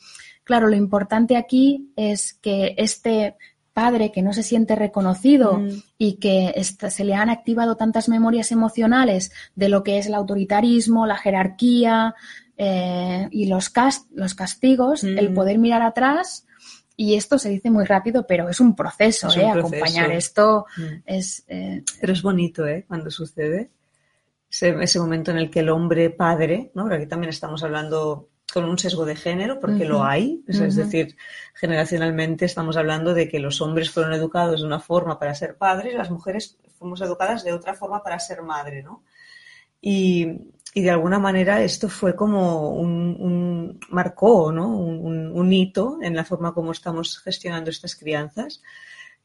claro, 0.42 0.66
lo 0.66 0.74
importante 0.74 1.36
aquí 1.36 1.92
es 1.94 2.34
que 2.34 2.74
este 2.76 3.36
padre 3.72 4.12
que 4.12 4.22
no 4.22 4.32
se 4.32 4.42
siente 4.42 4.76
reconocido 4.76 5.58
mm. 5.58 5.82
y 5.98 6.14
que 6.14 6.54
se 6.62 7.04
le 7.04 7.14
han 7.14 7.30
activado 7.30 7.76
tantas 7.76 8.08
memorias 8.08 8.52
emocionales 8.52 9.32
de 9.54 9.68
lo 9.68 9.82
que 9.82 9.98
es 9.98 10.06
el 10.06 10.14
autoritarismo, 10.14 11.06
la 11.06 11.16
jerarquía 11.16 12.14
eh, 12.56 13.28
y 13.30 13.46
los, 13.46 13.72
los 14.14 14.34
castigos, 14.34 15.04
el 15.04 15.30
mm. 15.30 15.34
poder 15.34 15.58
mirar 15.58 15.82
atrás. 15.82 16.46
Y 16.96 17.14
esto 17.14 17.38
se 17.38 17.48
dice 17.48 17.70
muy 17.70 17.84
rápido, 17.84 18.26
pero 18.26 18.48
es 18.48 18.60
un 18.60 18.76
proceso, 18.76 19.28
¿eh? 19.34 19.48
Acompañar 19.48 20.12
esto 20.12 20.66
mm. 20.76 21.02
es... 21.06 21.44
Eh, 21.48 21.82
pero 22.00 22.12
es 22.12 22.22
bonito, 22.22 22.66
¿eh? 22.66 22.84
Cuando 22.86 23.10
sucede. 23.10 23.70
Ese, 24.50 24.76
ese, 24.82 25.00
momento 25.00 25.30
en 25.30 25.38
el 25.38 25.50
que 25.50 25.60
el 25.60 25.70
hombre 25.70 26.10
padre, 26.10 26.70
¿no? 26.74 26.84
Pero 26.84 26.96
aquí 26.96 27.06
también 27.06 27.30
estamos 27.30 27.64
hablando 27.64 28.28
con 28.52 28.64
un 28.64 28.78
sesgo 28.78 29.04
de 29.04 29.16
género, 29.16 29.58
porque 29.58 29.84
lo 29.84 30.04
hay. 30.04 30.44
Es, 30.46 30.76
decir, 30.76 31.16
generacionalmente 31.54 32.44
estamos 32.44 32.76
hablando 32.76 33.14
de 33.14 33.28
que 33.28 33.38
los 33.38 33.60
hombres 33.60 33.90
fueron 33.90 34.12
educados 34.12 34.60
de 34.60 34.66
una 34.66 34.78
forma 34.78 35.18
para 35.18 35.34
ser 35.34 35.56
padres, 35.56 35.94
las 35.94 36.10
mujeres 36.10 36.58
fuimos 36.78 37.00
educadas 37.00 37.44
de 37.44 37.52
otra 37.52 37.74
forma 37.74 38.02
para 38.02 38.18
ser 38.18 38.42
madre, 38.42 38.82
¿no? 38.82 39.02
Y, 39.80 40.52
de 40.74 40.90
alguna 40.90 41.18
manera 41.18 41.62
esto 41.62 41.88
fue 41.90 42.16
como 42.16 42.70
un, 42.70 43.78
marcó, 43.90 44.50
¿no? 44.52 44.68
Un, 44.68 45.52
hito 45.52 45.98
en 46.00 46.16
la 46.16 46.24
forma 46.24 46.54
como 46.54 46.72
estamos 46.72 47.18
gestionando 47.18 47.70
estas 47.70 47.94
crianzas. 47.94 48.62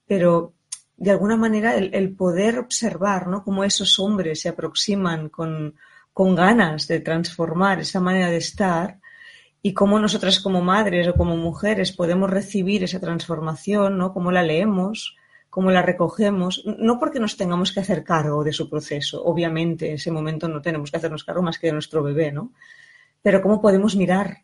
Pero 0.05 0.53
de 0.97 1.11
alguna 1.11 1.37
manera 1.37 1.75
el, 1.75 2.15
poder 2.15 2.59
observar, 2.59 3.27
¿no? 3.27 3.43
Cómo 3.43 3.63
esos 3.63 3.97
hombres 3.99 4.41
se 4.41 4.49
aproximan 4.49 5.29
con, 5.29 5.75
con 6.11 6.35
ganas 6.35 6.87
de 6.87 6.99
transformar 6.99 7.79
esa 7.79 8.01
manera 8.01 8.29
de 8.29 8.37
estar, 8.37 8.99
y 9.67 9.73
cómo 9.73 9.99
nosotras 9.99 10.39
como 10.39 10.61
madres 10.61 11.09
o 11.09 11.13
como 11.13 11.35
mujeres 11.35 11.91
podemos 11.91 12.29
recibir 12.29 12.85
esa 12.85 13.01
transformación, 13.01 13.97
¿no? 13.97 14.13
Cómo 14.13 14.31
la 14.31 14.41
leemos, 14.41 15.17
cómo 15.49 15.71
la 15.71 15.81
recogemos, 15.81 16.63
no 16.65 16.97
porque 16.97 17.19
nos 17.19 17.35
tengamos 17.35 17.73
que 17.73 17.81
hacer 17.81 18.05
cargo 18.05 18.45
de 18.45 18.53
su 18.53 18.69
proceso, 18.69 19.21
obviamente 19.25 19.89
en 19.89 19.95
ese 19.95 20.09
momento 20.09 20.47
no 20.47 20.61
tenemos 20.61 20.89
que 20.89 20.95
hacernos 20.95 21.25
cargo 21.25 21.41
más 21.41 21.59
que 21.59 21.67
de 21.67 21.73
nuestro 21.73 22.01
bebé, 22.01 22.31
¿no? 22.31 22.53
pero 23.21 23.41
cómo 23.41 23.59
podemos 23.59 23.97
mirar 23.97 24.37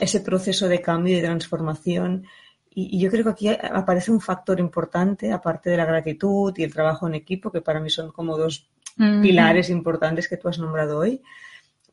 ese 0.00 0.18
proceso 0.22 0.66
de 0.66 0.82
cambio 0.82 1.12
y 1.12 1.20
de 1.20 1.28
transformación. 1.28 2.26
Y, 2.68 2.98
yo 2.98 3.12
creo 3.12 3.22
que 3.22 3.30
aquí 3.30 3.48
aparece 3.48 4.10
un 4.10 4.20
factor 4.20 4.58
importante, 4.58 5.30
aparte 5.30 5.70
de 5.70 5.76
la 5.76 5.84
gratitud 5.84 6.52
y 6.56 6.64
el 6.64 6.74
trabajo 6.74 7.06
en 7.06 7.14
equipo, 7.14 7.52
que 7.52 7.60
para 7.60 7.78
mí 7.78 7.90
son 7.90 8.10
como 8.10 8.36
dos 8.36 8.68
pilares 8.96 9.70
importantes 9.70 10.26
que 10.26 10.36
tú 10.36 10.48
has 10.48 10.58
nombrado 10.58 10.98
hoy. 10.98 11.22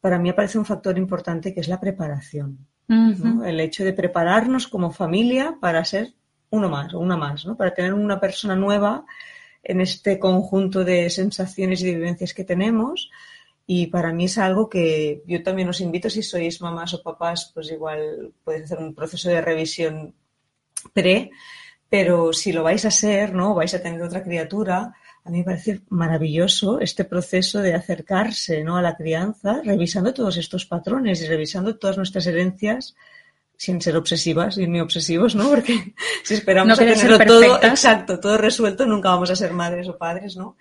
Para 0.02 0.20
mí 0.20 0.30
aparece 0.30 0.58
un 0.58 0.66
factor 0.66 0.98
importante 0.98 1.54
que 1.54 1.62
es 1.62 1.68
la 1.68 1.80
preparación. 1.80 2.68
El 2.88 3.60
hecho 3.60 3.84
de 3.84 3.94
prepararnos 3.94 4.68
como 4.68 4.92
familia 4.92 5.58
para 5.60 5.84
ser 5.84 6.14
uno 6.52 6.70
más 6.70 6.94
o 6.94 7.00
una 7.00 7.18
más, 7.18 7.46
¿no? 7.46 7.58
para 7.58 7.74
tener 7.74 7.94
una 7.94 8.20
persona 8.20 8.56
nueva 8.56 9.06
en 9.64 9.82
este 9.82 10.20
conjunto 10.20 10.84
de 10.84 11.10
sensaciones 11.10 11.82
y 11.82 11.88
de 11.88 11.96
vivencias 11.96 12.34
que 12.34 12.44
tenemos. 12.44 13.10
Y 13.66 13.88
para 13.88 14.14
mí 14.14 14.26
es 14.26 14.38
algo 14.38 14.70
que 14.70 15.24
yo 15.26 15.42
también 15.42 15.70
os 15.70 15.82
invito, 15.82 16.08
si 16.10 16.22
sois 16.22 16.62
mamás 16.62 16.94
o 16.94 17.02
papás, 17.02 17.50
pues 17.52 17.72
igual 17.72 18.32
podéis 18.44 18.66
hacer 18.66 18.78
un 18.78 18.94
proceso 18.94 19.28
de 19.30 19.42
revisión 19.42 20.14
pre, 20.94 21.32
pero 21.90 22.34
si 22.34 22.52
lo 22.52 22.64
vais 22.64 22.86
a 22.86 22.92
ser, 22.92 23.34
¿no? 23.34 23.54
Vais 23.54 23.74
a 23.74 23.82
tener 23.82 24.02
otra 24.02 24.24
criatura, 24.24 24.94
a 25.26 25.30
mí 25.32 25.40
me 25.40 25.44
parece 25.44 25.82
maravilloso 25.90 26.80
este 26.80 27.04
proceso 27.04 27.60
de 27.60 27.74
acercarse 27.74 28.64
¿no? 28.64 28.78
a 28.78 28.82
la 28.84 28.96
crianza, 28.96 29.60
revisando 29.64 30.14
todos 30.14 30.38
estos 30.38 30.66
patrones 30.66 31.20
y 31.22 31.28
revisando 31.28 31.78
todas 31.78 31.98
nuestras 31.98 32.28
herencias 32.28 32.96
sin 33.58 33.82
ser 33.82 33.98
obsesivas 33.98 34.58
y 34.58 34.68
ni 34.68 34.82
obsesivos, 34.82 35.34
¿no? 35.34 35.50
Porque 35.50 35.96
si 36.24 36.36
esperamos 36.36 36.80
a 36.80 36.86
tenerlo 36.86 37.18
todo 37.18 37.64
exacto, 37.64 38.20
todo 38.20 38.38
resuelto, 38.38 38.86
nunca 38.86 39.10
vamos 39.10 39.32
a 39.32 39.36
ser 39.36 39.54
madres 39.54 39.88
o 39.88 39.98
padres, 39.98 40.36
¿no? 40.38 40.58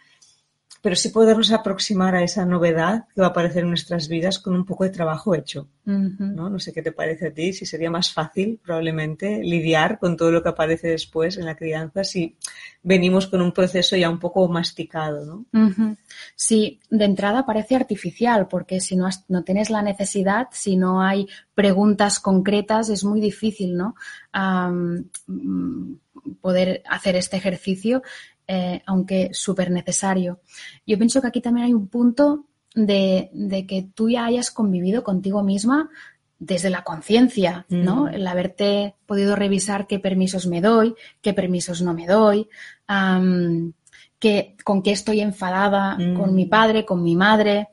Pero 0.84 0.96
sí 0.96 1.08
podernos 1.08 1.50
aproximar 1.50 2.14
a 2.14 2.22
esa 2.22 2.44
novedad 2.44 3.06
que 3.14 3.22
va 3.22 3.28
a 3.28 3.30
aparecer 3.30 3.62
en 3.62 3.70
nuestras 3.70 4.06
vidas 4.06 4.38
con 4.38 4.54
un 4.54 4.66
poco 4.66 4.84
de 4.84 4.90
trabajo 4.90 5.34
hecho. 5.34 5.66
¿no? 5.86 6.50
no 6.50 6.58
sé 6.58 6.74
qué 6.74 6.82
te 6.82 6.92
parece 6.92 7.28
a 7.28 7.32
ti, 7.32 7.54
si 7.54 7.64
sería 7.64 7.90
más 7.90 8.12
fácil 8.12 8.60
probablemente 8.62 9.40
lidiar 9.42 9.98
con 9.98 10.14
todo 10.14 10.30
lo 10.30 10.42
que 10.42 10.50
aparece 10.50 10.88
después 10.88 11.38
en 11.38 11.46
la 11.46 11.56
crianza 11.56 12.04
si 12.04 12.36
venimos 12.82 13.26
con 13.28 13.40
un 13.40 13.52
proceso 13.52 13.96
ya 13.96 14.10
un 14.10 14.18
poco 14.18 14.46
masticado. 14.48 15.24
¿no? 15.24 15.96
Sí, 16.36 16.80
de 16.90 17.04
entrada 17.06 17.46
parece 17.46 17.76
artificial 17.76 18.46
porque 18.46 18.78
si 18.80 18.94
no, 18.94 19.08
no 19.28 19.42
tienes 19.42 19.70
la 19.70 19.80
necesidad, 19.80 20.48
si 20.52 20.76
no 20.76 21.00
hay 21.00 21.26
preguntas 21.54 22.20
concretas, 22.20 22.90
es 22.90 23.04
muy 23.04 23.22
difícil 23.22 23.74
¿no? 23.74 23.94
Mm, 24.34 25.94
poder 26.40 26.82
hacer 26.88 27.16
este 27.16 27.36
ejercicio 27.36 28.02
eh, 28.46 28.82
aunque 28.86 29.30
súper 29.32 29.70
necesario. 29.70 30.40
Yo 30.86 30.98
pienso 30.98 31.20
que 31.20 31.28
aquí 31.28 31.40
también 31.40 31.66
hay 31.66 31.74
un 31.74 31.88
punto 31.88 32.46
de, 32.74 33.30
que 33.68 33.88
tú 33.94 34.10
ya 34.10 34.26
hayas 34.26 34.50
convivido 34.50 35.02
contigo 35.04 35.42
misma 35.42 35.90
desde 36.38 36.68
la 36.68 36.82
conciencia, 36.84 37.64
¿no? 37.68 38.04
Mm. 38.04 38.08
El 38.08 38.26
haberte 38.26 38.96
podido 39.06 39.36
revisar 39.36 39.86
qué 39.86 39.98
permisos 39.98 40.46
me 40.46 40.60
doy, 40.60 40.94
qué 41.22 41.32
permisos 41.32 41.80
no 41.80 41.94
me 41.94 42.06
doy, 42.06 42.48
con 42.86 44.82
qué 44.82 44.92
estoy 44.92 45.20
enfadada 45.20 45.96
con 46.16 46.34
mi 46.34 46.46
mm. 46.46 46.48
padre, 46.50 46.84
con 46.84 47.02
mi 47.02 47.16
madre, 47.16 47.68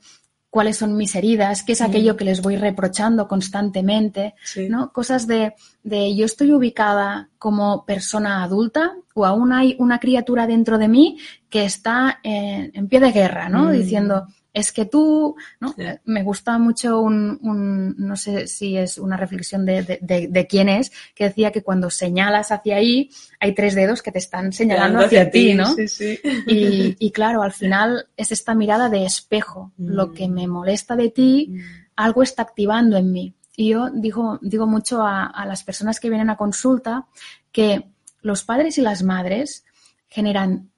cuáles 0.52 0.78
son 0.78 0.98
mis 0.98 1.16
heridas, 1.16 1.64
qué 1.64 1.72
es 1.72 1.82
aquello 1.82 2.18
que 2.18 2.26
les 2.26 2.42
voy 2.42 2.58
reprochando 2.58 3.30
constantemente, 3.30 4.36
¿no? 4.70 4.92
Cosas 4.92 5.26
de, 5.26 5.54
de, 5.82 6.14
yo 6.14 6.26
estoy 6.26 6.52
ubicada 6.52 7.30
como 7.40 7.86
persona 7.86 8.44
adulta 8.44 8.94
o 9.14 9.26
aún 9.26 9.54
hay 9.54 9.78
una 9.80 10.00
criatura 10.00 10.48
dentro 10.48 10.78
de 10.78 10.90
mí 10.90 11.18
que 11.50 11.64
está 11.64 12.20
en, 12.22 12.88
pie 12.90 13.00
de 13.00 13.14
guerra, 13.14 13.48
¿no? 13.48 13.64
Mm. 13.64 13.72
Diciendo, 13.72 14.28
es 14.54 14.72
que 14.72 14.86
tú, 14.86 15.36
¿no? 15.60 15.74
Me 16.04 16.24
gusta 16.24 16.58
mucho 16.58 17.00
un, 17.00 17.96
no 17.98 18.16
sé 18.18 18.48
si 18.48 18.78
es 18.78 18.98
una 18.98 19.16
reflexión 19.16 19.66
de, 19.66 20.00
de, 20.02 20.48
quién 20.48 20.68
es, 20.68 20.92
que 21.16 21.26
decía 21.26 21.52
que 21.52 21.64
cuando 21.64 21.90
señalas 21.90 22.52
hacia 22.52 22.76
ahí, 22.76 23.10
hay 23.40 23.54
tres 23.54 23.76
dedos 23.76 24.02
que 24.02 24.12
te 24.12 24.20
están 24.20 24.52
señalando 24.52 25.00
hacia, 25.00 25.32
ti, 25.32 25.54
¿no? 25.54 25.74
Sí, 25.76 25.88
sí. 25.88 26.20
Y, 26.48 26.96
y, 27.00 27.12
claro, 27.12 27.44
al 27.44 27.54
final 27.54 28.08
es 28.18 28.32
esta 28.32 28.54
mirada 28.54 28.90
de 28.90 29.06
espejo. 29.06 29.72
Lo 29.78 30.08
mm. 30.08 30.14
que 30.14 30.28
me 30.28 30.48
molesta 30.48 30.96
de 30.98 31.10
ti, 31.10 31.48
mm. 31.50 31.60
algo 31.96 32.22
está 32.22 32.42
activando 32.42 32.98
en 32.98 33.12
mí. 33.12 33.34
Y 33.56 33.70
yo 33.70 33.90
digo, 33.90 34.38
digo 34.42 34.68
mucho 34.68 35.02
a, 35.02 35.28
a 35.28 35.46
las 35.46 35.64
personas 35.64 36.00
que 36.00 36.10
vienen 36.10 36.30
a 36.30 36.38
consulta 36.38 37.06
que 37.52 37.86
los 38.22 38.44
padres 38.44 38.78
y 38.78 38.82
las 38.82 39.04
madres 39.04 39.64
generan 40.10 40.71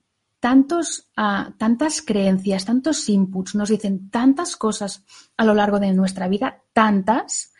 tantos, 0.43 1.07
ah, 1.15 1.53
tantas 1.57 2.01
creencias, 2.01 2.65
tantos 2.65 3.07
inputs, 3.07 3.55
nos 3.55 3.69
dicen 3.69 4.09
tantas 4.09 4.57
cosas 4.57 5.05
a 5.37 5.45
lo 5.45 5.53
largo 5.53 5.79
de 5.79 5.93
nuestra 5.93 6.27
vida, 6.27 6.63
tantas, 6.73 7.53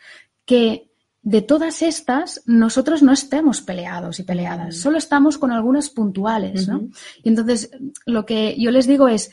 que 0.44 0.90
de 1.22 1.40
todas 1.40 1.80
estas 1.80 2.42
nosotros 2.44 3.02
no 3.02 3.12
estemos 3.12 3.62
peleados 3.62 4.20
y 4.20 4.24
peleadas, 4.24 4.76
solo 4.76 4.98
estamos 4.98 5.38
con 5.38 5.50
algunas 5.50 5.88
puntuales, 5.88 6.68
¿no? 6.68 6.88
Y 7.22 7.30
entonces 7.30 7.70
lo 8.04 8.26
que 8.26 8.54
yo 8.58 8.70
les 8.70 8.86
digo 8.86 9.08
es, 9.08 9.30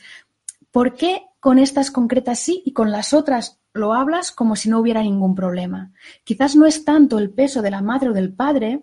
¿por 0.70 0.94
qué 0.94 1.20
con 1.38 1.58
estas 1.58 1.90
concretas 1.90 2.38
sí 2.38 2.62
y 2.64 2.72
con 2.72 2.90
las 2.90 3.12
otras 3.12 3.60
lo 3.74 3.92
hablas 3.92 4.32
como 4.32 4.56
si 4.56 4.70
no 4.70 4.78
hubiera 4.78 5.02
ningún 5.02 5.34
problema? 5.34 5.92
Quizás 6.24 6.56
no 6.56 6.64
es 6.64 6.86
tanto 6.86 7.18
el 7.18 7.28
peso 7.28 7.60
de 7.60 7.70
la 7.70 7.82
madre 7.82 8.08
o 8.08 8.14
del 8.14 8.32
padre, 8.32 8.80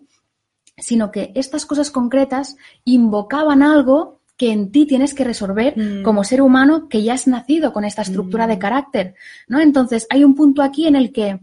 sino 0.77 1.09
que 1.09 1.31
estas 1.33 1.65
cosas 1.65 1.89
concretas 1.89 2.55
invocaban 2.85 3.63
algo 3.63 4.18
que 4.39 4.53
en 4.53 4.71
ti 4.71 4.85
tienes 4.85 5.13
que 5.13 5.25
resolver 5.25 5.77
mm. 5.77 6.01
como 6.01 6.23
ser 6.23 6.41
humano 6.41 6.87
que 6.87 7.03
ya 7.03 7.13
has 7.13 7.27
nacido 7.27 7.73
con 7.73 7.83
esta 7.83 8.03
estructura 8.03 8.47
de 8.47 8.55
mm. 8.55 8.59
carácter, 8.59 9.15
¿no? 9.49 9.59
Entonces, 9.59 10.07
hay 10.09 10.23
un 10.23 10.33
punto 10.33 10.63
aquí 10.63 10.87
en 10.87 10.95
el 10.95 11.11
que 11.11 11.41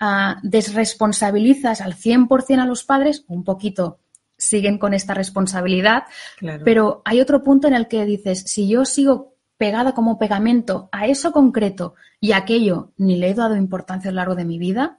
ah, 0.00 0.40
desresponsabilizas 0.42 1.82
al 1.82 1.94
100% 1.94 2.58
a 2.58 2.64
los 2.64 2.82
padres, 2.82 3.26
un 3.28 3.44
poquito 3.44 3.98
siguen 4.38 4.78
con 4.78 4.94
esta 4.94 5.12
responsabilidad, 5.12 6.04
pero 6.64 7.02
hay 7.04 7.20
otro 7.20 7.42
punto 7.42 7.68
en 7.68 7.74
el 7.74 7.88
que 7.88 8.06
dices, 8.06 8.40
si 8.46 8.66
yo 8.66 8.86
sigo 8.86 9.34
pegada 9.58 9.92
como 9.92 10.18
pegamento 10.18 10.88
a 10.92 11.06
eso 11.06 11.32
concreto 11.32 11.92
y 12.20 12.32
aquello 12.32 12.92
ni 12.96 13.18
le 13.18 13.28
he 13.28 13.34
dado 13.34 13.54
importancia 13.54 14.08
a 14.08 14.12
lo 14.14 14.16
largo 14.16 14.34
de 14.34 14.46
mi 14.46 14.58
vida, 14.58 14.98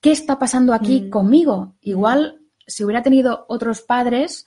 ¿qué 0.00 0.12
está 0.12 0.38
pasando 0.38 0.74
aquí 0.74 1.00
mm. 1.00 1.10
conmigo? 1.10 1.74
Igual, 1.80 2.38
si 2.68 2.84
hubiera 2.84 3.02
tenido 3.02 3.46
otros 3.48 3.80
padres, 3.80 4.46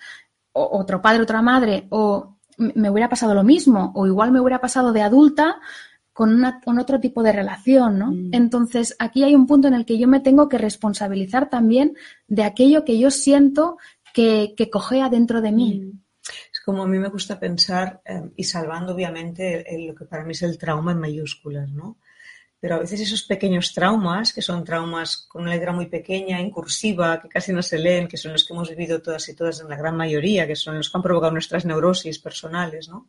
otro 0.56 1.01
padre, 1.01 1.24
otra 1.24 1.41
madre, 1.41 1.88
o 1.89 2.38
me 2.58 2.89
hubiera 2.89 3.10
pasado 3.10 3.34
lo 3.34 3.43
mismo, 3.43 3.91
o 3.95 4.08
igual 4.08 4.32
me 4.32 4.39
hubiera 4.39 4.62
pasado 4.62 4.93
de 4.93 5.01
adulta 5.01 5.58
con, 6.14 6.34
una, 6.34 6.62
con 6.62 6.80
otro 6.80 6.99
tipo 7.01 7.24
de 7.24 7.34
relación, 7.34 7.99
¿no? 7.99 8.12
Mm. 8.12 8.30
Entonces, 8.32 8.95
aquí 8.99 9.24
hay 9.24 9.36
un 9.36 9.47
punto 9.47 9.68
en 9.68 9.74
el 9.74 9.86
que 9.86 9.97
yo 9.97 10.08
me 10.08 10.22
tengo 10.22 10.47
que 10.47 10.58
responsabilizar 10.58 11.49
también 11.49 11.95
de 12.28 12.43
aquello 12.43 12.86
que 12.86 12.97
yo 12.97 13.12
siento 13.12 13.78
que, 14.14 14.53
que 14.56 14.70
cojea 14.70 15.10
dentro 15.10 15.41
de 15.41 15.51
mí. 15.51 15.82
Mm. 15.82 15.99
Es 16.53 16.62
como 16.66 16.84
a 16.84 16.88
mí 16.88 16.97
me 16.97 17.10
gusta 17.10 17.38
pensar, 17.38 18.01
eh, 18.06 18.32
y 18.38 18.45
salvando 18.45 18.93
obviamente 18.93 19.66
lo 19.86 19.93
que 19.93 20.06
para 20.06 20.24
mí 20.24 20.32
es 20.32 20.41
el 20.41 20.58
trauma 20.58 20.93
en 20.93 20.99
mayúsculas, 20.99 21.70
¿no? 21.70 21.97
Pero 22.60 22.76
a 22.76 22.80
veces 22.80 23.01
esos 23.01 23.24
pequeños 23.24 23.74
traumas, 23.74 24.34
que 24.34 24.41
son 24.41 24.64
traumas 24.64 25.18
con 25.18 25.43
una 25.43 25.53
letra 25.53 25.72
muy 25.72 25.88
pequeña, 25.88 26.41
incursiva, 26.41 27.22
que 27.22 27.30
casi 27.30 27.53
no 27.53 27.62
se 27.62 27.78
leen, 27.78 28.08
que 28.08 28.18
son 28.18 28.32
los 28.32 28.45
que 28.45 28.53
hemos 28.53 28.70
vivido 28.70 29.01
todas 29.01 29.28
y 29.30 29.36
todas 29.36 29.60
en 29.62 29.70
la 29.70 29.76
gran 29.76 29.95
mayoría, 29.95 30.47
que 30.47 30.56
son 30.56 30.78
los 30.78 30.89
que 30.89 30.97
han 30.97 31.03
provocado 31.03 31.32
nuestras 31.34 31.66
neurosis 31.66 32.20
personales, 32.20 32.89
¿no? 32.89 33.08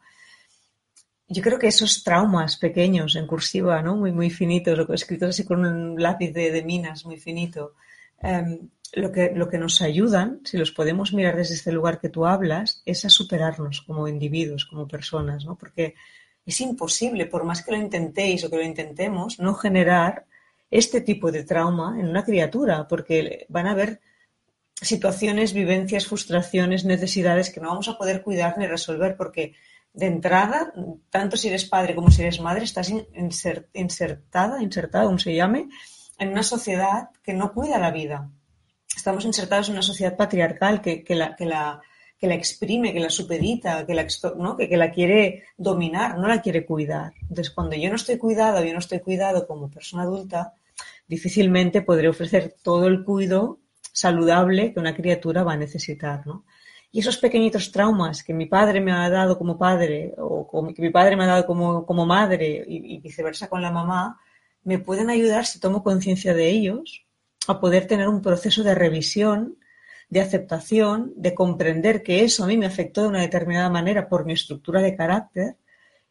Yo 1.28 1.42
creo 1.42 1.59
que 1.59 1.66
esos 1.66 2.05
traumas 2.05 2.57
pequeños, 2.57 3.16
en 3.16 3.26
cursiva, 3.26 3.82
¿no? 3.82 3.97
Muy, 3.97 4.12
muy 4.12 4.30
finitos, 4.30 4.78
escritos 4.90 5.30
así 5.30 5.44
con 5.44 5.64
un 5.64 6.01
lápiz 6.01 6.32
de, 6.32 6.62
minas 6.62 7.05
muy 7.05 7.16
finito, 7.16 7.74
em, 8.20 8.68
lo, 8.92 9.11
que, 9.11 9.32
lo 9.34 9.49
que 9.49 9.59
nos 9.59 9.82
ayudan, 9.82 10.40
si 10.44 10.57
los 10.57 10.70
podemos 10.70 11.12
mirar 11.12 11.34
desde 11.34 11.55
este 11.55 11.72
lugar 11.72 11.99
que 11.99 12.11
tú 12.11 12.26
hablas, 12.26 12.82
es 12.86 13.05
a 13.05 13.11
superarnos 13.11 13.82
como 13.82 14.07
individuos, 14.07 14.66
como 14.66 14.86
personas, 14.86 15.44
¿no? 15.44 15.57
Porque 15.57 15.94
es 16.47 16.61
imposible, 16.61 17.26
por 17.26 17.44
más 17.44 17.62
que 17.62 17.72
lo 17.72 17.76
intentéis 17.76 18.44
o 18.44 18.51
que 18.51 18.57
lo 18.57 18.62
intentemos, 18.62 19.40
no 19.40 19.55
generar 19.55 20.26
este 20.70 21.01
tipo 21.01 21.32
de 21.32 21.42
trauma 21.42 21.97
en 21.99 22.09
una 22.09 22.24
criatura, 22.24 22.86
porque 22.86 23.47
van 23.49 23.66
a 23.66 23.72
haber 23.72 24.01
situaciones, 24.80 25.53
vivencias, 25.53 26.07
frustraciones, 26.07 26.84
necesidades 26.84 27.51
que 27.51 27.61
no 27.61 27.68
vamos 27.70 27.88
a 27.88 27.99
poder 27.99 28.22
cuidar 28.22 28.57
ni 28.59 28.66
resolver, 28.66 29.16
porque 29.16 29.55
de 29.92 30.07
entrada, 30.07 30.72
tanto 31.11 31.36
si 31.36 31.49
eres 31.49 31.64
padre 31.64 31.94
como 31.94 32.11
si 32.11 32.22
eres 32.22 32.40
madre, 32.40 32.64
estás 32.64 32.92
insertada, 33.74 34.62
insertada, 34.62 35.07
como 35.07 35.18
se 35.18 35.34
llame, 35.34 35.68
en 36.18 36.28
una 36.28 36.42
sociedad 36.42 37.11
que 37.22 37.34
no 37.34 37.53
cuida 37.53 37.78
la 37.78 37.90
vida. 37.90 38.30
Estamos 38.94 39.24
insertados 39.24 39.68
en 39.68 39.74
una 39.74 39.82
sociedad 39.82 40.16
patriarcal 40.16 40.80
que, 40.80 41.03
que 41.03 41.14
la 41.14 41.80
que 42.18 42.26
la 42.26 42.34
exprime, 42.34 42.92
que 42.92 43.00
la 43.00 43.10
supedita, 43.10 43.84
que 43.86 43.94
la, 43.94 44.06
¿no? 44.36 44.56
que, 44.56 44.76
la 44.76 44.90
quiere 44.90 45.44
dominar, 45.56 46.18
no 46.18 46.28
la 46.28 46.40
quiere 46.40 46.64
cuidar. 46.64 47.12
Entonces, 47.22 47.50
cuando 47.50 47.76
yo 47.76 47.90
no 47.90 47.96
estoy 47.96 48.16
cuidado, 48.18 48.64
yo 48.64 48.72
no 48.72 48.78
estoy 48.78 49.00
cuidado 49.00 49.46
como 49.46 49.70
persona 49.70 50.04
adulta, 50.04 50.54
difícilmente 51.06 51.82
podré 51.82 52.08
ofrecer 52.08 52.56
todo 52.62 52.86
el 52.86 53.04
cuidado 53.04 53.60
saludable 53.92 54.72
que 54.72 54.80
una 54.80 54.94
criatura 54.94 55.42
va 55.42 55.54
a 55.54 55.58
necesitar. 55.58 56.26
¿no? 56.26 56.44
Y 56.90 57.00
esos 57.00 57.18
pequeñitos 57.18 57.72
traumas 57.72 58.22
que 58.22 58.32
mi 58.32 58.46
padre 58.46 58.80
me 58.80 58.92
ha 58.92 59.08
dado 59.10 59.38
como 59.38 59.58
padre 59.58 60.14
o 60.16 60.48
que 60.74 60.82
mi 60.82 60.90
padre 60.90 61.16
me 61.16 61.24
ha 61.24 61.28
dado 61.28 61.46
como, 61.46 61.84
como 61.84 62.06
madre 62.06 62.64
y, 62.66 62.98
viceversa 63.00 63.48
con 63.48 63.60
la 63.60 63.70
mamá, 63.70 64.18
me 64.64 64.78
pueden 64.78 65.10
ayudar, 65.10 65.46
si 65.46 65.60
tomo 65.60 65.82
conciencia 65.82 66.34
de 66.34 66.48
ellos, 66.48 67.04
a 67.48 67.60
poder 67.60 67.86
tener 67.86 68.08
un 68.08 68.22
proceso 68.22 68.62
de 68.62 68.74
revisión, 68.74 69.58
de 70.09 70.20
aceptación, 70.20 71.12
de 71.16 71.34
comprender 71.34 72.02
que 72.02 72.24
eso 72.24 72.44
a 72.44 72.46
mí 72.46 72.57
me 72.57 72.66
afectó 72.66 73.02
de 73.02 73.09
una 73.09 73.20
determinada 73.20 73.68
manera 73.68 74.09
por 74.09 74.24
mi 74.24 74.32
estructura 74.32 74.80
de 74.80 74.96
carácter 74.96 75.57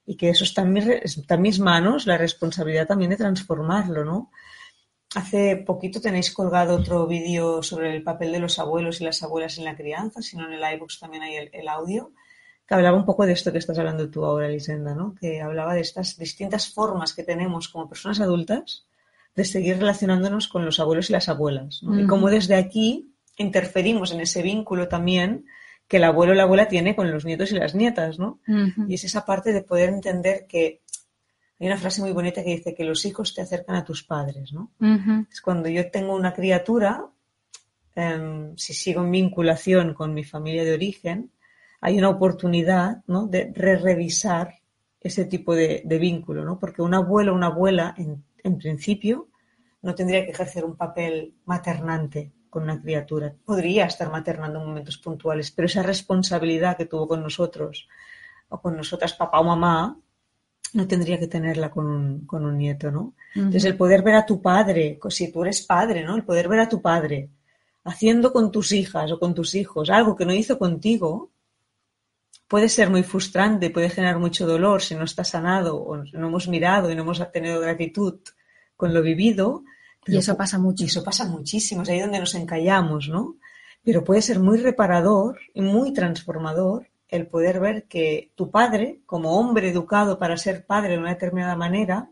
y 0.06 0.18
que 0.18 0.30
eso 0.30 0.44
está 0.44 0.62
en 0.62 0.74
mis, 0.74 0.88
está 0.88 1.36
en 1.36 1.42
mis 1.42 1.60
manos, 1.60 2.06
la 2.06 2.18
responsabilidad 2.18 2.88
también 2.88 3.12
de 3.12 3.18
transformarlo, 3.18 4.04
¿no? 4.04 4.32
Hace 5.16 5.56
poquito 5.56 6.02
tenéis 6.02 6.34
colgado 6.34 6.76
otro 6.76 7.08
vídeo 7.08 7.64
sobre 7.64 7.96
el 7.96 8.04
papel 8.04 8.34
de 8.34 8.40
los 8.40 8.60
abuelos 8.60 9.00
y 9.00 9.06
las 9.06 9.24
abuelas 9.24 9.58
en 9.58 9.64
la 9.64 9.78
crianza, 9.78 10.22
si 10.22 10.36
no 10.36 10.46
en 10.46 10.54
el 10.54 10.74
iBooks 10.76 11.00
también 11.00 11.24
hay 11.24 11.50
el, 11.52 11.68
audio, 11.70 12.12
que 12.68 12.76
hablaba 12.76 12.98
un 12.98 13.06
poco 13.06 13.26
de 13.26 13.32
esto 13.32 13.52
que 13.52 13.60
estás 13.60 13.80
hablando 13.80 14.10
tú 14.10 14.26
ahora, 14.26 14.50
Lisenda, 14.50 14.94
¿no? 14.94 15.16
Que 15.16 15.42
hablaba 15.42 15.74
de 15.74 15.82
estas 15.82 16.18
distintas 16.18 16.74
formas 16.74 17.14
que 17.14 17.24
tenemos 17.24 17.70
como 17.70 17.88
personas 17.88 18.20
adultas 18.20 18.86
de 19.36 19.46
seguir 19.46 19.78
relacionándonos 19.78 20.50
con 20.50 20.66
los 20.66 20.80
abuelos 20.80 21.10
y 21.10 21.14
las 21.14 21.30
abuelas, 21.30 21.82
Y 21.82 22.06
cómo 22.08 22.30
desde 22.30 22.56
aquí 22.56 23.15
interferimos 23.38 24.12
en 24.12 24.22
ese 24.22 24.42
vínculo 24.42 24.88
también 24.88 25.46
que 25.88 25.98
el 25.98 26.04
abuelo 26.04 26.32
o 26.32 26.36
la 26.36 26.44
abuela 26.44 26.68
tiene 26.68 26.96
con 26.96 27.12
los 27.12 27.26
nietos 27.26 27.52
y 27.52 27.56
las 27.56 27.76
nietas, 27.76 28.18
¿no? 28.18 28.40
Y 28.88 28.96
es 28.96 29.04
esa 29.04 29.26
parte 29.26 29.54
de 29.54 29.62
poder 29.62 29.90
entender 29.90 30.48
que 30.48 30.82
hay 31.60 31.68
una 31.68 31.78
frase 31.78 32.02
muy 32.02 32.12
bonita 32.12 32.44
que 32.44 32.56
dice 32.56 32.76
que 32.76 32.84
los 32.84 33.06
hijos 33.06 33.34
te 33.34 33.42
acercan 33.42 33.76
a 33.76 33.86
tus 33.86 34.04
padres, 34.04 34.52
¿no? 34.52 34.72
Es 35.32 35.42
cuando 35.42 35.70
yo 35.70 35.90
tengo 35.92 36.16
una 36.16 36.34
criatura, 36.34 37.06
em, 37.94 38.56
si 38.58 38.74
sigo 38.74 39.04
en 39.04 39.12
vinculación 39.12 39.94
con 39.94 40.14
mi 40.14 40.24
familia 40.24 40.64
de 40.64 40.74
origen, 40.74 41.32
hay 41.82 41.98
una 41.98 42.10
oportunidad, 42.10 43.04
¿no? 43.08 43.28
De 43.28 43.52
re 43.54 43.78
revisar 43.78 44.56
ese 45.00 45.26
tipo 45.26 45.54
de, 45.54 45.84
vínculo, 46.00 46.44
¿no? 46.44 46.58
Porque 46.58 46.82
un 46.82 46.96
abuelo 46.96 47.34
o 47.34 47.36
una 47.36 47.48
abuela, 47.48 47.94
en, 47.96 48.24
en 48.44 48.58
principio, 48.58 49.30
no 49.84 49.94
tendría 49.94 50.26
que 50.26 50.32
ejercer 50.32 50.66
un 50.66 50.76
papel 50.76 51.36
maternante 51.46 52.32
con 52.56 52.64
una 52.64 52.82
criatura. 52.82 53.36
Podría 53.44 53.84
estar 53.84 54.10
maternando 54.10 54.62
en 54.62 54.68
momentos 54.68 54.98
puntuales, 54.98 55.52
pero 55.52 55.66
esa 55.66 55.84
responsabilidad 55.84 56.78
que 56.78 56.86
tuvo 56.86 57.06
con 57.06 57.22
nosotros 57.22 57.86
o 58.48 58.62
con 58.62 58.78
nosotras, 58.78 59.12
papá 59.12 59.42
o 59.42 59.44
mamá, 59.44 60.00
no 60.72 60.88
tendría 60.88 61.20
que 61.20 61.28
tenerla 61.28 61.70
con 61.70 61.86
un, 61.86 62.26
con 62.26 62.46
un 62.46 62.58
nieto, 62.58 62.92
¿no? 62.92 63.14
Entonces, 63.36 63.66
el 63.66 63.76
poder 63.76 64.04
ver 64.04 64.16
a 64.16 64.26
tu 64.26 64.42
padre, 64.42 64.98
si 65.10 65.34
tú 65.34 65.44
eres 65.44 65.64
padre, 65.64 66.06
¿no? 66.06 66.16
El 66.16 66.24
poder 66.24 66.48
ver 66.48 66.62
a 66.62 66.70
tu 66.70 66.82
padre 66.82 67.30
haciendo 67.84 68.32
con 68.32 68.54
tus 68.54 68.72
hijas 68.72 69.12
o 69.12 69.20
con 69.20 69.36
tus 69.36 69.54
hijos 69.54 69.90
algo 69.90 70.16
que 70.16 70.26
no 70.26 70.32
hizo 70.32 70.58
contigo, 70.58 71.32
puede 72.48 72.70
ser 72.70 72.90
muy 72.90 73.04
frustrante, 73.04 73.70
puede 73.70 73.90
generar 73.90 74.18
mucho 74.18 74.48
dolor 74.48 74.82
si 74.82 74.96
no 74.96 75.04
está 75.04 75.26
sanado 75.26 75.76
o 75.76 75.98
no 75.98 76.28
hemos 76.28 76.48
mirado 76.48 76.90
y 76.90 76.96
no 76.96 77.02
hemos 77.02 77.20
tenido 77.34 77.60
gratitud 77.60 78.22
con 78.78 78.94
lo 78.94 79.02
vivido, 79.02 79.66
y 80.06 80.18
eso 80.18 80.38
pasa 80.38 80.58
mucho. 80.58 80.84
Y 80.84 80.88
eso 80.88 81.04
pasa 81.04 81.26
muchísimo, 81.26 81.84
es 81.84 81.90
ahí 81.90 82.00
donde 82.00 82.20
nos 82.20 82.36
encallamos, 82.36 83.10
¿no? 83.10 83.38
Pero 83.84 84.04
puede 84.04 84.22
ser 84.22 84.40
muy 84.40 84.58
reparador 84.58 85.40
y 85.54 85.62
muy 85.62 85.94
transformador 85.94 86.88
el 87.08 87.28
poder 87.28 87.60
ver 87.60 87.84
que 87.86 88.32
tu 88.36 88.50
padre, 88.50 89.02
como 89.06 89.38
hombre 89.40 89.70
educado 89.70 90.18
para 90.18 90.38
ser 90.38 90.66
padre 90.66 90.94
de 90.94 91.00
una 91.00 91.10
determinada 91.10 91.56
manera, 91.56 92.10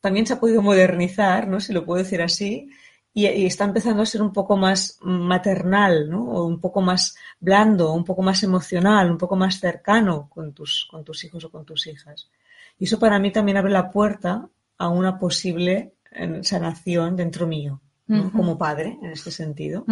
también 0.00 0.26
se 0.26 0.34
ha 0.34 0.40
podido 0.40 0.62
modernizar, 0.62 1.48
¿no? 1.48 1.60
Si 1.60 1.72
lo 1.72 1.84
puedo 1.84 2.02
decir 2.02 2.22
así, 2.22 2.68
y, 3.12 3.46
está 3.46 3.64
empezando 3.64 4.02
a 4.02 4.06
ser 4.06 4.20
un 4.20 4.32
poco 4.32 4.58
más 4.58 4.98
maternal, 5.00 6.10
¿no? 6.10 6.24
O 6.24 6.44
un 6.44 6.60
poco 6.60 6.82
más 6.82 7.16
blando, 7.40 7.92
un 7.92 8.04
poco 8.04 8.22
más 8.22 8.42
emocional, 8.42 9.10
un 9.10 9.16
poco 9.16 9.36
más 9.36 9.58
cercano 9.58 10.28
con 10.28 10.52
tus, 10.52 10.86
con 10.90 11.02
tus 11.02 11.24
hijos 11.24 11.42
o 11.44 11.50
con 11.50 11.64
tus 11.64 11.86
hijas. 11.86 12.30
Y 12.78 12.84
eso 12.84 12.98
para 12.98 13.18
mí 13.18 13.32
también 13.32 13.56
abre 13.56 13.72
la 13.72 13.90
puerta 13.90 14.46
a 14.76 14.88
una 14.90 15.18
posible 15.18 15.94
sanación 16.42 17.16
dentro 17.16 17.46
mío, 17.46 17.80
como 18.32 18.58
padre, 18.58 18.98
en 19.02 19.10
este 19.10 19.30
sentido. 19.30 19.84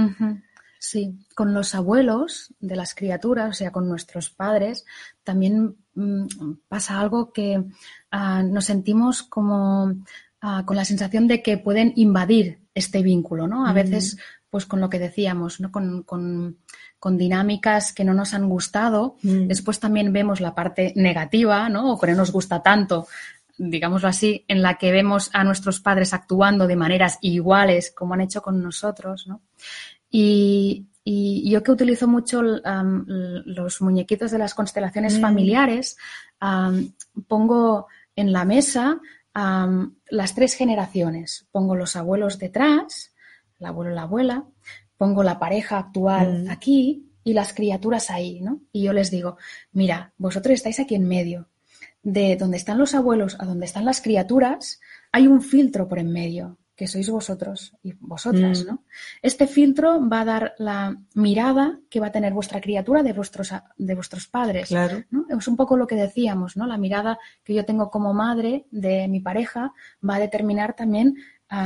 Sí, 0.85 1.17
con 1.35 1.55
los 1.55 1.75
abuelos 1.75 2.53
de 2.61 2.77
las 2.77 2.95
criaturas, 2.95 3.49
o 3.49 3.53
sea, 3.55 3.73
con 3.73 3.89
nuestros 3.89 4.29
padres, 4.29 4.85
también 5.23 5.77
mm, 5.95 6.27
pasa 6.69 7.01
algo 7.01 7.33
que 7.33 7.65
ah, 8.11 8.43
nos 8.43 8.67
sentimos 8.67 9.23
como 9.23 9.95
ah, 10.43 10.65
con 10.67 10.77
la 10.77 10.85
sensación 10.85 11.27
de 11.27 11.43
que 11.43 11.57
pueden 11.57 11.95
invadir 11.97 12.59
este 12.75 13.01
vínculo, 13.01 13.49
¿no? 13.49 13.67
A 13.67 13.73
veces, 13.73 14.19
pues 14.51 14.67
con 14.67 14.79
lo 14.79 14.91
que 14.91 14.99
decíamos, 14.99 15.59
¿no? 15.59 15.73
Con, 15.73 16.03
con, 16.03 16.59
dinámicas 17.17 17.93
que 17.93 18.05
no 18.05 18.13
nos 18.13 18.33
han 18.33 18.49
gustado. 18.49 19.17
Después 19.23 19.79
también 19.79 20.11
vemos 20.13 20.41
la 20.41 20.55
parte 20.55 20.95
negativa, 20.97 21.69
¿no? 21.69 21.93
O 21.93 22.01
que 22.01 22.07
no 22.07 22.17
nos 22.17 22.33
gusta 22.33 22.63
tanto 22.63 23.07
digámoslo 23.57 24.09
así, 24.09 24.45
en 24.49 24.63
la 24.63 24.75
que 24.75 24.93
vemos 24.93 25.31
a 25.33 25.45
nuestros 25.45 25.81
padres 25.81 26.13
actuando 26.13 26.67
de 26.67 26.77
maneras 26.77 27.19
iguales 27.21 27.93
como 27.97 28.15
han 28.15 28.23
hecho 28.23 28.43
con 28.43 28.63
nosotros, 28.63 29.27
¿no? 29.27 29.43
Y, 30.11 30.87
yo 31.07 31.63
que 31.63 31.71
utilizo 31.71 32.09
mucho 32.09 32.41
los 32.43 33.83
muñequitos 33.83 34.31
de 34.31 34.39
las 34.39 34.55
constelaciones 34.55 35.19
mm. 35.19 35.21
familiares, 35.21 35.99
pongo 37.29 37.89
en 38.17 38.33
la 38.33 38.47
mesa 38.47 39.01
las 39.35 40.35
tres 40.35 40.55
generaciones. 40.55 41.47
Pongo 41.51 41.75
los 41.75 41.97
abuelos 41.97 42.39
detrás, 42.39 43.13
el 43.59 43.67
abuelo 43.67 43.93
y 43.93 43.95
la 43.95 44.03
abuela, 44.03 44.45
pongo 44.97 45.23
la 45.23 45.39
pareja 45.39 45.79
actual 45.79 46.45
mm. 46.45 46.51
aquí 46.51 47.11
y 47.25 47.33
las 47.33 47.53
criaturas 47.53 48.11
ahí, 48.11 48.41
¿no? 48.41 48.61
Y 48.73 48.85
yo 48.85 48.93
les 48.93 49.11
digo, 49.11 49.37
mira, 49.73 50.13
vosotros 50.19 50.55
estáis 50.55 50.79
aquí 50.79 50.95
en 50.95 51.09
medio, 51.09 51.49
de 52.05 52.37
donde 52.37 52.59
están 52.59 52.79
los 52.79 52.95
abuelos 52.95 53.37
a 53.41 53.47
donde 53.47 53.67
están 53.67 53.85
las 53.85 54.01
criaturas, 54.01 54.81
hay 55.11 55.27
un 55.27 55.43
filtro 55.43 55.89
por 55.89 55.99
en 55.99 56.13
medio, 56.13 56.59
que 56.77 56.87
sois 56.87 57.09
vosotros 57.09 57.75
y 57.83 57.95
vosotras, 58.01 58.65
mm. 58.65 58.67
¿no? 58.67 58.85
Este 59.23 59.47
filtro 59.47 60.07
va 60.09 60.21
a 60.21 60.25
dar 60.25 60.55
la 60.59 60.97
mirada 61.15 61.79
que 61.89 62.01
va 62.01 62.09
a 62.09 62.13
tener 62.13 62.33
vuestra 62.33 62.61
criatura 62.61 63.03
de 63.03 63.13
vuestros, 63.13 63.53
de 63.77 63.95
vuestros 63.95 64.27
padres. 64.27 64.69
Claro. 64.69 65.03
Es 65.29 65.49
un 65.49 65.57
poco 65.57 65.77
lo 65.77 65.87
que 65.87 65.95
decíamos, 65.95 66.57
¿no? 66.57 66.67
La 66.67 66.77
mirada 66.77 67.19
que 67.45 67.55
yo 67.55 67.65
tengo 67.65 67.91
como 67.91 68.13
madre 68.13 68.67
de 68.71 69.09
mi 69.09 69.21
pareja 69.21 69.73
va 70.09 70.17
a 70.17 70.21
determinar 70.21 70.75
también 70.75 71.17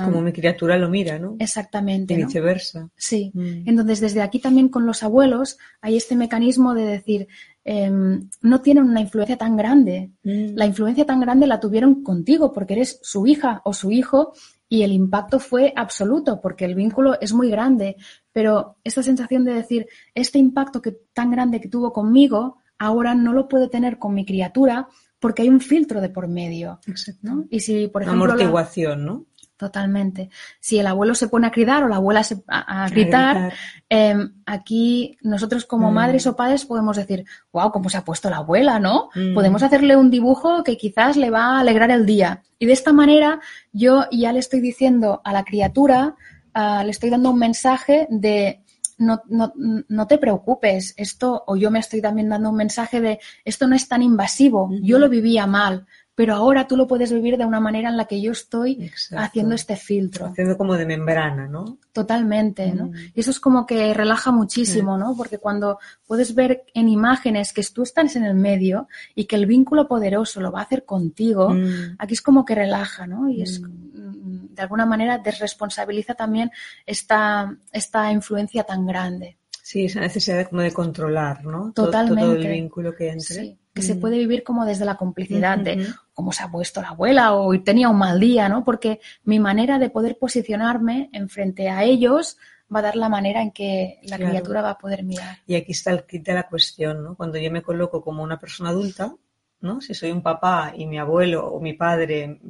como 0.04 0.22
mi 0.22 0.32
criatura 0.32 0.76
lo 0.78 0.88
mira, 0.88 1.18
¿no? 1.18 1.36
Exactamente. 1.38 2.14
Y 2.14 2.18
viceversa. 2.18 2.88
Sí. 2.96 3.30
Mm. 3.34 3.68
Entonces, 3.68 4.00
desde 4.00 4.22
aquí 4.22 4.38
también 4.38 4.68
con 4.68 4.86
los 4.86 5.02
abuelos 5.02 5.58
hay 5.80 5.96
este 5.96 6.16
mecanismo 6.16 6.74
de 6.74 6.84
decir, 6.84 7.28
Em, 7.70 8.30
no 8.40 8.62
tienen 8.62 8.84
una 8.84 9.02
influencia 9.02 9.36
tan 9.36 9.54
grande. 9.54 10.12
Mm. 10.22 10.54
La 10.54 10.64
influencia 10.64 11.04
tan 11.04 11.20
grande 11.20 11.46
la 11.46 11.60
tuvieron 11.60 12.02
contigo 12.02 12.50
porque 12.50 12.72
eres 12.72 12.98
su 13.02 13.26
hija 13.26 13.60
o 13.62 13.74
su 13.74 13.90
hijo 13.90 14.32
y 14.70 14.84
el 14.84 14.92
impacto 14.92 15.38
fue 15.38 15.74
absoluto 15.76 16.40
porque 16.40 16.64
el 16.64 16.74
vínculo 16.74 17.20
es 17.20 17.34
muy 17.34 17.50
grande. 17.50 17.96
Pero 18.32 18.78
esta 18.84 19.02
sensación 19.02 19.44
de 19.44 19.52
decir, 19.52 19.86
este 20.14 20.38
impacto 20.38 20.80
que, 20.80 20.96
tan 21.12 21.30
grande 21.30 21.60
que 21.60 21.68
tuvo 21.68 21.92
conmigo, 21.92 22.56
ahora 22.78 23.14
no 23.14 23.34
lo 23.34 23.48
puede 23.48 23.68
tener 23.68 23.98
con 23.98 24.14
mi 24.14 24.24
criatura 24.24 24.88
porque 25.18 25.42
hay 25.42 25.50
un 25.50 25.60
filtro 25.60 26.00
de 26.00 26.08
por 26.08 26.26
medio. 26.26 26.80
¿no? 27.20 27.44
Y 27.50 27.60
si, 27.60 27.88
por 27.88 28.00
ejemplo. 28.00 28.24
Amortiguación, 28.24 29.04
¿no? 29.04 29.26
Totalmente. 29.58 30.30
Si 30.60 30.78
el 30.78 30.86
abuelo 30.86 31.16
se 31.16 31.26
pone 31.26 31.48
a 31.48 31.50
gritar 31.50 31.82
o 31.82 31.88
la 31.88 31.96
abuela 31.96 32.22
se, 32.22 32.44
a, 32.46 32.88
gritar, 32.88 33.52
em, 33.88 34.34
aquí 34.46 35.18
nosotros 35.20 35.66
como 35.66 35.90
mm. 35.90 35.94
madres 35.94 36.28
o 36.28 36.36
padres 36.36 36.64
podemos 36.64 36.96
decir, 36.96 37.24
wow, 37.52 37.72
cómo 37.72 37.90
se 37.90 37.96
ha 37.96 38.04
puesto 38.04 38.30
la 38.30 38.36
abuela, 38.36 38.78
¿no? 38.78 39.10
Mm. 39.16 39.34
Podemos 39.34 39.64
hacerle 39.64 39.96
un 39.96 40.12
dibujo 40.12 40.62
que 40.62 40.76
quizás 40.76 41.16
le 41.16 41.30
va 41.30 41.56
a 41.56 41.60
alegrar 41.60 41.90
el 41.90 42.06
día. 42.06 42.44
Y 42.60 42.66
de 42.66 42.72
esta 42.72 42.92
manera 42.92 43.40
yo 43.72 44.04
ya 44.12 44.32
le 44.32 44.38
estoy 44.38 44.60
diciendo 44.60 45.20
a 45.24 45.32
la 45.32 45.42
criatura, 45.42 46.14
ah, 46.54 46.84
le 46.84 46.92
estoy 46.92 47.10
dando 47.10 47.30
un 47.30 47.40
mensaje 47.40 48.06
de 48.10 48.62
no, 48.98 49.22
no, 49.28 49.52
no, 49.56 50.06
te 50.06 50.18
preocupes, 50.18 50.94
esto, 50.96 51.44
o 51.46 51.56
yo 51.56 51.70
me 51.70 51.78
estoy 51.78 52.02
también 52.02 52.28
dando 52.28 52.50
un 52.50 52.56
mensaje 52.56 53.00
de 53.00 53.20
esto 53.44 53.66
no 53.66 53.76
es 53.76 53.88
tan 53.88 54.02
invasivo, 54.02 54.70
yo 54.82 54.98
lo 54.98 55.08
vivía 55.08 55.46
mal, 55.46 55.86
pero 56.18 56.34
ahora 56.34 56.66
tú 56.66 56.76
lo 56.76 56.88
puedes 56.88 57.12
vivir 57.12 57.36
de 57.36 57.44
una 57.44 57.60
manera 57.60 57.90
en 57.90 57.96
la 57.96 58.06
que 58.06 58.20
yo 58.20 58.32
estoy 58.32 58.90
haciendo 59.16 59.54
este 59.54 59.76
filtro. 59.76 60.26
Haciendo 60.26 60.58
como 60.58 60.74
de 60.74 60.84
membrana, 60.84 61.46
¿no? 61.46 61.78
Totalmente, 61.92 62.72
¿no? 62.72 62.86
Mm. 62.86 62.94
Y 63.14 63.20
eso 63.20 63.30
es 63.30 63.38
como 63.38 63.64
que 63.64 63.94
relaja 63.94 64.32
muchísimo, 64.32 64.98
¿no? 64.98 65.14
Porque 65.16 65.38
cuando 65.38 65.78
puedes 66.08 66.34
ver 66.34 66.64
en 66.74 66.88
imágenes 66.88 67.52
que 67.52 67.62
tú 67.72 67.84
estás 67.84 68.16
en 68.16 68.24
el 68.24 68.34
medio 68.34 68.88
y 69.14 69.26
que 69.26 69.36
el 69.36 69.46
vínculo 69.46 69.86
poderoso 69.86 70.40
lo 70.40 70.50
va 70.50 70.58
a 70.58 70.64
hacer 70.64 70.84
contigo, 70.84 71.50
mm. 71.50 71.94
aquí 72.00 72.14
es 72.14 72.20
como 72.20 72.44
que 72.44 72.56
relaja, 72.56 73.06
¿no? 73.06 73.30
Y 73.30 73.42
es 73.42 73.60
mm. 73.60 74.56
de 74.56 74.62
alguna 74.62 74.86
manera 74.86 75.18
desresponsabiliza 75.18 76.14
también 76.14 76.50
esta, 76.84 77.56
esta 77.70 78.10
influencia 78.10 78.64
tan 78.64 78.84
grande. 78.86 79.38
Sí, 79.62 79.84
esa 79.84 80.00
necesidad 80.00 80.48
como 80.48 80.62
de 80.62 80.72
controlar, 80.72 81.44
¿no? 81.44 81.72
Totalmente. 81.72 82.22
Todo, 82.22 82.34
el 82.34 82.48
vínculo 82.48 82.92
que 82.92 83.10
entre 83.10 83.58
que 83.78 83.82
se 83.82 83.94
mm. 83.94 84.00
puede 84.00 84.18
vivir 84.18 84.42
como 84.42 84.64
desde 84.64 84.84
la 84.84 84.96
complicidad 84.96 85.56
de 85.56 85.86
cómo 86.12 86.32
se 86.32 86.42
ha 86.42 86.50
puesto 86.50 86.82
la 86.82 86.88
abuela 86.88 87.34
o 87.34 87.56
tenía 87.62 87.88
un 87.88 87.96
mal 87.96 88.18
día, 88.18 88.48
¿no? 88.48 88.64
Porque 88.64 88.98
mi 89.22 89.38
manera 89.38 89.78
de 89.78 89.88
poder 89.88 90.18
posicionarme 90.18 91.10
en 91.12 91.28
frente 91.28 91.68
a 91.68 91.84
ellos 91.84 92.36
va 92.74 92.80
a 92.80 92.82
dar 92.82 92.96
la 92.96 93.08
manera 93.08 93.40
en 93.40 93.52
que 93.52 94.00
la 94.02 94.16
criatura 94.16 94.62
va 94.62 94.70
a 94.70 94.78
poder 94.78 95.04
mirar. 95.04 95.38
Y 95.46 95.54
aquí 95.54 95.70
está 95.70 95.92
el 95.92 96.02
kit 96.04 96.24
de 96.24 96.34
la 96.34 96.48
cuestión, 96.48 97.04
¿no? 97.04 97.14
Cuando 97.14 97.38
yo 97.38 97.52
me 97.52 97.62
coloco 97.62 98.02
como 98.02 98.24
una 98.24 98.40
persona 98.40 98.70
adulta, 98.70 99.14
¿no? 99.60 99.80
Si 99.80 99.94
soy 99.94 100.10
un 100.10 100.22
papá 100.22 100.72
y 100.76 100.86
mi 100.86 100.98
abuelo 100.98 101.46
o 101.46 101.60
mi 101.60 101.74
padre 101.74 102.40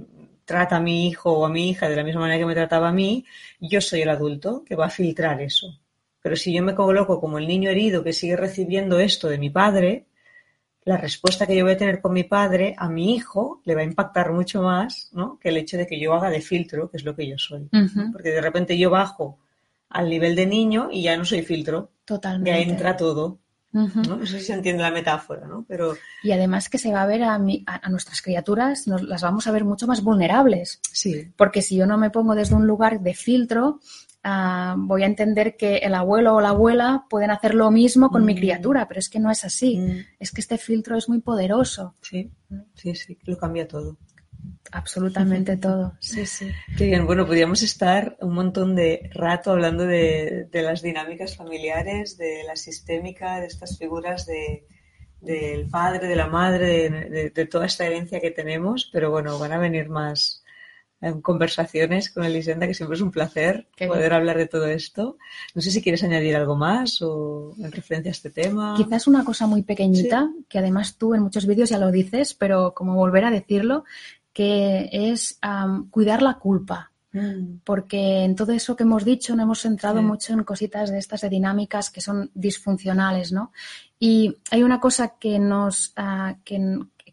trata 0.46 0.76
a 0.76 0.80
mi 0.80 1.06
hijo 1.06 1.30
o 1.30 1.44
a 1.44 1.50
mi 1.50 1.68
hija 1.68 1.90
de 1.90 1.96
la 1.96 2.04
misma 2.04 2.22
manera 2.22 2.38
que 2.38 2.46
me 2.46 2.54
trataba 2.54 2.88
a 2.88 2.92
mí, 2.92 3.26
yo 3.60 3.82
soy 3.82 4.00
el 4.00 4.08
adulto 4.08 4.64
que 4.64 4.76
va 4.76 4.86
a 4.86 4.90
filtrar 4.90 5.42
eso. 5.42 5.78
Pero 6.22 6.36
si 6.36 6.52
yo 6.54 6.62
me 6.62 6.74
coloco 6.74 7.20
como 7.20 7.38
el 7.38 7.46
niño 7.46 7.70
herido 7.70 8.02
que 8.02 8.12
sigue 8.12 8.36
recibiendo 8.36 8.98
esto 8.98 9.28
de 9.28 9.38
mi 9.38 9.50
padre, 9.50 10.06
la 10.88 10.96
respuesta 10.96 11.46
que 11.46 11.54
yo 11.54 11.64
voy 11.64 11.74
a 11.74 11.76
tener 11.76 12.00
con 12.00 12.14
mi 12.14 12.24
padre 12.24 12.74
a 12.78 12.88
mi 12.88 13.14
hijo 13.14 13.60
le 13.66 13.74
va 13.74 13.82
a 13.82 13.84
impactar 13.84 14.32
mucho 14.32 14.62
más 14.62 15.10
¿no? 15.12 15.38
que 15.38 15.50
el 15.50 15.58
hecho 15.58 15.76
de 15.76 15.86
que 15.86 16.00
yo 16.00 16.14
haga 16.14 16.30
de 16.30 16.40
filtro, 16.40 16.90
que 16.90 16.96
es 16.96 17.04
lo 17.04 17.14
que 17.14 17.28
yo 17.28 17.36
soy. 17.36 17.68
Porque 18.10 18.30
de 18.30 18.40
repente 18.40 18.78
yo 18.78 18.88
bajo 18.88 19.38
al 19.90 20.08
nivel 20.08 20.34
de 20.34 20.46
niño 20.46 20.88
y 20.90 21.02
ya 21.02 21.14
no 21.18 21.26
soy 21.26 21.42
filtro. 21.42 21.90
Totalmente. 22.06 22.50
Ya 22.50 22.58
entra 22.58 22.96
todo. 22.96 23.38
¿no? 23.70 24.26
sé 24.26 24.38
si 24.38 24.46
se 24.46 24.54
entiende 24.54 24.82
la 24.82 24.90
metáfora, 24.90 25.46
¿no? 25.46 25.66
Pero... 25.68 25.94
Y 26.22 26.32
además 26.32 26.70
que 26.70 26.78
se 26.78 26.90
va 26.90 27.02
a 27.02 27.06
ver 27.06 27.22
a, 27.22 27.34
a, 27.34 27.88
nuestras 27.90 28.22
criaturas, 28.22 28.88
nos, 28.88 29.02
las 29.02 29.20
vamos 29.20 29.46
a 29.46 29.52
ver 29.52 29.66
mucho 29.66 29.86
más 29.86 30.02
vulnerables. 30.02 30.80
Sí. 30.90 31.30
Porque 31.36 31.60
si 31.60 31.76
yo 31.76 31.86
no 31.86 31.98
me 31.98 32.08
pongo 32.08 32.34
desde 32.34 32.54
un 32.54 32.66
lugar 32.66 33.00
de 33.00 33.12
filtro, 33.12 33.78
uh, 34.28 34.74
voy 34.76 35.02
a 35.02 35.06
entender 35.06 35.56
que 35.56 35.78
el 35.78 35.94
abuelo 35.94 36.34
o 36.34 36.40
la 36.40 36.50
abuela 36.50 37.06
pueden 37.08 37.30
hacer 37.30 37.54
lo 37.54 37.70
mismo 37.70 38.10
con 38.10 38.24
mi 38.24 38.34
mm. 38.34 38.38
criatura, 38.38 38.88
pero 38.88 39.00
es 39.00 39.08
que 39.08 39.20
no 39.20 39.30
es 39.30 39.44
así. 39.44 39.78
Mm. 39.78 40.04
Es 40.18 40.32
que 40.32 40.40
este 40.40 40.58
filtro 40.58 40.96
es 40.96 41.08
muy 41.08 41.20
poderoso. 41.20 41.94
Sí, 42.02 42.30
sí, 42.74 42.94
sí, 42.94 43.18
lo 43.24 43.36
cambia 43.36 43.66
todo. 43.66 43.96
Absolutamente 44.72 45.56
todo, 45.68 45.94
sí, 46.00 46.26
sí. 46.26 46.50
Qué 46.76 46.86
bien, 46.86 47.06
bueno, 47.06 47.26
podríamos 47.26 47.62
estar 47.62 48.16
un 48.20 48.34
montón 48.34 48.76
de 48.76 49.10
rato 49.14 49.52
hablando 49.52 49.84
de, 49.84 50.48
las 50.52 50.82
dinámicas 50.82 51.36
familiares, 51.36 52.18
de 52.18 52.44
la 52.44 52.56
sistémica, 52.56 53.40
de 53.40 53.46
estas 53.46 53.78
figuras 53.78 54.26
de, 54.26 54.66
del 55.20 55.68
padre, 55.68 56.06
de 56.06 56.16
la 56.16 56.26
madre, 56.26 56.90
de, 57.34 57.46
toda 57.46 57.66
esta 57.66 57.86
herencia 57.86 58.20
que 58.20 58.30
tenemos, 58.30 58.90
pero 58.92 59.10
bueno, 59.10 59.38
van 59.38 59.52
a 59.52 59.58
venir 59.58 59.88
más 59.88 60.37
conversaciones 61.22 62.10
con 62.10 62.24
Elisenda, 62.24 62.66
que 62.66 62.74
siempre 62.74 62.96
es 62.96 63.02
un 63.02 63.10
placer 63.10 63.68
poder 63.76 64.12
hablar 64.12 64.36
de 64.36 64.46
todo 64.46 64.66
esto. 64.66 65.16
No 65.54 65.62
sé 65.62 65.70
si 65.70 65.82
quieres 65.82 66.02
añadir 66.02 66.34
algo 66.36 66.56
más 66.56 67.00
o 67.02 67.54
en 67.58 67.70
referencia 67.70 68.10
a 68.10 68.12
este 68.12 68.30
tema. 68.30 68.74
Quizás 68.76 69.06
una 69.06 69.24
cosa 69.24 69.46
muy 69.46 69.62
pequeñita, 69.62 70.30
que 70.48 70.58
además 70.58 70.96
tú 70.96 71.14
en 71.14 71.22
muchos 71.22 71.46
vídeos 71.46 71.70
ya 71.70 71.78
lo 71.78 71.92
dices, 71.92 72.34
pero 72.34 72.74
como 72.74 72.94
volver 72.96 73.24
a 73.24 73.30
decirlo, 73.30 73.84
que 74.32 74.88
es 74.92 75.38
cuidar 75.90 76.22
la 76.22 76.34
culpa. 76.34 76.92
Mm. 77.12 77.60
Porque 77.64 78.24
en 78.24 78.36
todo 78.36 78.52
eso 78.52 78.76
que 78.76 78.82
hemos 78.82 79.04
dicho 79.04 79.34
no 79.34 79.42
hemos 79.42 79.62
centrado 79.62 80.02
mucho 80.02 80.34
en 80.34 80.44
cositas 80.44 80.90
de 80.90 80.98
estas 80.98 81.22
de 81.22 81.30
dinámicas 81.30 81.90
que 81.90 82.00
son 82.00 82.30
disfuncionales, 82.34 83.32
¿no? 83.32 83.52
Y 83.98 84.36
hay 84.50 84.62
una 84.62 84.78
cosa 84.78 85.14
que 85.18 85.38
nos 85.38 85.92
ah, 85.96 86.36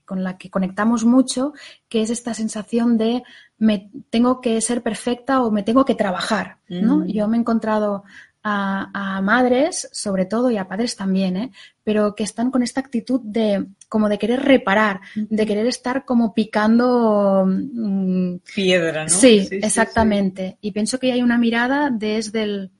con 0.06 0.24
la 0.24 0.38
que 0.38 0.50
conectamos 0.50 1.04
mucho, 1.04 1.54
que 1.90 2.02
es 2.02 2.10
esta 2.10 2.34
sensación 2.34 2.98
de 2.98 3.24
me 3.58 3.90
tengo 4.10 4.42
que 4.42 4.62
ser 4.62 4.82
perfecta 4.82 5.42
o 5.42 5.52
me 5.52 5.64
tengo 5.64 5.86
que 5.86 5.96
trabajar, 5.96 6.58
¿no? 6.68 6.98
Mm. 6.98 7.08
Yo 7.08 7.28
me 7.28 7.38
he 7.38 7.40
encontrado 7.40 8.04
a, 8.48 9.22
madres, 9.24 9.90
sobre 9.92 10.26
todo, 10.26 10.52
y 10.52 10.58
a 10.58 10.68
padres 10.68 10.96
también, 10.96 11.36
¿eh? 11.36 11.52
pero 11.84 12.14
que 12.14 12.24
están 12.24 12.52
con 12.52 12.62
esta 12.62 12.80
actitud 12.80 13.20
de 13.24 13.66
como 13.90 14.08
de 14.08 14.20
querer 14.20 14.44
reparar, 14.44 15.02
de 15.16 15.46
querer 15.48 15.66
estar 15.66 16.06
como 16.06 16.34
picando 16.34 17.44
mm, 17.48 18.36
piedra, 18.54 19.04
¿no? 19.04 19.10
Sí, 19.10 19.48
exactamente. 19.52 20.60
Y 20.62 20.72
pienso 20.74 21.00
que 21.00 21.12
hay 21.12 21.24
una 21.24 21.40
mirada 21.40 21.90
desde 21.90 22.44
el 22.44 22.72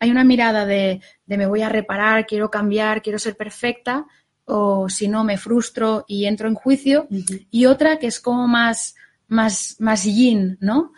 hay 0.00 0.12
una 0.12 0.22
mirada 0.22 0.64
de, 0.64 1.00
de, 1.26 1.36
me 1.36 1.48
voy 1.48 1.62
a 1.62 1.68
reparar, 1.68 2.24
quiero 2.24 2.48
cambiar, 2.48 3.02
quiero 3.02 3.18
ser 3.18 3.36
perfecta, 3.36 4.06
o 4.48 4.88
si 4.88 5.08
no 5.08 5.24
me 5.24 5.36
frustro 5.36 6.04
y 6.08 6.24
entro 6.24 6.48
en 6.48 6.54
juicio, 6.54 7.06
y 7.50 7.66
otra 7.66 7.98
que 7.98 8.06
es 8.06 8.18
como 8.18 8.48
más, 8.48 8.94
más, 9.28 9.76
más 9.78 10.04
yin, 10.04 10.56
¿no? 10.60 10.92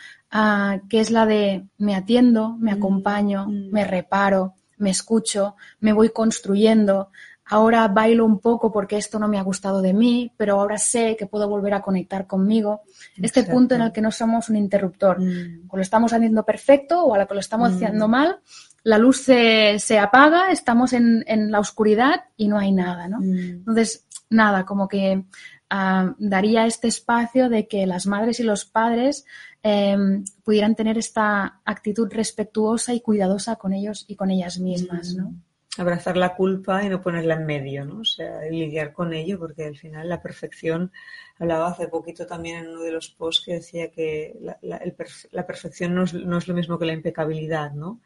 que 0.88 1.00
es 1.00 1.10
la 1.10 1.26
de 1.26 1.66
me 1.78 1.96
atiendo, 1.96 2.56
me 2.58 2.72
mm, 2.72 2.76
acompaño, 2.76 3.46
mm. 3.46 3.70
me 3.70 3.84
reparo, 3.84 4.54
me 4.78 4.90
escucho, 4.90 5.56
me 5.80 5.92
voy 5.92 6.10
construyendo. 6.10 7.10
Ahora 7.46 7.88
bailo 7.88 8.24
un 8.24 8.38
poco 8.38 8.70
porque 8.70 8.96
esto 8.96 9.18
no 9.18 9.26
me 9.26 9.36
ha 9.36 9.42
gustado 9.42 9.82
de 9.82 9.92
mí, 9.92 10.32
pero 10.36 10.60
ahora 10.60 10.78
sé 10.78 11.16
que 11.18 11.26
puedo 11.26 11.48
volver 11.48 11.74
a 11.74 11.82
conectar 11.82 12.28
conmigo. 12.28 12.82
Este 13.20 13.42
punto 13.42 13.74
en 13.74 13.80
el 13.80 13.90
que 13.90 14.00
no 14.00 14.12
somos 14.12 14.48
un 14.50 14.56
interruptor. 14.56 15.20
Mm. 15.20 15.66
O 15.68 15.76
lo 15.76 15.82
estamos 15.82 16.12
haciendo 16.12 16.44
perfecto 16.44 17.04
o 17.04 17.12
a 17.12 17.18
la 17.18 17.26
que 17.26 17.34
lo 17.34 17.40
estamos 17.40 17.72
haciendo 17.72 18.06
mal, 18.06 18.38
la 18.82 18.98
luz 18.98 19.22
se, 19.22 19.98
apaga, 19.98 20.50
estamos 20.50 20.92
en, 20.92 21.24
la 21.50 21.60
oscuridad 21.60 22.24
y 22.36 22.48
no 22.48 22.58
hay 22.58 22.72
nada, 22.72 23.08
¿no? 23.08 23.22
Entonces, 23.22 24.06
nada, 24.30 24.64
como 24.64 24.88
que 24.88 25.24
ah, 25.68 26.14
daría 26.18 26.66
este 26.66 26.88
espacio 26.88 27.48
de 27.48 27.68
que 27.68 27.86
las 27.86 28.06
madres 28.06 28.40
y 28.40 28.44
los 28.44 28.64
padres 28.64 29.24
Em, 29.62 30.24
pudieran 30.42 30.74
tener 30.74 30.96
esta 30.96 31.60
actitud 31.66 32.08
respetuosa 32.10 32.94
y 32.94 33.02
cuidadosa 33.02 33.56
con 33.56 33.74
ellos 33.74 34.06
y 34.08 34.16
con 34.16 34.30
ellas 34.30 34.58
mismas, 34.58 35.14
¿no? 35.14 35.30
Mm. 35.30 35.42
Abrazar 35.76 36.16
la 36.16 36.34
culpa 36.34 36.82
y 36.82 36.88
no 36.88 37.02
ponerla 37.02 37.34
en 37.34 37.44
medio, 37.44 37.84
¿no? 37.84 38.00
O 38.00 38.04
sea, 38.04 38.40
lidiar 38.50 38.92
con 38.92 39.12
ello, 39.12 39.38
porque 39.38 39.64
al 39.64 39.76
final 39.76 40.08
la 40.08 40.22
perfección, 40.22 40.92
hablaba 41.38 41.68
hace 41.68 41.88
poquito 41.88 42.26
también 42.26 42.64
en 42.64 42.70
uno 42.70 42.82
de 42.82 42.92
los 42.92 43.10
posts 43.10 43.44
que 43.44 43.52
decía 43.54 43.90
que 43.90 44.34
la, 44.62 45.46
perfección 45.46 45.94
no 45.94 46.04
es, 46.04 46.48
lo 46.48 46.54
mismo 46.54 46.78
que 46.78 46.86
la 46.86 46.94
impecabilidad, 46.94 47.72
¿no? 47.72 48.00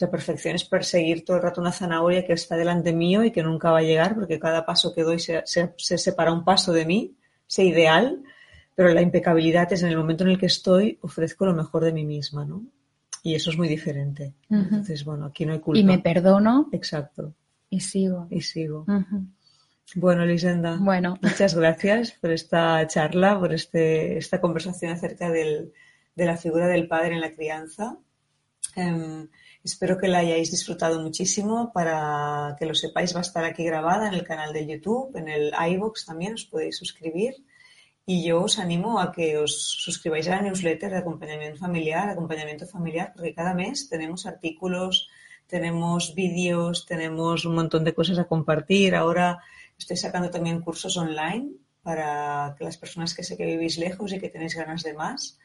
La 0.00 0.10
perfección 0.10 0.54
es 0.54 0.64
perseguir 0.64 1.24
todo 1.24 1.36
el 1.36 1.42
rato 1.42 1.60
una 1.60 1.72
zanahoria 1.72 2.26
que 2.26 2.32
está 2.32 2.56
delante 2.56 2.92
mío 2.92 3.24
y 3.24 3.30
que 3.30 3.42
nunca 3.42 3.70
va 3.70 3.78
a 3.78 3.82
llegar 3.82 4.14
porque 4.14 4.38
cada 4.38 4.64
paso 4.64 4.94
que 4.94 5.02
doy 5.02 5.18
se, 5.18 5.42
se 5.44 5.98
separa 5.98 6.32
un 6.32 6.44
paso 6.44 6.72
de 6.72 6.86
mí, 6.86 7.14
sea 7.46 7.64
ideal, 7.64 8.22
pero 8.74 8.88
la 8.94 9.02
impecabilidad 9.02 9.72
es 9.72 9.82
en 9.82 9.90
el 9.90 9.98
momento 9.98 10.24
en 10.24 10.30
el 10.30 10.38
que 10.38 10.46
estoy, 10.46 10.98
ofrezco 11.02 11.46
lo 11.46 11.54
mejor 11.54 11.84
de 11.84 11.92
mí 11.92 12.04
misma, 12.04 12.44
¿no? 12.44 12.64
Y 13.22 13.34
eso 13.34 13.50
es 13.50 13.58
muy 13.58 13.68
diferente. 13.68 14.34
Entonces, 14.50 15.04
bueno, 15.04 15.26
aquí 15.26 15.46
no 15.46 15.52
hay 15.52 15.60
culpa. 15.60 15.78
Y 15.78 15.84
me 15.84 15.98
perdono. 15.98 16.68
Exacto. 16.72 17.34
Y 17.70 17.80
sigo. 17.80 18.26
Y 18.30 18.40
sigo. 18.40 18.84
Bueno, 19.94 20.24
Lisenda, 20.24 20.78
bueno. 20.80 21.18
muchas 21.22 21.54
gracias 21.54 22.12
por 22.12 22.30
esta 22.32 22.86
charla, 22.86 23.38
por 23.38 23.52
este, 23.52 24.16
esta 24.16 24.40
conversación 24.40 24.90
acerca 24.90 25.30
del, 25.30 25.72
de 26.16 26.24
la 26.24 26.36
figura 26.36 26.66
del 26.66 26.88
padre 26.88 27.14
en 27.14 27.20
la 27.20 27.32
crianza. 27.32 27.96
Em, 28.74 29.28
espero 29.64 29.98
que 29.98 30.08
la 30.08 30.18
hayáis 30.18 30.50
disfrutado 30.50 31.00
muchísimo. 31.00 31.72
Para 31.72 32.56
que 32.58 32.66
lo 32.66 32.74
sepáis, 32.74 33.14
va 33.14 33.18
a 33.18 33.22
estar 33.22 33.44
aquí 33.44 33.64
grabada 33.64 34.08
en 34.08 34.14
el 34.14 34.24
canal 34.24 34.52
de 34.52 34.66
YouTube, 34.66 35.16
en 35.16 35.28
el 35.28 35.52
iBox 35.74 36.06
también, 36.06 36.34
os 36.34 36.44
podéis 36.44 36.76
suscribir. 36.76 37.34
Y 38.04 38.24
yo 38.24 38.42
os 38.42 38.58
animo 38.58 39.00
a 39.00 39.12
que 39.12 39.38
os 39.38 39.52
suscribáis 39.78 40.26
a 40.26 40.36
la 40.36 40.42
newsletter 40.42 40.90
de 40.90 40.98
acompañamiento 40.98 41.58
familiar, 41.58 42.08
acompañamiento 42.08 42.66
familiar, 42.66 43.12
porque 43.14 43.34
cada 43.34 43.54
mes 43.54 43.88
tenemos 43.88 44.26
artículos, 44.26 45.08
tenemos 45.46 46.14
vídeos, 46.14 46.84
tenemos 46.86 47.44
un 47.44 47.54
montón 47.54 47.84
de 47.84 47.94
cosas 47.94 48.18
a 48.18 48.24
compartir. 48.24 48.96
Ahora 48.96 49.38
estoy 49.78 49.96
sacando 49.96 50.30
también 50.30 50.62
cursos 50.62 50.96
online 50.96 51.50
para 51.82 52.54
que 52.56 52.64
las 52.64 52.76
personas 52.76 53.14
que 53.14 53.22
sé 53.22 53.36
que 53.36 53.46
vivís 53.46 53.78
lejos 53.78 54.12
y 54.12 54.18
que 54.18 54.30
tenéis 54.30 54.54
ganas 54.56 54.82
de 54.82 54.94
más. 54.94 55.38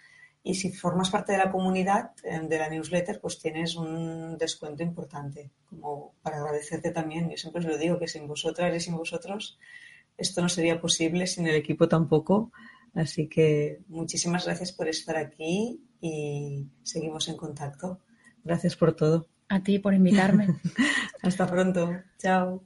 Y 0.47 0.55
si 0.55 0.71
formas 0.71 1.09
parte 1.09 1.33
de 1.33 1.39
la 1.39 1.51
comunidad 1.51 2.11
eh, 2.23 2.39
de 2.41 2.57
la 2.57 2.69
newsletter, 2.69 3.19
pues 3.19 3.37
tienes 3.37 3.75
un 3.75 4.37
descuento 4.37 4.81
importante, 4.81 5.51
como 5.69 6.13
para 6.21 6.37
agradecerte 6.37 6.91
también. 6.91 7.29
Yo 7.29 7.35
siempre 7.35 7.59
os 7.59 7.67
lo 7.67 7.77
digo 7.77 7.99
que 7.99 8.07
sin 8.07 8.27
vosotras 8.27 8.73
y 8.73 8.79
sin 8.79 8.95
vosotros 8.95 9.59
esto 10.17 10.41
no 10.41 10.49
sería 10.49 10.81
posible 10.81 11.27
sin 11.27 11.47
el 11.47 11.55
equipo 11.55 11.87
tampoco. 11.87 12.51
Así 12.93 13.27
que 13.27 13.81
muchísimas 13.87 14.45
gracias 14.45 14.71
por 14.71 14.87
estar 14.87 15.17
aquí 15.17 15.81
y 16.01 16.65
seguimos 16.83 17.27
en 17.27 17.37
contacto. 17.37 17.99
Gracias 18.43 18.75
por 18.75 18.95
todo. 18.95 19.27
A 19.49 19.61
ti 19.61 19.79
por 19.79 19.93
invitarme. 19.93 20.47
Hasta 21.21 21.45
pronto. 21.47 21.91
Chao. 22.17 22.63